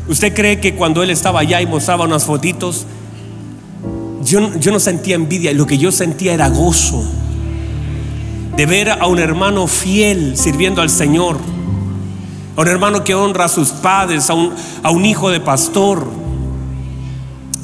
¿usted 0.08 0.34
cree 0.34 0.60
que 0.60 0.76
cuando 0.76 1.04
él 1.04 1.10
estaba 1.10 1.42
allá 1.42 1.62
y 1.62 1.66
mostraba 1.66 2.06
unas 2.06 2.26
fotitos, 2.26 2.86
yo, 4.24 4.58
yo 4.60 4.72
no 4.72 4.80
sentía 4.80 5.16
envidia, 5.16 5.54
lo 5.54 5.66
que 5.66 5.78
yo 5.78 5.92
sentía 5.92 6.34
era 6.34 6.50
gozo 6.50 7.04
de 8.58 8.66
ver 8.66 8.90
a 8.90 9.06
un 9.06 9.20
hermano 9.20 9.68
fiel 9.68 10.36
sirviendo 10.36 10.82
al 10.82 10.90
Señor, 10.90 11.38
a 12.56 12.62
un 12.62 12.68
hermano 12.68 13.04
que 13.04 13.14
honra 13.14 13.46
a 13.46 13.50
sus 13.50 13.70
padres, 13.70 14.32
a 14.32 14.34
un, 14.34 14.52
a 14.82 14.90
un 14.90 15.06
hijo 15.06 15.30
de 15.30 15.40
pastor, 15.40 16.08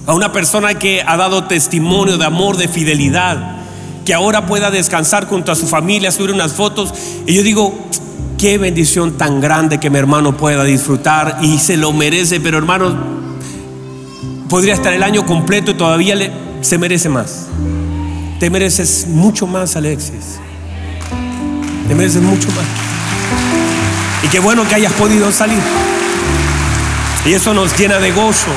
a 0.06 0.14
una 0.14 0.32
persona 0.32 0.78
que 0.78 1.02
ha 1.02 1.18
dado 1.18 1.46
testimonio 1.46 2.18
de 2.18 2.26
amor, 2.26 2.58
de 2.58 2.68
fidelidad, 2.68 3.58
que 4.06 4.14
ahora 4.14 4.46
pueda 4.46 4.70
descansar 4.70 5.28
junto 5.28 5.52
a 5.52 5.56
su 5.56 5.66
familia, 5.66 6.12
subir 6.12 6.32
unas 6.32 6.54
fotos. 6.54 6.94
Y 7.26 7.34
yo 7.34 7.42
digo, 7.42 7.74
qué 8.44 8.58
bendición 8.58 9.18
tan 9.18 9.40
grande 9.40 9.80
que 9.80 9.90
mi 9.90 9.98
hermano 9.98 10.36
pueda 10.36 10.66
disfrutar 10.66 11.38
y 11.42 11.60
se 11.60 11.78
lo 11.78 11.94
merece, 11.94 12.42
pero 12.42 12.58
hermano, 12.58 12.94
podría 14.50 14.74
estar 14.74 14.92
el 14.92 15.02
año 15.02 15.26
completo 15.26 15.72
y 15.72 15.76
todavía 15.76 16.14
le, 16.14 16.30
se 16.60 16.78
merece 16.78 17.08
más. 17.08 17.48
Te 18.42 18.50
mereces 18.50 19.08
mucho 19.08 19.48
más, 19.48 19.78
Alexis. 19.78 20.40
Te 21.88 21.96
mereces 21.96 22.22
mucho 22.22 22.50
más. 22.50 22.66
Y 24.24 24.28
qué 24.28 24.42
bueno 24.42 24.68
que 24.68 24.76
hayas 24.76 24.92
podido 24.92 25.32
salir. 25.32 25.62
Y 27.26 27.32
eso 27.32 27.54
nos 27.54 27.80
llena 27.80 28.00
de 28.00 28.12
gozo. 28.12 28.52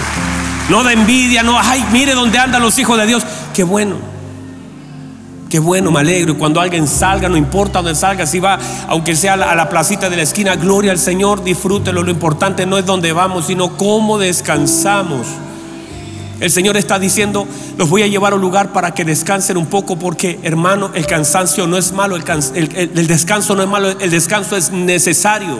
No 0.69 0.83
de 0.83 0.95
envidia, 0.95 1.45
no, 1.45 1.61
ay, 1.61 1.85
mire 1.93 2.15
dónde 2.15 2.41
andan 2.41 2.61
los 2.61 2.77
hijos 2.81 2.99
de 2.99 3.07
Dios. 3.07 3.25
Qué 3.55 3.63
bueno. 3.63 4.16
Qué 5.49 5.61
bueno, 5.61 5.93
me 5.93 6.01
alegro. 6.01 6.33
Y 6.33 6.37
cuando 6.37 6.61
alguien 6.61 6.89
salga, 6.89 7.29
no 7.29 7.37
importa 7.37 7.81
dónde 7.81 7.95
salga, 7.95 8.27
si 8.27 8.41
va, 8.41 8.59
aunque 8.89 9.15
sea 9.15 9.35
a 9.35 9.55
la 9.55 9.69
placita 9.69 10.11
de 10.11 10.17
la 10.17 10.23
esquina, 10.23 10.57
gloria 10.57 10.91
al 10.93 10.99
Señor, 10.99 11.45
disfrútelo. 11.45 12.03
Lo 12.03 12.11
importante 12.11 12.67
no 12.67 12.79
es 12.79 12.87
dónde 12.87 13.13
vamos, 13.13 13.47
sino 13.47 13.77
cómo 13.77 14.19
descansamos. 14.19 15.27
El 16.41 16.51
Señor 16.51 16.77
está 16.77 16.99
diciendo, 16.99 17.47
los 17.79 17.89
voy 17.89 18.03
a 18.03 18.09
llevar 18.09 18.33
a 18.33 18.37
un 18.37 18.43
lugar 18.43 18.73
para 18.73 18.93
que 18.93 19.05
descansen 19.05 19.57
un 19.57 19.67
poco 19.67 19.99
porque, 19.99 20.39
hermano, 20.43 20.91
el 20.95 21.07
cansancio 21.07 21.67
no 21.67 21.79
es 21.79 21.93
malo, 21.93 22.17
el, 22.17 23.07
descanso 23.07 23.55
no 23.55 23.63
es 23.63 23.69
malo, 23.69 23.89
el 23.89 24.11
descanso 24.11 24.57
es 24.57 24.71
necesario. 24.71 25.59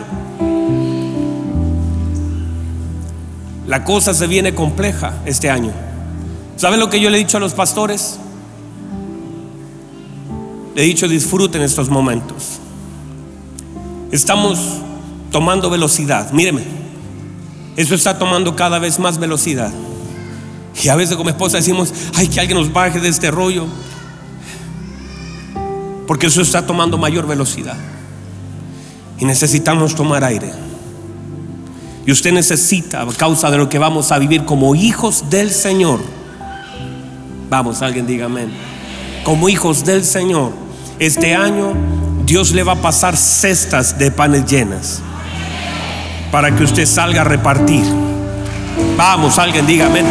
La 3.65 3.83
cosa 3.83 4.13
se 4.13 4.27
viene 4.27 4.53
compleja 4.53 5.13
este 5.25 5.49
año. 5.49 5.71
¿Saben 6.57 6.79
lo 6.79 6.89
que 6.89 6.99
yo 6.99 7.09
le 7.09 7.17
he 7.17 7.19
dicho 7.19 7.37
a 7.37 7.39
los 7.39 7.53
pastores? 7.53 8.19
He 10.77 10.83
dicho, 10.83 11.07
disfruten 11.07 11.63
estos 11.63 11.89
momentos. 11.89 12.59
Estamos 14.11 14.59
tomando 15.31 15.71
velocidad. 15.71 16.31
Míreme, 16.33 16.61
eso 17.75 17.95
está 17.95 18.19
tomando 18.19 18.55
cada 18.55 18.77
vez 18.77 18.99
más 18.99 19.17
velocidad. 19.17 19.73
Y 20.83 20.89
a 20.89 20.95
veces 20.95 21.15
con 21.15 21.25
mi 21.25 21.31
esposa 21.31 21.57
decimos, 21.57 21.91
ay, 22.13 22.27
que 22.27 22.39
alguien 22.39 22.59
nos 22.59 22.71
baje 22.71 22.99
de 22.99 23.09
este 23.09 23.31
rollo. 23.31 23.65
Porque 26.05 26.27
eso 26.27 26.43
está 26.43 26.63
tomando 26.63 26.99
mayor 26.99 27.25
velocidad. 27.25 27.75
Y 29.17 29.25
necesitamos 29.25 29.95
tomar 29.95 30.23
aire. 30.23 30.53
Y 32.05 32.11
usted 32.11 32.33
necesita, 32.33 33.01
a 33.01 33.07
causa 33.07 33.49
de 33.49 33.57
lo 33.57 33.67
que 33.67 33.79
vamos 33.79 34.11
a 34.11 34.19
vivir 34.19 34.45
como 34.45 34.75
hijos 34.75 35.31
del 35.31 35.49
Señor. 35.49 36.01
Vamos, 37.49 37.81
alguien 37.81 38.05
diga 38.05 38.27
amén. 38.27 38.51
Como 39.23 39.49
hijos 39.49 39.83
del 39.83 40.03
Señor. 40.05 40.66
Este 40.99 41.35
año 41.35 41.73
Dios 42.25 42.51
le 42.51 42.63
va 42.63 42.73
a 42.73 42.81
pasar 42.81 43.15
cestas 43.15 43.99
de 43.99 44.11
panes 44.11 44.45
llenas. 44.45 45.01
Para 46.31 46.55
que 46.55 46.63
usted 46.63 46.85
salga 46.85 47.21
a 47.21 47.23
repartir. 47.23 47.83
Vamos, 48.97 49.37
alguien 49.37 49.65
diga 49.65 49.85
amén. 49.85 50.05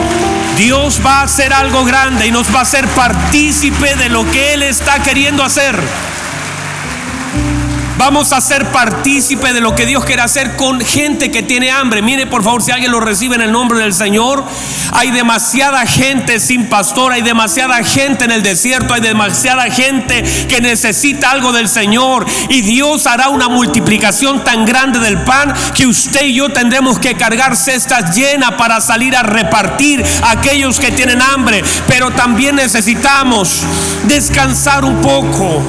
Dios 0.57 1.01
va 1.05 1.21
a 1.21 1.23
hacer 1.25 1.53
algo 1.53 1.85
grande 1.85 2.27
y 2.29 2.31
nos 2.31 2.55
va 2.55 2.61
a 2.61 2.63
hacer 2.63 2.87
partícipe 2.89 3.97
de 3.97 4.09
lo 4.09 4.29
que 4.31 4.55
Él 4.55 4.63
está 4.63 5.03
queriendo 5.03 5.43
hacer. 5.43 5.77
Vamos 7.99 8.35
a 8.35 8.43
ser 8.43 8.67
partícipe 8.73 9.55
de 9.55 9.61
lo 9.61 9.75
que 9.75 9.87
Dios 9.87 10.05
quiere 10.05 10.21
hacer 10.21 10.55
con 10.55 10.83
gente 10.83 11.31
que 11.31 11.43
tiene 11.43 11.71
hambre. 11.71 12.03
Mire, 12.03 12.27
por 12.27 12.45
favor, 12.45 12.63
si 12.63 12.71
alguien 12.71 12.93
lo 12.93 13.01
recibe 13.01 13.37
en 13.37 13.41
el 13.41 13.51
nombre 13.51 13.79
del 13.79 13.95
Señor. 13.95 14.45
Hay 14.93 15.11
demasiada 15.13 15.87
gente 15.87 16.39
sin 16.39 16.67
pastor, 16.67 17.13
hay 17.13 17.23
demasiada 17.23 17.83
gente 17.83 18.27
en 18.27 18.33
el 18.33 18.43
desierto, 18.43 18.93
hay 18.93 19.01
demasiada 19.01 19.71
gente 19.71 20.23
que 20.47 20.61
necesita 20.61 21.31
algo 21.31 21.53
del 21.53 21.69
Señor. 21.69 22.27
Y 22.51 22.61
Dios 22.61 23.07
hará 23.07 23.31
una 23.31 23.49
multiplicación 23.49 24.45
tan 24.45 24.67
grande 24.67 24.99
del 24.99 25.23
pan 25.23 25.55
que 25.75 25.87
usted 25.87 26.27
y 26.27 26.35
yo 26.35 26.51
tendremos 26.51 26.99
que 26.99 27.15
cargar 27.15 27.57
cestas 27.57 28.15
llenas 28.15 28.53
para 28.53 28.83
salir 28.83 29.17
a 29.17 29.23
repartir 29.23 30.05
a 30.23 30.33
aquellos 30.33 30.79
que 30.79 30.93
tienen 30.93 31.23
hambre. 31.23 31.65
Pero 31.89 32.11
también 32.11 32.57
necesitamos 32.57 33.63
descansar 34.07 34.85
un 34.85 35.01
poco. 35.01 35.63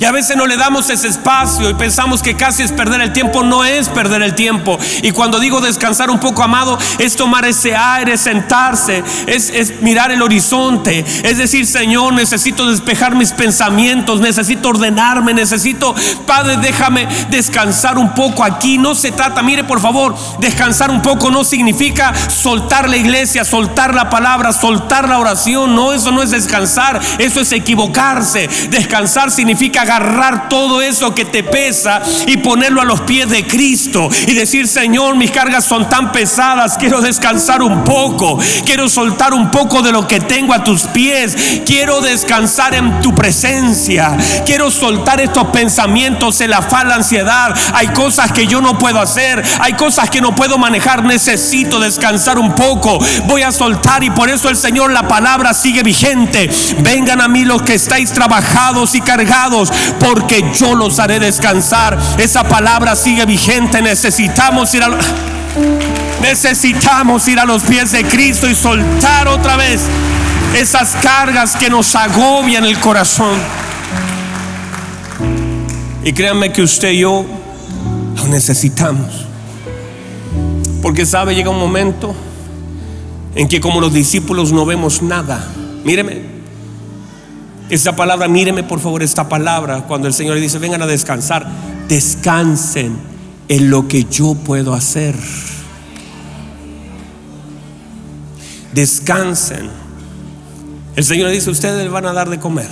Y 0.00 0.06
a 0.06 0.12
veces 0.12 0.34
no 0.34 0.46
le 0.46 0.56
damos 0.56 0.88
ese 0.88 1.08
espacio 1.08 1.68
y 1.68 1.74
pensamos 1.74 2.22
que 2.22 2.34
casi 2.34 2.62
es 2.62 2.72
perder 2.72 3.02
el 3.02 3.12
tiempo. 3.12 3.42
No 3.42 3.66
es 3.66 3.90
perder 3.90 4.22
el 4.22 4.34
tiempo. 4.34 4.78
Y 5.02 5.10
cuando 5.10 5.38
digo 5.38 5.60
descansar 5.60 6.08
un 6.08 6.18
poco, 6.18 6.42
amado, 6.42 6.78
es 6.98 7.16
tomar 7.16 7.44
ese 7.44 7.76
aire, 7.76 8.16
sentarse, 8.16 9.04
es, 9.26 9.50
es 9.50 9.82
mirar 9.82 10.10
el 10.10 10.22
horizonte. 10.22 11.04
Es 11.22 11.36
decir, 11.36 11.66
Señor, 11.66 12.14
necesito 12.14 12.70
despejar 12.70 13.14
mis 13.14 13.32
pensamientos, 13.32 14.20
necesito 14.20 14.70
ordenarme, 14.70 15.34
necesito, 15.34 15.94
Padre, 16.26 16.56
déjame 16.56 17.06
descansar 17.28 17.98
un 17.98 18.14
poco 18.14 18.42
aquí. 18.42 18.78
No 18.78 18.94
se 18.94 19.12
trata, 19.12 19.42
mire 19.42 19.64
por 19.64 19.80
favor, 19.82 20.16
descansar 20.38 20.90
un 20.90 21.02
poco 21.02 21.30
no 21.30 21.44
significa 21.44 22.14
soltar 22.30 22.88
la 22.88 22.96
iglesia, 22.96 23.44
soltar 23.44 23.94
la 23.94 24.08
palabra, 24.08 24.54
soltar 24.54 25.06
la 25.10 25.18
oración. 25.18 25.74
No, 25.74 25.92
eso 25.92 26.10
no 26.10 26.22
es 26.22 26.30
descansar, 26.30 26.98
eso 27.18 27.40
es 27.40 27.52
equivocarse. 27.52 28.48
Descansar 28.70 29.30
significa 29.30 29.84
agarrar 29.90 30.48
todo 30.48 30.80
eso 30.80 31.14
que 31.14 31.24
te 31.24 31.42
pesa 31.42 32.00
y 32.26 32.36
ponerlo 32.36 32.80
a 32.80 32.84
los 32.84 33.00
pies 33.00 33.28
de 33.28 33.44
Cristo 33.44 34.08
y 34.26 34.34
decir, 34.34 34.68
Señor, 34.68 35.16
mis 35.16 35.32
cargas 35.32 35.64
son 35.64 35.88
tan 35.88 36.12
pesadas, 36.12 36.76
quiero 36.78 37.00
descansar 37.00 37.60
un 37.62 37.82
poco, 37.82 38.38
quiero 38.64 38.88
soltar 38.88 39.34
un 39.34 39.50
poco 39.50 39.82
de 39.82 39.90
lo 39.90 40.06
que 40.06 40.20
tengo 40.20 40.54
a 40.54 40.62
tus 40.62 40.84
pies, 40.84 41.36
quiero 41.66 42.00
descansar 42.00 42.74
en 42.74 43.00
tu 43.00 43.14
presencia, 43.14 44.16
quiero 44.46 44.70
soltar 44.70 45.20
estos 45.20 45.48
pensamientos, 45.48 46.40
el 46.40 46.52
afán, 46.52 46.88
la 46.88 46.94
ansiedad, 46.94 47.52
hay 47.74 47.88
cosas 47.88 48.30
que 48.30 48.46
yo 48.46 48.60
no 48.60 48.78
puedo 48.78 49.00
hacer, 49.00 49.42
hay 49.58 49.72
cosas 49.72 50.08
que 50.08 50.20
no 50.20 50.36
puedo 50.36 50.56
manejar, 50.56 51.02
necesito 51.02 51.80
descansar 51.80 52.38
un 52.38 52.54
poco, 52.54 53.00
voy 53.26 53.42
a 53.42 53.50
soltar 53.50 54.04
y 54.04 54.10
por 54.10 54.30
eso 54.30 54.48
el 54.48 54.56
Señor 54.56 54.92
la 54.92 55.08
palabra 55.08 55.52
sigue 55.52 55.82
vigente, 55.82 56.48
vengan 56.78 57.20
a 57.20 57.26
mí 57.26 57.44
los 57.44 57.62
que 57.62 57.74
estáis 57.74 58.12
trabajados 58.12 58.94
y 58.94 59.00
cargados, 59.00 59.72
porque 59.98 60.44
yo 60.54 60.74
los 60.74 60.98
haré 60.98 61.18
descansar. 61.18 61.98
Esa 62.18 62.44
palabra 62.44 62.96
sigue 62.96 63.24
vigente. 63.26 63.82
Necesitamos 63.82 64.74
ir 64.74 64.82
a 64.82 64.90
necesitamos 66.22 67.26
ir 67.28 67.38
a 67.38 67.44
los 67.44 67.62
pies 67.62 67.92
de 67.92 68.04
Cristo 68.04 68.48
y 68.48 68.54
soltar 68.54 69.26
otra 69.28 69.56
vez 69.56 69.80
esas 70.56 70.94
cargas 71.02 71.56
que 71.56 71.70
nos 71.70 71.94
agobian 71.94 72.64
el 72.64 72.78
corazón. 72.78 73.38
Y 76.02 76.12
créanme 76.12 76.52
que 76.52 76.62
usted 76.62 76.92
y 76.92 76.98
yo 77.00 77.24
lo 78.16 78.28
necesitamos. 78.28 79.26
Porque 80.82 81.04
sabe, 81.04 81.34
llega 81.34 81.50
un 81.50 81.58
momento 81.58 82.14
en 83.34 83.48
que 83.48 83.60
como 83.60 83.80
los 83.80 83.92
discípulos 83.92 84.50
no 84.52 84.64
vemos 84.64 85.02
nada. 85.02 85.46
Míreme, 85.84 86.22
esta 87.70 87.94
palabra, 87.94 88.26
míreme 88.26 88.64
por 88.64 88.80
favor 88.80 89.02
esta 89.02 89.28
palabra, 89.28 89.82
cuando 89.86 90.08
el 90.08 90.14
Señor 90.14 90.34
le 90.34 90.40
dice, 90.40 90.58
vengan 90.58 90.82
a 90.82 90.86
descansar, 90.86 91.46
descansen 91.88 92.96
en 93.48 93.70
lo 93.70 93.86
que 93.86 94.04
yo 94.04 94.34
puedo 94.34 94.74
hacer. 94.74 95.14
Descansen. 98.74 99.70
El 100.96 101.04
Señor 101.04 101.28
le 101.28 101.34
dice, 101.34 101.50
ustedes 101.50 101.82
les 101.82 101.92
van 101.92 102.06
a 102.06 102.12
dar 102.12 102.28
de 102.28 102.40
comer. 102.40 102.68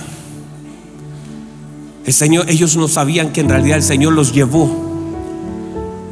El 2.05 2.13
Señor, 2.13 2.49
ellos 2.49 2.75
no 2.75 2.89
sabían 2.89 3.31
que 3.31 3.39
en 3.39 3.49
realidad 3.49 3.77
el 3.77 3.83
Señor 3.83 4.13
los 4.13 4.33
llevó 4.33 4.69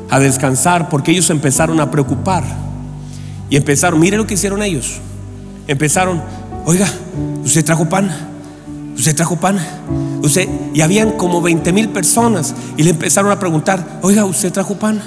a 0.09 0.19
descansar 0.19 0.88
porque 0.88 1.11
ellos 1.11 1.29
empezaron 1.29 1.81
a 1.81 1.91
preocupar. 1.91 2.43
Y 3.49 3.57
empezaron, 3.57 3.99
mire 3.99 4.15
lo 4.15 4.25
que 4.25 4.35
hicieron 4.35 4.63
ellos. 4.63 4.99
Empezaron, 5.67 6.21
oiga, 6.65 6.88
¿usted 7.43 7.65
trajo 7.65 7.89
pan? 7.89 8.36
¿Usted 8.98 9.16
trajo 9.16 9.36
pan? 9.36 9.60
Usted, 10.24 10.50
y 10.74 10.82
habían 10.82 11.12
como 11.12 11.41
20 11.41 11.72
mil 11.72 11.89
personas 11.89 12.56
y 12.76 12.84
le 12.84 12.89
empezaron 12.89 13.32
a 13.32 13.39
preguntar, 13.39 14.00
oiga, 14.02 14.26
¿usted 14.26 14.52
trajo 14.52 14.76
pan? 14.76 15.02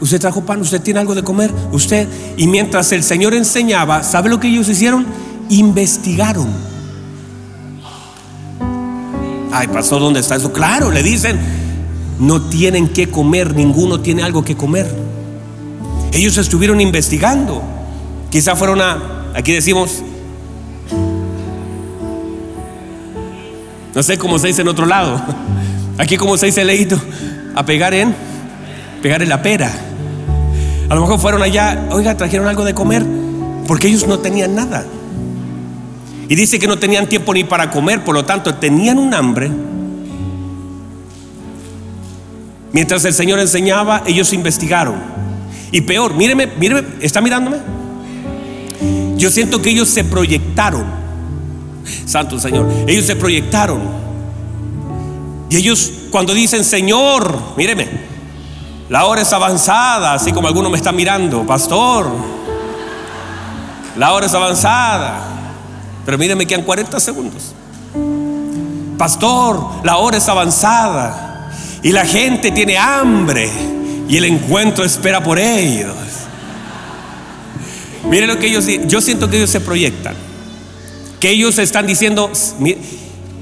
¿Usted 0.00 0.20
trajo 0.20 0.44
pan? 0.44 0.60
¿Usted 0.60 0.80
tiene 0.80 0.98
algo 0.98 1.14
de 1.14 1.22
comer? 1.22 1.52
¿Usted? 1.70 2.08
Y 2.36 2.48
mientras 2.48 2.90
el 2.90 3.04
Señor 3.04 3.32
enseñaba, 3.34 4.02
¿sabe 4.02 4.28
lo 4.28 4.40
que 4.40 4.48
ellos 4.48 4.68
hicieron? 4.68 5.06
Investigaron. 5.48 6.48
Ay, 9.52 9.68
pasó, 9.68 10.00
¿dónde 10.00 10.18
está 10.18 10.34
eso? 10.34 10.52
Claro, 10.52 10.90
le 10.90 11.04
dicen, 11.04 11.38
no 12.18 12.42
tienen 12.42 12.88
que 12.88 13.08
comer, 13.08 13.54
ninguno 13.54 14.00
tiene 14.00 14.24
algo 14.24 14.44
que 14.44 14.56
comer. 14.56 14.92
Ellos 16.12 16.36
estuvieron 16.38 16.80
investigando. 16.80 17.62
Quizá 18.30 18.56
fueron 18.56 18.80
a, 18.80 19.30
aquí 19.34 19.52
decimos, 19.52 20.02
No 23.94 24.02
sé 24.02 24.18
cómo 24.18 24.38
se 24.38 24.48
dice 24.48 24.62
en 24.62 24.68
otro 24.68 24.86
lado. 24.86 25.22
Aquí 25.98 26.16
como 26.16 26.36
se 26.36 26.46
dice 26.46 26.64
leído, 26.64 27.00
a 27.54 27.64
pegar 27.64 27.94
en, 27.94 28.14
pegar 29.00 29.22
en 29.22 29.28
la 29.28 29.40
pera. 29.40 29.70
A 30.88 30.94
lo 30.94 31.02
mejor 31.02 31.20
fueron 31.20 31.42
allá, 31.42 31.86
oiga, 31.90 32.16
trajeron 32.16 32.48
algo 32.48 32.64
de 32.64 32.74
comer, 32.74 33.04
porque 33.66 33.86
ellos 33.86 34.06
no 34.06 34.18
tenían 34.18 34.54
nada. 34.54 34.84
Y 36.28 36.34
dice 36.34 36.58
que 36.58 36.66
no 36.66 36.78
tenían 36.78 37.08
tiempo 37.08 37.32
ni 37.32 37.44
para 37.44 37.70
comer, 37.70 38.02
por 38.02 38.14
lo 38.14 38.24
tanto 38.24 38.54
tenían 38.54 38.98
un 38.98 39.14
hambre. 39.14 39.50
Mientras 42.72 43.04
el 43.04 43.14
Señor 43.14 43.38
enseñaba, 43.38 44.02
ellos 44.06 44.32
investigaron. 44.32 44.96
Y 45.70 45.82
peor, 45.82 46.14
míreme, 46.14 46.48
míreme, 46.58 46.82
¿está 47.00 47.20
mirándome? 47.20 47.58
Yo 49.16 49.30
siento 49.30 49.62
que 49.62 49.70
ellos 49.70 49.88
se 49.88 50.02
proyectaron 50.02 51.03
Santo 52.06 52.38
Señor. 52.38 52.66
Ellos 52.86 53.06
se 53.06 53.16
proyectaron. 53.16 53.80
Y 55.50 55.56
ellos 55.56 55.92
cuando 56.10 56.32
dicen, 56.34 56.64
Señor, 56.64 57.38
míreme, 57.56 57.88
la 58.88 59.04
hora 59.06 59.22
es 59.22 59.32
avanzada, 59.32 60.14
así 60.14 60.32
como 60.32 60.48
algunos 60.48 60.70
me 60.70 60.76
están 60.76 60.96
mirando, 60.96 61.46
pastor, 61.46 62.08
la 63.96 64.12
hora 64.12 64.26
es 64.26 64.34
avanzada. 64.34 65.22
Pero 66.04 66.18
míreme, 66.18 66.46
quedan 66.46 66.62
40 66.62 67.00
segundos. 67.00 67.52
Pastor, 68.98 69.64
la 69.82 69.96
hora 69.96 70.18
es 70.18 70.28
avanzada 70.28 71.50
y 71.82 71.92
la 71.92 72.04
gente 72.06 72.50
tiene 72.50 72.78
hambre 72.78 73.50
y 74.08 74.16
el 74.16 74.24
encuentro 74.24 74.84
espera 74.84 75.22
por 75.22 75.38
ellos. 75.38 75.94
Mire 78.08 78.26
lo 78.26 78.38
que 78.38 78.46
ellos, 78.46 78.66
yo 78.86 79.00
siento 79.00 79.28
que 79.28 79.38
ellos 79.38 79.50
se 79.50 79.60
proyectan 79.60 80.14
que 81.24 81.30
ellos 81.30 81.58
están 81.58 81.86
diciendo, 81.86 82.30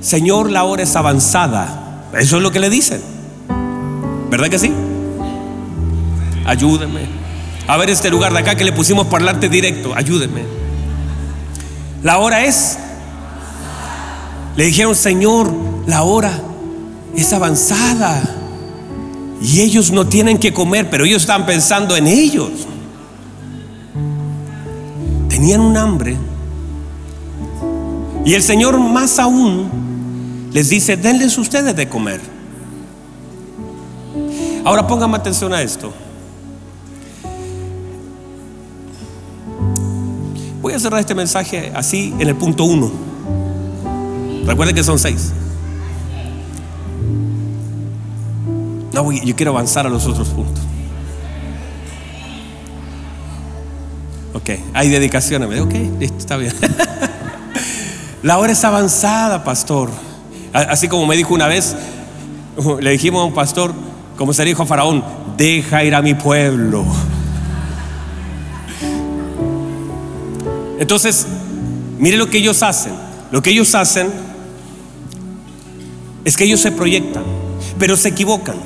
Señor, 0.01 0.53
la 0.53 0.63
hora 0.63 0.85
es 0.85 0.95
avanzada. 0.95 2.07
Eso 2.17 2.37
es 2.37 2.43
lo 2.45 2.53
que 2.53 2.61
le 2.61 2.71
dicen. 2.71 3.03
¿Verdad 4.31 4.49
que 4.51 4.59
sí? 4.61 4.73
Ayúdenme. 6.47 7.01
A 7.67 7.77
ver 7.79 7.91
este 7.91 8.09
lugar 8.09 8.33
de 8.33 8.39
acá 8.39 8.55
que 8.55 8.63
le 8.63 8.71
pusimos 8.71 9.09
parlante 9.09 9.49
directo. 9.49 9.97
Ayúdenme. 9.97 10.45
La 12.05 12.19
hora 12.19 12.45
es. 12.45 12.79
Le 14.55 14.67
dijeron, 14.67 14.95
Señor, 14.95 15.53
la 15.89 16.05
hora 16.05 16.41
es 17.17 17.33
avanzada. 17.33 18.23
Y 19.43 19.61
ellos 19.61 19.91
no 19.91 20.07
tienen 20.07 20.39
que 20.39 20.53
comer, 20.53 20.89
pero 20.89 21.05
ellos 21.05 21.23
están 21.23 21.47
pensando 21.47 21.97
en 21.97 22.07
ellos. 22.07 22.49
Tenían 25.29 25.63
un 25.63 25.77
hambre 25.77 26.17
y 28.25 28.35
el 28.35 28.43
Señor 28.43 28.79
más 28.79 29.19
aún 29.19 30.51
les 30.53 30.69
dice, 30.69 30.97
denles 30.97 31.39
ustedes 31.39 31.75
de 31.75 31.89
comer. 31.89 32.21
Ahora 34.65 34.87
póngame 34.87 35.17
atención 35.17 35.53
a 35.53 35.63
esto. 35.63 35.93
Voy 40.61 40.75
a 40.75 40.79
cerrar 40.79 41.01
este 41.01 41.15
mensaje 41.15 41.73
así 41.75 42.15
en 42.19 42.29
el 42.29 42.37
punto 42.37 42.65
uno. 42.65 42.93
Recuerden 44.45 44.75
que 44.75 44.85
son 44.85 44.99
seis. 44.99 45.33
No, 48.93 49.11
yo 49.11 49.35
quiero 49.35 49.53
avanzar 49.53 49.87
a 49.87 49.91
los 49.91 50.07
otros 50.07 50.29
puntos. 50.29 50.63
Ok, 54.35 54.51
hay 54.75 54.89
dedicación. 54.91 55.43
Ok, 55.61 55.75
listo, 55.99 56.19
está 56.19 56.37
bien. 56.37 56.55
La 58.23 58.39
hora 58.39 58.53
es 58.53 58.65
avanzada, 58.65 59.43
pastor. 59.43 59.91
Así 60.53 60.87
como 60.87 61.07
me 61.07 61.17
dijo 61.17 61.35
una 61.35 61.49
vez, 61.49 61.75
le 62.81 62.91
dijimos 62.91 63.23
a 63.23 63.25
un 63.25 63.35
pastor, 63.35 63.75
como 64.17 64.33
se 64.33 64.45
dijo 64.45 64.63
a 64.63 64.67
Faraón, 64.67 65.05
deja 65.37 65.83
ir 65.83 65.95
a 65.95 66.03
mi 66.03 66.15
pueblo. 66.15 66.85
Entonces, 70.79 71.27
mire 71.99 72.17
lo 72.17 72.29
que 72.29 72.39
ellos 72.39 72.63
hacen. 72.63 72.93
Lo 73.33 73.43
que 73.43 73.51
ellos 73.51 73.75
hacen 73.75 74.09
es 76.25 76.37
que 76.37 76.45
ellos 76.45 76.61
se 76.61 76.71
proyectan, 76.71 77.25
pero 77.79 77.97
se 77.97 78.11
equivocan. 78.11 78.57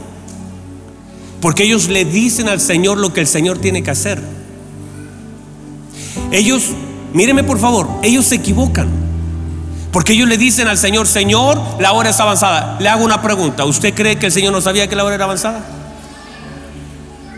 Porque 1.40 1.62
ellos 1.62 1.88
le 1.88 2.04
dicen 2.04 2.48
al 2.48 2.60
Señor 2.60 2.98
lo 2.98 3.12
que 3.12 3.20
el 3.20 3.26
Señor 3.26 3.58
tiene 3.58 3.82
que 3.82 3.90
hacer. 3.90 4.20
Ellos, 6.32 6.70
míreme 7.14 7.44
por 7.44 7.58
favor, 7.58 7.88
ellos 8.02 8.26
se 8.26 8.34
equivocan. 8.34 9.05
Porque 9.96 10.12
ellos 10.12 10.28
le 10.28 10.36
dicen 10.36 10.68
al 10.68 10.76
Señor, 10.76 11.06
Señor, 11.06 11.58
la 11.80 11.92
hora 11.94 12.10
es 12.10 12.20
avanzada. 12.20 12.76
Le 12.78 12.86
hago 12.86 13.02
una 13.02 13.22
pregunta. 13.22 13.64
¿Usted 13.64 13.94
cree 13.94 14.18
que 14.18 14.26
el 14.26 14.32
Señor 14.32 14.52
no 14.52 14.60
sabía 14.60 14.86
que 14.88 14.94
la 14.94 15.04
hora 15.04 15.14
era 15.14 15.24
avanzada? 15.24 15.64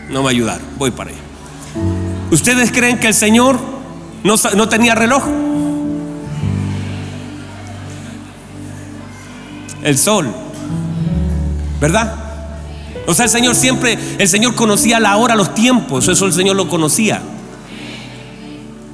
No 0.09 0.23
me 0.23 0.29
ayudar, 0.29 0.59
voy 0.77 0.91
para 0.91 1.11
allá. 1.11 1.19
¿Ustedes 2.31 2.73
creen 2.73 2.99
que 2.99 3.07
el 3.07 3.13
Señor 3.13 3.57
no, 4.25 4.35
no 4.57 4.67
tenía 4.67 4.93
reloj? 4.93 5.23
El 9.81 9.97
sol, 9.97 10.27
¿verdad? 11.79 12.13
O 13.07 13.13
sea, 13.13 13.23
el 13.23 13.31
Señor 13.31 13.55
siempre, 13.55 13.97
el 14.17 14.27
Señor 14.27 14.53
conocía 14.55 14.99
la 14.99 15.15
hora, 15.15 15.33
los 15.35 15.55
tiempos, 15.55 16.09
eso 16.09 16.25
el 16.25 16.33
Señor 16.33 16.57
lo 16.57 16.67
conocía. 16.67 17.21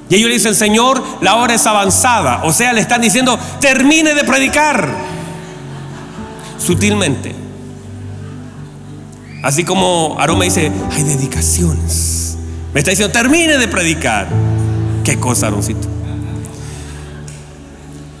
Y 0.08 0.14
ellos 0.14 0.28
le 0.28 0.34
dicen, 0.34 0.54
Señor, 0.54 1.02
la 1.20 1.36
hora 1.36 1.54
es 1.54 1.66
avanzada. 1.66 2.42
O 2.44 2.52
sea, 2.52 2.72
le 2.72 2.80
están 2.80 3.00
diciendo, 3.00 3.38
termine 3.60 4.14
de 4.14 4.24
predicar. 4.24 4.94
Sutilmente. 6.58 7.34
Así 9.42 9.64
como 9.64 10.16
Aroma 10.18 10.44
dice, 10.44 10.70
hay 10.90 11.02
dedicaciones. 11.02 12.36
Me 12.72 12.80
está 12.80 12.90
diciendo, 12.90 13.12
termine 13.12 13.58
de 13.58 13.68
predicar. 13.68 14.28
Qué 15.02 15.18
cosa, 15.18 15.48
Aroncito. 15.48 15.88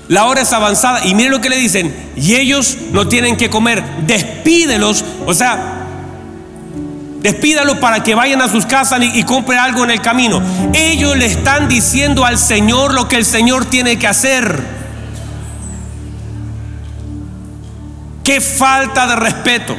La 0.08 0.26
hora 0.26 0.42
es 0.42 0.52
avanzada. 0.52 1.04
Y 1.04 1.14
miren 1.14 1.32
lo 1.32 1.40
que 1.40 1.50
le 1.50 1.56
dicen. 1.56 1.94
Y 2.16 2.34
ellos 2.34 2.76
no 2.92 3.08
tienen 3.08 3.36
que 3.36 3.50
comer. 3.50 3.82
Despídelos. 4.06 5.04
O 5.26 5.34
sea, 5.34 5.85
Despídalo 7.26 7.80
para 7.80 8.04
que 8.04 8.14
vayan 8.14 8.40
a 8.40 8.48
sus 8.48 8.66
casas 8.66 9.02
y, 9.02 9.18
y 9.18 9.24
compren 9.24 9.58
algo 9.58 9.82
en 9.82 9.90
el 9.90 10.00
camino. 10.00 10.40
Ellos 10.72 11.16
le 11.16 11.26
están 11.26 11.68
diciendo 11.68 12.24
al 12.24 12.38
Señor 12.38 12.94
lo 12.94 13.08
que 13.08 13.16
el 13.16 13.24
Señor 13.24 13.64
tiene 13.64 13.98
que 13.98 14.06
hacer. 14.06 14.62
Qué 18.22 18.40
falta 18.40 19.08
de 19.08 19.16
respeto. 19.16 19.76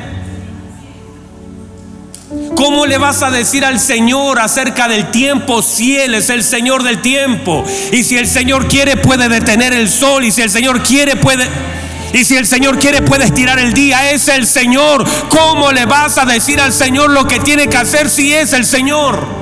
¿Cómo 2.58 2.86
le 2.86 2.98
vas 2.98 3.24
a 3.24 3.32
decir 3.32 3.64
al 3.64 3.80
Señor 3.80 4.39
acerca 4.39 4.89
del 4.89 5.10
tiempo 5.10 5.62
si 5.62 5.95
Él 5.95 6.16
es 6.16 6.30
el 6.30 6.43
Señor 6.43 6.84
del 6.84 7.02
tiempo? 7.02 7.64
Y 7.93 8.04
si 8.04 8.18
el 8.18 8.28
Señor 8.28 8.68
quiere 8.68 8.98
puede 8.98 9.30
detener 9.30 9.72
el 9.72 9.88
sol 9.88 10.26
y 10.26 10.34
si 10.34 10.41
el 10.41 10.50
Señor 10.50 10.84
quiere 10.84 11.16
puede... 11.16 11.48
Y 12.14 12.24
si 12.24 12.36
el 12.36 12.45
Señor 12.45 12.80
quiere, 12.80 13.01
puede 13.01 13.26
estirar 13.26 13.60
el 13.60 13.74
día. 13.74 14.12
Es 14.12 14.28
el 14.28 14.47
Señor. 14.47 15.03
¿Cómo 15.30 15.72
le 15.72 15.86
vas 15.86 16.18
a 16.18 16.26
decir 16.26 16.60
al 16.60 16.74
Señor 16.74 17.12
lo 17.12 17.28
que 17.28 17.39
tiene 17.39 17.68
que 17.68 17.78
hacer 17.78 18.10
si 18.10 18.34
es 18.34 18.53
el 18.53 18.66
Señor? 18.66 19.37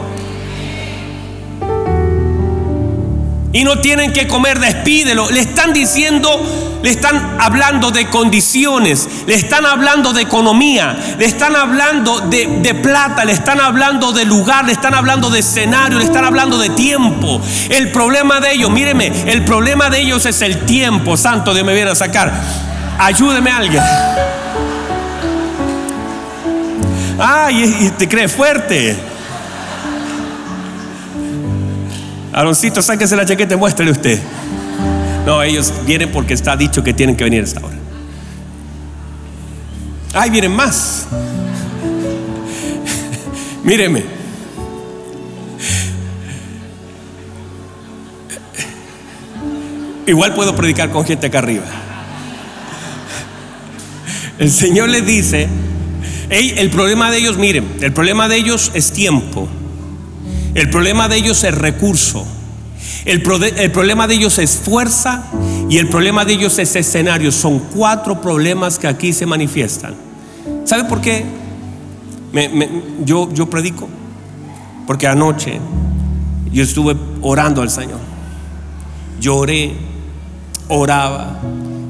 Y 3.55 3.63
no 3.63 3.79
tienen 3.79 4.11
que 4.11 4.27
comer, 4.27 4.59
despídelo. 4.59 5.29
Le 5.31 5.39
están 5.39 5.71
diciendo, 5.71 6.81
le 6.83 6.89
están 6.89 7.37
hablando 7.39 7.89
de 7.89 8.09
condiciones, 8.09 9.07
le 9.25 9.33
están 9.33 9.65
hablando 9.65 10.11
de 10.11 10.23
economía, 10.23 10.93
le 11.17 11.23
están 11.23 11.55
hablando 11.55 12.19
de, 12.19 12.75
plata, 12.83 13.23
le 13.23 13.31
están 13.31 13.61
hablando 13.61 14.11
de 14.11 14.25
lugar, 14.25 14.65
le 14.65 14.73
están 14.73 14.93
hablando 14.93 15.29
de 15.29 15.39
escenario, 15.39 15.99
le 15.99 16.03
están 16.03 16.25
hablando 16.25 16.57
de 16.57 16.71
tiempo. 16.71 17.41
El 17.69 17.93
problema 17.93 18.41
de 18.41 18.51
ellos, 18.51 18.69
míreme, 18.69 19.09
el 19.25 19.45
problema 19.45 19.89
de 19.89 20.01
ellos 20.01 20.25
es 20.25 20.41
el 20.41 20.65
tiempo. 20.65 21.15
Santo 21.15 21.53
Dios 21.53 21.65
me 21.65 21.73
viene 21.73 21.91
a 21.91 21.95
sacar. 21.95 22.33
Ayúdeme 22.99 23.51
a 23.51 23.55
alguien. 23.55 23.83
Ay, 27.17 27.77
y 27.79 27.89
te 27.91 28.09
crees 28.09 28.33
fuerte. 28.33 29.14
Aaroncito, 32.35 32.81
sáquese 32.81 33.15
la 33.15 33.25
chaqueta 33.25 33.53
y 33.53 33.57
muéstrele 33.57 33.91
usted. 33.91 34.19
No, 35.25 35.41
ellos 35.41 35.71
vienen 35.85 36.11
porque 36.11 36.33
está 36.33 36.57
dicho 36.57 36.83
que 36.83 36.93
tienen 36.93 37.15
que 37.15 37.23
venir 37.23 37.39
a 37.39 37.43
esta 37.45 37.65
hora. 37.65 37.77
Ay, 40.13 40.29
vienen 40.31 40.53
más. 40.53 41.07
Míreme. 43.63 44.03
Igual 50.05 50.33
puedo 50.33 50.53
predicar 50.57 50.91
con 50.91 51.05
gente 51.05 51.27
acá 51.27 51.39
arriba. 51.39 51.63
El 54.39 54.51
Señor 54.51 54.89
les 54.89 55.05
dice, 55.05 55.47
el 56.29 56.69
problema 56.69 57.11
de 57.11 57.19
ellos, 57.19 57.37
miren, 57.37 57.77
el 57.79 57.93
problema 57.93 58.27
de 58.27 58.35
ellos 58.35 58.71
es 58.73 58.91
tiempo. 58.91 59.47
El 60.55 60.69
problema 60.69 61.09
de 61.09 61.17
ellos 61.17 61.43
es 61.43 61.53
recurso. 61.53 62.25
El, 63.03 63.21
el, 63.57 63.71
problema 63.71 64.07
de 64.07 64.15
ellos 64.15 64.39
es 64.39 64.57
fuerza 64.57 65.25
y 65.69 65.77
el 65.77 65.89
problema 65.89 66.23
de 66.23 66.33
ellos 66.33 66.57
es 66.57 66.75
escenario. 66.77 67.31
Son 67.33 67.59
cuatro 67.59 68.21
problemas 68.21 68.79
que 68.79 68.87
aquí 68.87 69.11
se 69.11 69.25
manifiestan. 69.25 69.93
¿Sabe 70.63 70.85
por 70.85 71.01
qué 71.01 71.25
yo, 73.03 73.31
yo 73.33 73.49
predico? 73.49 73.89
Porque 74.87 75.07
anoche 75.07 75.59
yo 76.51 76.63
estuve 76.63 76.95
orando 77.21 77.61
al 77.61 77.69
Señor. 77.69 77.99
Lloré, 79.19 79.75
oraba, 80.69 81.37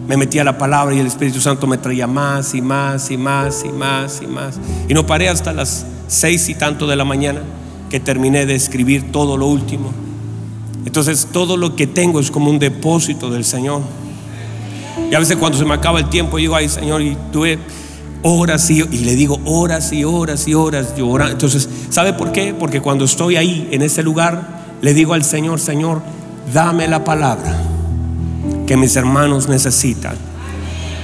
me 0.08 0.18
metía 0.18 0.44
la 0.44 0.58
palabra 0.58 0.96
y 0.96 1.00
el 1.00 1.08
Espíritu 1.08 1.40
Santo 1.40 1.68
me 1.68 1.78
traía 1.78 2.08
más 2.08 2.56
y 2.56 2.64
más 2.64 3.12
y 3.12 3.18
más 3.18 3.64
y 3.64 3.70
más 3.70 4.22
y 4.24 4.28
más. 4.28 4.60
Y 4.90 4.96
no 4.96 5.06
paré 5.06 5.30
hasta 5.30 5.54
las 5.54 5.86
seis 6.08 6.50
y 6.50 6.56
tanto 6.56 6.88
de 6.88 6.96
la 6.96 7.06
mañana 7.06 7.42
terminé 8.00 8.46
de 8.46 8.56
escribir 8.56 9.12
todo 9.12 9.38
lo 9.38 9.48
último. 9.48 9.92
Entonces 10.86 11.28
todo 11.32 11.58
lo 11.58 11.76
que 11.76 11.88
tengo 11.88 12.20
es 12.20 12.32
como 12.32 12.50
un 12.50 12.60
depósito 12.60 13.30
del 13.30 13.44
Señor. 13.44 13.82
Y 15.12 15.16
a 15.16 15.20
veces 15.20 15.38
cuando 15.38 15.58
se 15.58 15.66
me 15.66 15.74
acaba 15.74 16.00
el 16.00 16.10
tiempo, 16.10 16.38
digo, 16.38 16.56
ay 16.56 16.70
Señor, 16.70 17.02
y 17.02 17.18
tuve 17.32 17.60
horas 18.22 18.70
y, 18.70 18.80
y 18.80 19.00
le 19.00 19.16
digo 19.16 19.40
horas 19.46 19.92
y 19.94 20.04
horas 20.04 20.48
y 20.48 20.54
horas 20.54 20.96
llorando. 20.96 21.34
Entonces, 21.34 21.70
¿sabe 21.90 22.14
por 22.14 22.32
qué? 22.32 22.54
Porque 22.58 22.82
cuando 22.82 23.06
estoy 23.06 23.36
ahí, 23.36 23.68
en 23.72 23.82
ese 23.82 24.04
lugar, 24.04 24.66
le 24.82 24.94
digo 24.94 25.14
al 25.14 25.24
Señor, 25.24 25.60
Señor, 25.60 26.02
dame 26.54 26.88
la 26.88 27.04
palabra 27.04 27.56
que 28.66 28.78
mis 28.78 28.96
hermanos 28.96 29.48
necesitan. 29.48 30.16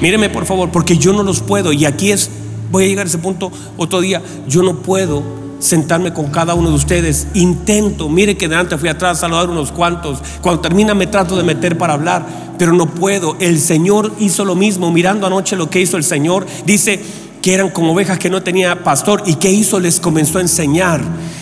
Míreme 0.01 0.29
por 0.29 0.45
favor, 0.45 0.71
porque 0.71 0.97
yo 0.97 1.13
no 1.13 1.23
los 1.23 1.41
puedo. 1.41 1.71
Y 1.71 1.85
aquí 1.85 2.11
es, 2.11 2.29
voy 2.71 2.85
a 2.85 2.87
llegar 2.87 3.05
a 3.05 3.09
ese 3.09 3.19
punto 3.19 3.51
otro 3.77 4.01
día, 4.01 4.21
yo 4.47 4.63
no 4.63 4.77
puedo 4.77 5.23
sentarme 5.61 6.11
con 6.11 6.27
cada 6.27 6.53
uno 6.55 6.69
de 6.69 6.75
ustedes. 6.75 7.27
Intento, 7.33 8.09
mire 8.09 8.35
que 8.35 8.49
delante 8.49 8.77
fui 8.77 8.89
atrás 8.89 9.17
a 9.17 9.21
saludar 9.21 9.49
unos 9.49 9.71
cuantos. 9.71 10.19
Cuando 10.41 10.61
termina 10.61 10.93
me 10.93 11.07
trato 11.07 11.37
de 11.37 11.43
meter 11.43 11.77
para 11.77 11.93
hablar, 11.93 12.25
pero 12.57 12.73
no 12.73 12.87
puedo. 12.87 13.37
El 13.39 13.59
Señor 13.59 14.11
hizo 14.19 14.43
lo 14.43 14.55
mismo. 14.55 14.91
Mirando 14.91 15.27
anoche 15.27 15.55
lo 15.55 15.69
que 15.69 15.79
hizo 15.79 15.95
el 15.97 16.03
Señor, 16.03 16.45
dice 16.65 17.01
que 17.41 17.53
eran 17.53 17.69
como 17.69 17.93
ovejas 17.93 18.19
que 18.19 18.29
no 18.29 18.43
tenía 18.43 18.83
pastor. 18.83 19.23
¿Y 19.25 19.35
qué 19.35 19.51
hizo? 19.51 19.79
Les 19.79 19.99
comenzó 19.99 20.39
a 20.39 20.41
enseñar. 20.41 21.01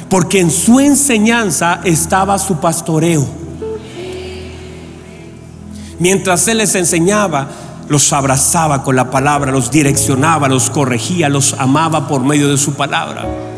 Porque 0.09 0.39
en 0.39 0.51
su 0.51 0.79
enseñanza 0.79 1.81
estaba 1.83 2.37
su 2.37 2.59
pastoreo. 2.59 3.25
Mientras 5.97 6.47
Él 6.47 6.59
les 6.59 6.75
enseñaba, 6.75 7.49
los 7.89 8.13
abrazaba 8.13 8.83
con 8.83 8.95
la 8.95 9.09
palabra, 9.09 9.51
los 9.51 9.71
direccionaba, 9.71 10.47
los 10.47 10.69
corregía, 10.69 11.27
los 11.27 11.53
amaba 11.53 12.07
por 12.07 12.21
medio 12.21 12.47
de 12.49 12.57
su 12.57 12.73
palabra. 12.73 13.48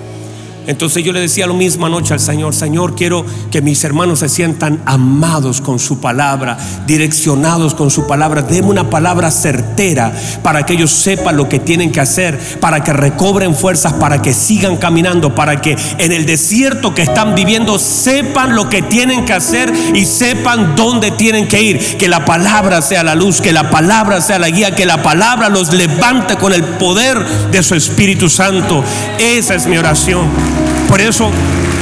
Entonces 0.67 1.03
yo 1.03 1.11
le 1.11 1.19
decía 1.19 1.47
lo 1.47 1.53
mismo 1.53 1.85
anoche 1.85 2.13
al 2.13 2.19
Señor, 2.19 2.53
Señor, 2.53 2.95
quiero 2.95 3.25
que 3.49 3.61
mis 3.61 3.83
hermanos 3.83 4.19
se 4.19 4.29
sientan 4.29 4.81
amados 4.85 5.59
con 5.59 5.79
su 5.79 5.99
palabra, 5.99 6.57
direccionados 6.85 7.73
con 7.73 7.89
su 7.89 8.05
palabra. 8.07 8.41
Deme 8.41 8.69
una 8.69 8.89
palabra 8.89 9.31
certera 9.31 10.13
para 10.43 10.65
que 10.65 10.73
ellos 10.73 10.91
sepan 10.91 11.37
lo 11.37 11.49
que 11.49 11.59
tienen 11.59 11.91
que 11.91 11.99
hacer, 11.99 12.39
para 12.59 12.83
que 12.83 12.93
recobren 12.93 13.55
fuerzas, 13.55 13.93
para 13.93 14.21
que 14.21 14.33
sigan 14.33 14.77
caminando, 14.77 15.33
para 15.33 15.61
que 15.61 15.75
en 15.97 16.11
el 16.11 16.25
desierto 16.25 16.93
que 16.93 17.01
están 17.01 17.35
viviendo 17.35 17.79
sepan 17.79 18.55
lo 18.55 18.69
que 18.69 18.81
tienen 18.81 19.25
que 19.25 19.33
hacer 19.33 19.73
y 19.95 20.05
sepan 20.05 20.75
dónde 20.75 21.11
tienen 21.11 21.47
que 21.47 21.61
ir. 21.61 21.97
Que 21.97 22.07
la 22.07 22.23
palabra 22.25 22.81
sea 22.81 23.03
la 23.03 23.15
luz, 23.15 23.41
que 23.41 23.51
la 23.51 23.69
palabra 23.69 24.21
sea 24.21 24.39
la 24.39 24.49
guía, 24.49 24.75
que 24.75 24.85
la 24.85 25.01
palabra 25.01 25.49
los 25.49 25.73
levante 25.73 26.35
con 26.35 26.53
el 26.53 26.63
poder 26.63 27.17
de 27.51 27.63
su 27.63 27.75
Espíritu 27.75 28.29
Santo. 28.29 28.83
Esa 29.19 29.55
es 29.55 29.65
mi 29.65 29.77
oración. 29.77 30.60
Por 30.91 30.99
eso 30.99 31.31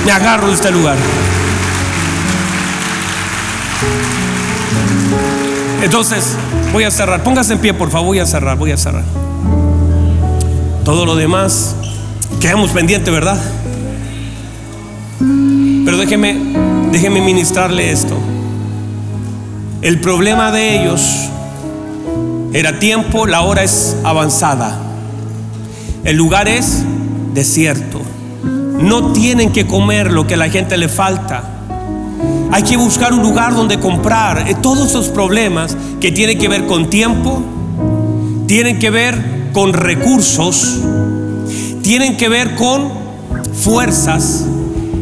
me 0.05 0.11
agarro 0.11 0.49
de 0.49 0.53
este 0.53 0.69
lugar. 0.69 0.95
Entonces, 5.81 6.35
voy 6.71 6.83
a 6.83 6.91
cerrar. 6.91 7.23
Póngase 7.23 7.53
en 7.53 7.59
pie, 7.59 7.73
por 7.73 7.89
favor. 7.89 8.09
Voy 8.09 8.19
a 8.19 8.27
cerrar, 8.27 8.55
voy 8.55 8.71
a 8.71 8.77
cerrar. 8.77 9.03
Todo 10.85 11.07
lo 11.07 11.15
demás, 11.15 11.75
quedamos 12.39 12.69
pendientes, 12.69 13.11
¿verdad? 13.11 13.41
Pero 15.19 15.97
déjeme, 15.97 16.37
déjeme 16.91 17.19
ministrarle 17.19 17.91
esto. 17.91 18.15
El 19.81 19.99
problema 20.01 20.51
de 20.51 20.83
ellos 20.83 21.29
era 22.53 22.77
tiempo, 22.77 23.25
la 23.25 23.41
hora 23.41 23.63
es 23.63 23.97
avanzada. 24.03 24.77
El 26.03 26.15
lugar 26.15 26.47
es 26.47 26.83
desierto. 27.33 27.98
No 28.81 29.11
tienen 29.11 29.51
que 29.51 29.67
comer 29.67 30.11
lo 30.11 30.25
que 30.25 30.35
a 30.35 30.37
la 30.37 30.49
gente 30.49 30.77
le 30.77 30.87
falta. 30.87 31.43
Hay 32.51 32.63
que 32.63 32.77
buscar 32.77 33.13
un 33.13 33.21
lugar 33.21 33.53
donde 33.53 33.79
comprar. 33.79 34.49
Eh, 34.49 34.55
todos 34.61 34.89
esos 34.89 35.09
problemas 35.09 35.75
que 35.99 36.11
tienen 36.11 36.39
que 36.39 36.47
ver 36.47 36.65
con 36.65 36.89
tiempo, 36.89 37.43
tienen 38.47 38.79
que 38.79 38.89
ver 38.89 39.51
con 39.53 39.73
recursos, 39.73 40.79
tienen 41.81 42.17
que 42.17 42.29
ver 42.29 42.55
con 42.55 42.91
fuerzas 43.53 44.45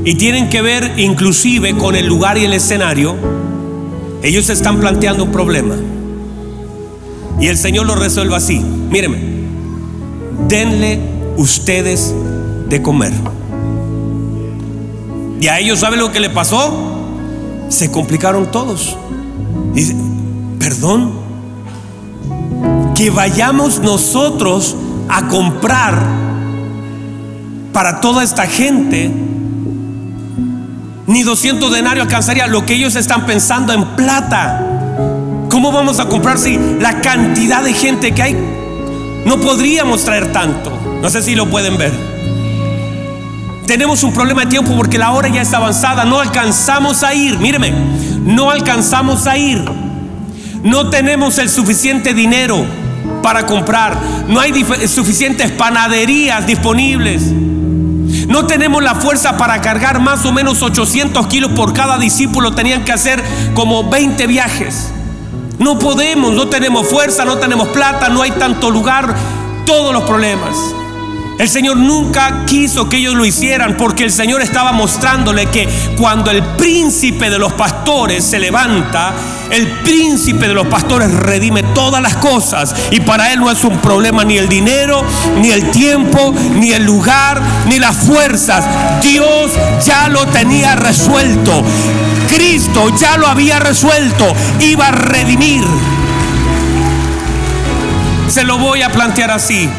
y 0.04 0.16
tienen 0.16 0.50
que 0.50 0.62
ver 0.62 0.94
inclusive 0.98 1.78
con 1.78 1.96
el 1.96 2.08
lugar 2.08 2.38
y 2.38 2.46
el 2.46 2.54
escenario. 2.54 3.16
Ellos 4.24 4.50
están 4.50 4.80
planteando 4.80 5.24
un 5.24 5.32
problema. 5.32 5.76
Y 7.40 7.48
el 7.48 7.58
Señor 7.58 7.86
lo 7.86 7.96
resuelve 7.96 8.36
así. 8.36 8.60
Mírenme, 8.60 9.20
denle 10.48 11.00
ustedes 11.38 12.14
de 12.68 12.82
comer. 12.82 13.14
Y 15.40 15.48
a 15.48 15.60
ellos, 15.60 15.80
¿saben 15.80 16.00
lo 16.00 16.12
que 16.12 16.20
le 16.20 16.30
pasó? 16.30 16.74
Se 17.70 17.92
complicaron 17.92 18.52
todos. 18.52 18.98
Dice, 19.74 19.96
perdón, 20.60 21.12
que 22.96 23.10
vayamos 23.10 23.80
nosotros 23.80 24.76
a 25.10 25.28
comprar 25.28 26.02
para 27.72 28.02
toda 28.02 28.24
esta 28.24 28.48
gente, 28.48 29.12
ni 31.06 31.22
200 31.22 31.72
denarios 31.72 32.08
alcanzaría 32.08 32.48
lo 32.48 32.66
que 32.66 32.74
ellos 32.74 32.96
están 32.96 33.26
pensando 33.28 33.72
en 33.74 33.86
plata. 33.96 34.64
¿Cómo 35.52 35.72
vamos 35.72 36.00
a 36.00 36.08
comprar 36.08 36.40
si 36.40 36.58
la 36.80 37.02
cantidad 37.02 37.64
de 37.64 37.74
gente 37.74 38.14
que 38.14 38.22
hay? 38.24 38.38
No 39.26 39.40
podríamos 39.40 40.04
traer 40.04 40.32
tanto. 40.32 40.72
No 41.02 41.10
sé 41.10 41.22
si 41.22 41.36
lo 41.36 41.50
pueden 41.50 41.78
ver. 41.78 42.17
Tenemos 43.68 44.02
un 44.04 44.14
problema 44.14 44.46
de 44.46 44.48
tiempo 44.48 44.74
porque 44.78 44.98
la 44.98 45.12
hora 45.12 45.28
ya 45.28 45.42
está 45.42 45.58
avanzada. 45.58 46.06
No 46.06 46.22
alcanzamos 46.22 47.04
a 47.04 47.14
ir. 47.14 47.38
Míreme, 47.38 47.74
no 48.24 48.50
alcanzamos 48.50 49.28
a 49.28 49.38
ir. 49.38 49.62
No 50.64 50.90
tenemos 50.90 51.38
el 51.38 51.50
suficiente 51.50 52.14
dinero 52.14 52.66
para 53.22 53.46
comprar. 53.46 53.98
No 54.30 54.40
hay 54.40 54.66
suficientes 54.88 55.52
panaderías 55.52 56.48
disponibles. 56.48 57.24
No 58.30 58.48
tenemos 58.48 58.82
la 58.82 58.96
fuerza 58.96 59.38
para 59.38 59.60
cargar 59.60 60.00
más 60.00 60.26
o 60.26 60.32
menos 60.32 60.62
800 60.62 61.28
kilos 61.28 61.52
por 61.52 61.74
cada 61.74 61.98
discípulo. 61.98 62.54
Tenían 62.54 62.86
que 62.86 62.94
hacer 62.94 63.22
como 63.54 63.90
20 63.90 64.28
viajes. 64.28 64.92
No 65.60 65.78
podemos, 65.78 66.34
no 66.34 66.48
tenemos 66.48 66.88
fuerza, 66.88 67.26
no 67.26 67.38
tenemos 67.38 67.68
plata, 67.68 68.08
no 68.08 68.22
hay 68.22 68.32
tanto 68.32 68.72
lugar. 68.72 69.14
Todos 69.66 69.94
los 69.94 70.04
problemas. 70.04 70.56
El 71.38 71.48
Señor 71.48 71.78
nunca 71.78 72.46
quiso 72.46 72.90
que 72.90 72.98
ellos 72.98 73.14
lo 73.14 73.24
hicieran 73.24 73.78
porque 73.78 74.04
el 74.04 74.12
Señor 74.12 74.42
estaba 74.42 74.72
mostrándole 74.72 75.46
que 75.46 75.70
cuando 75.96 76.32
el 76.32 76.44
príncipe 76.44 77.30
de 77.30 77.38
los 77.38 77.54
pastores 77.54 78.24
se 78.24 78.40
levanta, 78.40 79.14
el 79.52 79.68
príncipe 79.84 80.48
de 80.48 80.56
los 80.56 80.66
pastores 80.66 81.14
redime 81.14 81.62
todas 81.62 82.02
las 82.02 82.16
cosas 82.16 82.74
y 82.90 83.02
para 83.02 83.32
él 83.32 83.40
no 83.40 83.52
es 83.52 83.64
un 83.64 83.78
problema 83.78 84.24
ni 84.24 84.38
el 84.38 84.50
dinero, 84.50 85.04
ni 85.40 85.52
el 85.52 85.70
tiempo, 85.70 86.34
ni 86.56 86.72
el 86.72 86.84
lugar, 86.84 87.40
ni 87.68 87.78
las 87.78 87.96
fuerzas. 87.96 88.66
Dios 89.04 89.52
ya 89.86 90.10
lo 90.10 90.26
tenía 90.26 90.76
resuelto. 90.76 91.64
Cristo 92.30 92.92
ya 92.98 93.16
lo 93.18 93.28
había 93.28 93.60
resuelto. 93.60 94.26
Iba 94.60 94.88
a 94.88 94.92
redimir. 94.92 95.64
Se 98.28 98.44
lo 98.44 98.58
voy 98.58 98.82
a 98.82 98.92
plantear 98.92 99.30
así. 99.32 99.70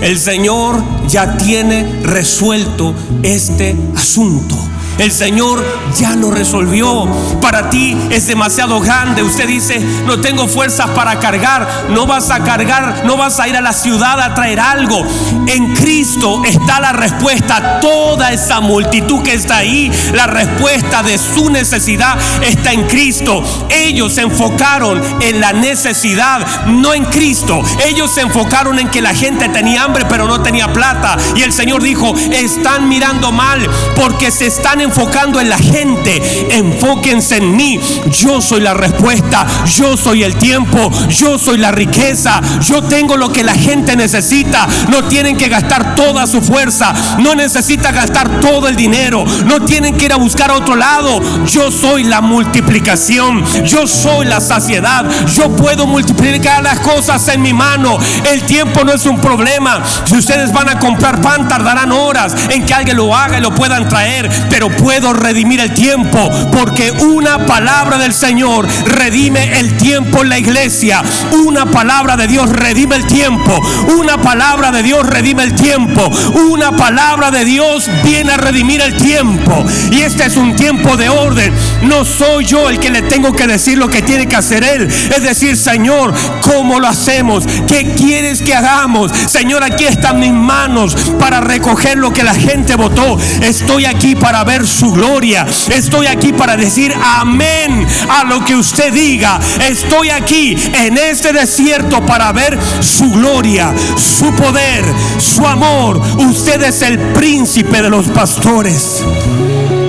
El 0.00 0.18
Señor 0.18 0.82
ya 1.08 1.36
tiene 1.36 2.02
resuelto 2.02 2.94
este 3.22 3.74
asunto. 3.94 4.56
El 4.98 5.12
Señor 5.12 5.64
ya 5.96 6.14
lo 6.16 6.30
resolvió. 6.30 7.06
Para 7.40 7.70
ti 7.70 7.96
es 8.10 8.26
demasiado 8.26 8.80
grande. 8.80 9.22
Usted 9.22 9.46
dice, 9.46 9.80
no 10.06 10.20
tengo 10.20 10.48
fuerzas 10.48 10.90
para 10.90 11.18
cargar. 11.18 11.86
No 11.90 12.06
vas 12.06 12.30
a 12.30 12.42
cargar, 12.42 13.02
no 13.04 13.16
vas 13.16 13.38
a 13.40 13.48
ir 13.48 13.56
a 13.56 13.60
la 13.60 13.72
ciudad 13.72 14.20
a 14.20 14.34
traer 14.34 14.60
algo. 14.60 15.04
En 15.46 15.74
Cristo 15.74 16.42
está 16.44 16.80
la 16.80 16.92
respuesta. 16.92 17.80
Toda 17.80 18.32
esa 18.32 18.60
multitud 18.60 19.22
que 19.22 19.34
está 19.34 19.58
ahí, 19.58 19.90
la 20.14 20.26
respuesta 20.26 21.02
de 21.02 21.18
su 21.18 21.50
necesidad 21.50 22.18
está 22.42 22.72
en 22.72 22.86
Cristo. 22.86 23.42
Ellos 23.68 24.14
se 24.14 24.22
enfocaron 24.22 25.02
en 25.20 25.40
la 25.40 25.52
necesidad, 25.52 26.64
no 26.66 26.94
en 26.94 27.04
Cristo. 27.04 27.60
Ellos 27.84 28.10
se 28.10 28.22
enfocaron 28.22 28.78
en 28.78 28.88
que 28.88 29.02
la 29.02 29.14
gente 29.14 29.48
tenía 29.48 29.84
hambre 29.84 30.06
pero 30.08 30.26
no 30.26 30.42
tenía 30.42 30.72
plata. 30.72 31.16
Y 31.34 31.42
el 31.42 31.52
Señor 31.52 31.82
dijo, 31.82 32.14
están 32.32 32.88
mirando 32.88 33.32
mal 33.32 33.68
porque 33.94 34.30
se 34.30 34.46
están 34.46 34.80
enfocando 34.86 35.40
en 35.40 35.48
la 35.48 35.58
gente, 35.58 36.48
enfóquense 36.50 37.36
en 37.36 37.56
mí. 37.56 37.78
Yo 38.10 38.40
soy 38.40 38.60
la 38.60 38.74
respuesta, 38.74 39.46
yo 39.66 39.96
soy 39.96 40.22
el 40.22 40.36
tiempo, 40.36 40.90
yo 41.08 41.38
soy 41.38 41.58
la 41.58 41.72
riqueza, 41.72 42.40
yo 42.60 42.82
tengo 42.82 43.16
lo 43.16 43.32
que 43.32 43.44
la 43.44 43.54
gente 43.54 43.96
necesita. 43.96 44.66
No 44.88 45.04
tienen 45.04 45.36
que 45.36 45.48
gastar 45.48 45.94
toda 45.94 46.26
su 46.26 46.40
fuerza, 46.40 46.94
no 47.18 47.34
necesitan 47.34 47.94
gastar 47.94 48.40
todo 48.40 48.68
el 48.68 48.76
dinero, 48.76 49.24
no 49.44 49.60
tienen 49.64 49.96
que 49.96 50.06
ir 50.06 50.12
a 50.12 50.16
buscar 50.16 50.50
otro 50.50 50.76
lado. 50.76 51.20
Yo 51.46 51.70
soy 51.70 52.04
la 52.04 52.20
multiplicación, 52.20 53.44
yo 53.64 53.86
soy 53.86 54.26
la 54.26 54.40
saciedad, 54.40 55.04
yo 55.26 55.54
puedo 55.54 55.86
multiplicar 55.86 56.62
las 56.62 56.80
cosas 56.80 57.26
en 57.28 57.42
mi 57.42 57.52
mano. 57.52 57.98
El 58.24 58.42
tiempo 58.42 58.84
no 58.84 58.92
es 58.92 59.04
un 59.06 59.20
problema. 59.20 59.82
Si 60.04 60.16
ustedes 60.16 60.52
van 60.52 60.68
a 60.68 60.78
comprar 60.78 61.20
pan, 61.20 61.48
tardarán 61.48 61.92
horas 61.92 62.34
en 62.50 62.64
que 62.64 62.74
alguien 62.74 62.96
lo 62.96 63.14
haga 63.14 63.38
y 63.38 63.40
lo 63.40 63.54
puedan 63.54 63.88
traer, 63.88 64.30
pero 64.48 64.68
puedo 64.78 65.12
redimir 65.12 65.60
el 65.60 65.72
tiempo 65.72 66.18
porque 66.52 66.90
una 66.90 67.46
palabra 67.46 67.98
del 67.98 68.12
Señor 68.12 68.66
redime 68.86 69.58
el 69.58 69.76
tiempo 69.76 70.22
en 70.22 70.28
la 70.28 70.38
iglesia. 70.38 71.02
Una 71.44 71.66
palabra 71.66 72.16
de 72.16 72.26
Dios 72.26 72.50
redime 72.50 72.96
el 72.96 73.06
tiempo. 73.06 73.60
Una 73.98 74.18
palabra 74.18 74.70
de 74.70 74.82
Dios 74.82 75.06
redime 75.06 75.44
el 75.44 75.54
tiempo. 75.54 76.10
Una 76.50 76.72
palabra 76.72 77.30
de 77.30 77.44
Dios 77.44 77.90
viene 78.04 78.32
a 78.32 78.36
redimir 78.36 78.80
el 78.80 78.96
tiempo. 78.96 79.64
Y 79.90 80.02
este 80.02 80.26
es 80.26 80.36
un 80.36 80.56
tiempo 80.56 80.96
de 80.96 81.08
orden. 81.08 81.52
No 81.82 82.04
soy 82.04 82.44
yo 82.44 82.68
el 82.68 82.78
que 82.78 82.90
le 82.90 83.02
tengo 83.02 83.32
que 83.32 83.46
decir 83.46 83.78
lo 83.78 83.88
que 83.88 84.02
tiene 84.02 84.26
que 84.26 84.36
hacer 84.36 84.64
Él. 84.64 84.86
Es 84.86 85.22
decir, 85.22 85.56
Señor, 85.56 86.14
¿cómo 86.42 86.80
lo 86.80 86.88
hacemos? 86.88 87.44
¿Qué 87.66 87.94
quieres 87.96 88.42
que 88.42 88.54
hagamos? 88.54 89.12
Señor, 89.26 89.62
aquí 89.62 89.84
están 89.84 90.20
mis 90.20 90.32
manos 90.32 90.96
para 91.18 91.40
recoger 91.40 91.98
lo 91.98 92.12
que 92.12 92.22
la 92.22 92.34
gente 92.34 92.74
votó. 92.76 93.18
Estoy 93.40 93.84
aquí 93.86 94.14
para 94.14 94.44
ver 94.44 94.65
su 94.66 94.92
gloria. 94.92 95.46
Estoy 95.70 96.06
aquí 96.06 96.32
para 96.32 96.56
decir 96.56 96.94
amén 97.02 97.86
a 98.08 98.24
lo 98.24 98.44
que 98.44 98.54
usted 98.54 98.92
diga. 98.92 99.38
Estoy 99.68 100.10
aquí 100.10 100.56
en 100.74 100.98
este 100.98 101.32
desierto 101.32 102.04
para 102.04 102.32
ver 102.32 102.58
su 102.80 103.10
gloria, 103.10 103.72
su 103.96 104.32
poder, 104.34 104.84
su 105.18 105.46
amor. 105.46 106.00
Usted 106.18 106.62
es 106.62 106.82
el 106.82 106.98
príncipe 106.98 107.82
de 107.82 107.90
los 107.90 108.06
pastores. 108.08 109.02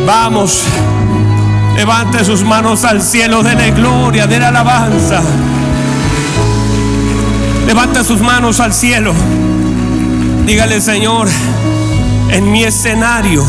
Vamos. 0.06 0.64
Levante 1.76 2.26
sus 2.26 2.44
manos 2.44 2.84
al 2.86 3.04
cielo, 3.04 3.44
la 3.44 3.54
gloria, 3.70 4.26
la 4.26 4.48
alabanza. 4.48 5.22
Levante 7.68 8.04
sus 8.04 8.20
manos 8.20 8.60
al 8.60 8.74
cielo. 8.74 9.14
Dígale, 10.46 10.82
Señor, 10.82 11.28
En 12.30 12.52
mi 12.52 12.64
escenario, 12.64 13.46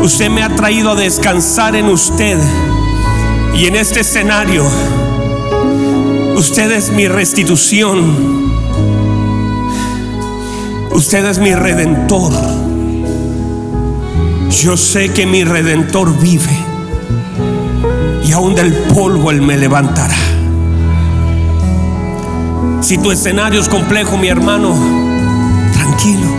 usted 0.00 0.30
me 0.30 0.42
ha 0.42 0.54
traído 0.54 0.92
a 0.92 0.94
descansar 0.94 1.76
en 1.76 1.86
usted. 1.86 2.38
Y 3.54 3.66
en 3.66 3.76
este 3.76 4.00
escenario, 4.00 4.64
usted 6.36 6.70
es 6.72 6.90
mi 6.90 7.08
restitución. 7.08 8.48
Usted 10.92 11.24
es 11.26 11.38
mi 11.38 11.54
redentor. 11.54 12.32
Yo 14.50 14.76
sé 14.76 15.12
que 15.12 15.26
mi 15.26 15.44
redentor 15.44 16.18
vive. 16.18 16.56
Y 18.24 18.32
aún 18.32 18.54
del 18.54 18.72
polvo 18.72 19.30
Él 19.30 19.40
me 19.40 19.56
levantará. 19.56 20.16
Si 22.80 22.98
tu 22.98 23.10
escenario 23.10 23.60
es 23.60 23.68
complejo, 23.68 24.16
mi 24.16 24.28
hermano, 24.28 24.74
tranquilo. 25.72 26.37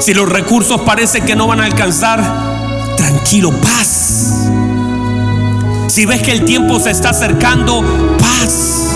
Si 0.00 0.14
los 0.14 0.28
recursos 0.28 0.80
parece 0.82 1.22
que 1.22 1.34
no 1.34 1.46
van 1.46 1.60
a 1.60 1.64
alcanzar, 1.64 2.96
tranquilo, 2.96 3.52
paz. 3.52 4.48
Si 5.88 6.06
ves 6.06 6.22
que 6.22 6.32
el 6.32 6.44
tiempo 6.44 6.78
se 6.78 6.90
está 6.90 7.10
acercando, 7.10 7.82
paz. 8.18 8.94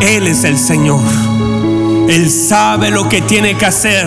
Él 0.00 0.26
es 0.26 0.44
el 0.44 0.58
Señor. 0.58 1.00
Él 2.08 2.30
sabe 2.30 2.90
lo 2.90 3.08
que 3.08 3.20
tiene 3.22 3.56
que 3.56 3.66
hacer. 3.66 4.06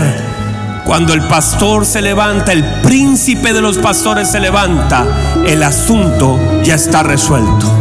Cuando 0.85 1.13
el 1.13 1.21
pastor 1.21 1.85
se 1.85 2.01
levanta, 2.01 2.51
el 2.51 2.63
príncipe 2.81 3.53
de 3.53 3.61
los 3.61 3.77
pastores 3.77 4.29
se 4.29 4.39
levanta, 4.39 5.05
el 5.45 5.61
asunto 5.63 6.39
ya 6.63 6.75
está 6.75 7.03
resuelto. 7.03 7.71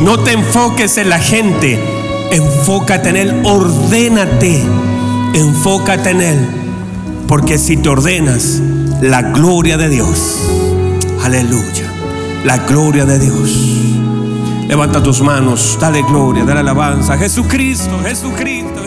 No 0.00 0.20
te 0.20 0.32
enfoques 0.32 0.96
en 0.96 1.10
la 1.10 1.18
gente, 1.18 1.78
enfócate 2.30 3.08
en 3.10 3.16
Él, 3.16 3.42
ordénate, 3.44 4.64
enfócate 5.34 6.10
en 6.10 6.20
Él, 6.22 6.57
porque 7.28 7.58
si 7.58 7.76
te 7.76 7.90
ordenas, 7.90 8.60
la 9.02 9.20
gloria 9.20 9.76
de 9.76 9.90
Dios, 9.90 10.38
aleluya, 11.22 11.92
la 12.44 12.56
gloria 12.58 13.04
de 13.04 13.18
Dios. 13.18 13.78
Levanta 14.66 15.02
tus 15.02 15.20
manos, 15.20 15.76
dale 15.80 16.02
gloria, 16.02 16.44
dale 16.44 16.60
alabanza. 16.60 17.16
Jesucristo, 17.18 18.00
Jesucristo. 18.02 18.77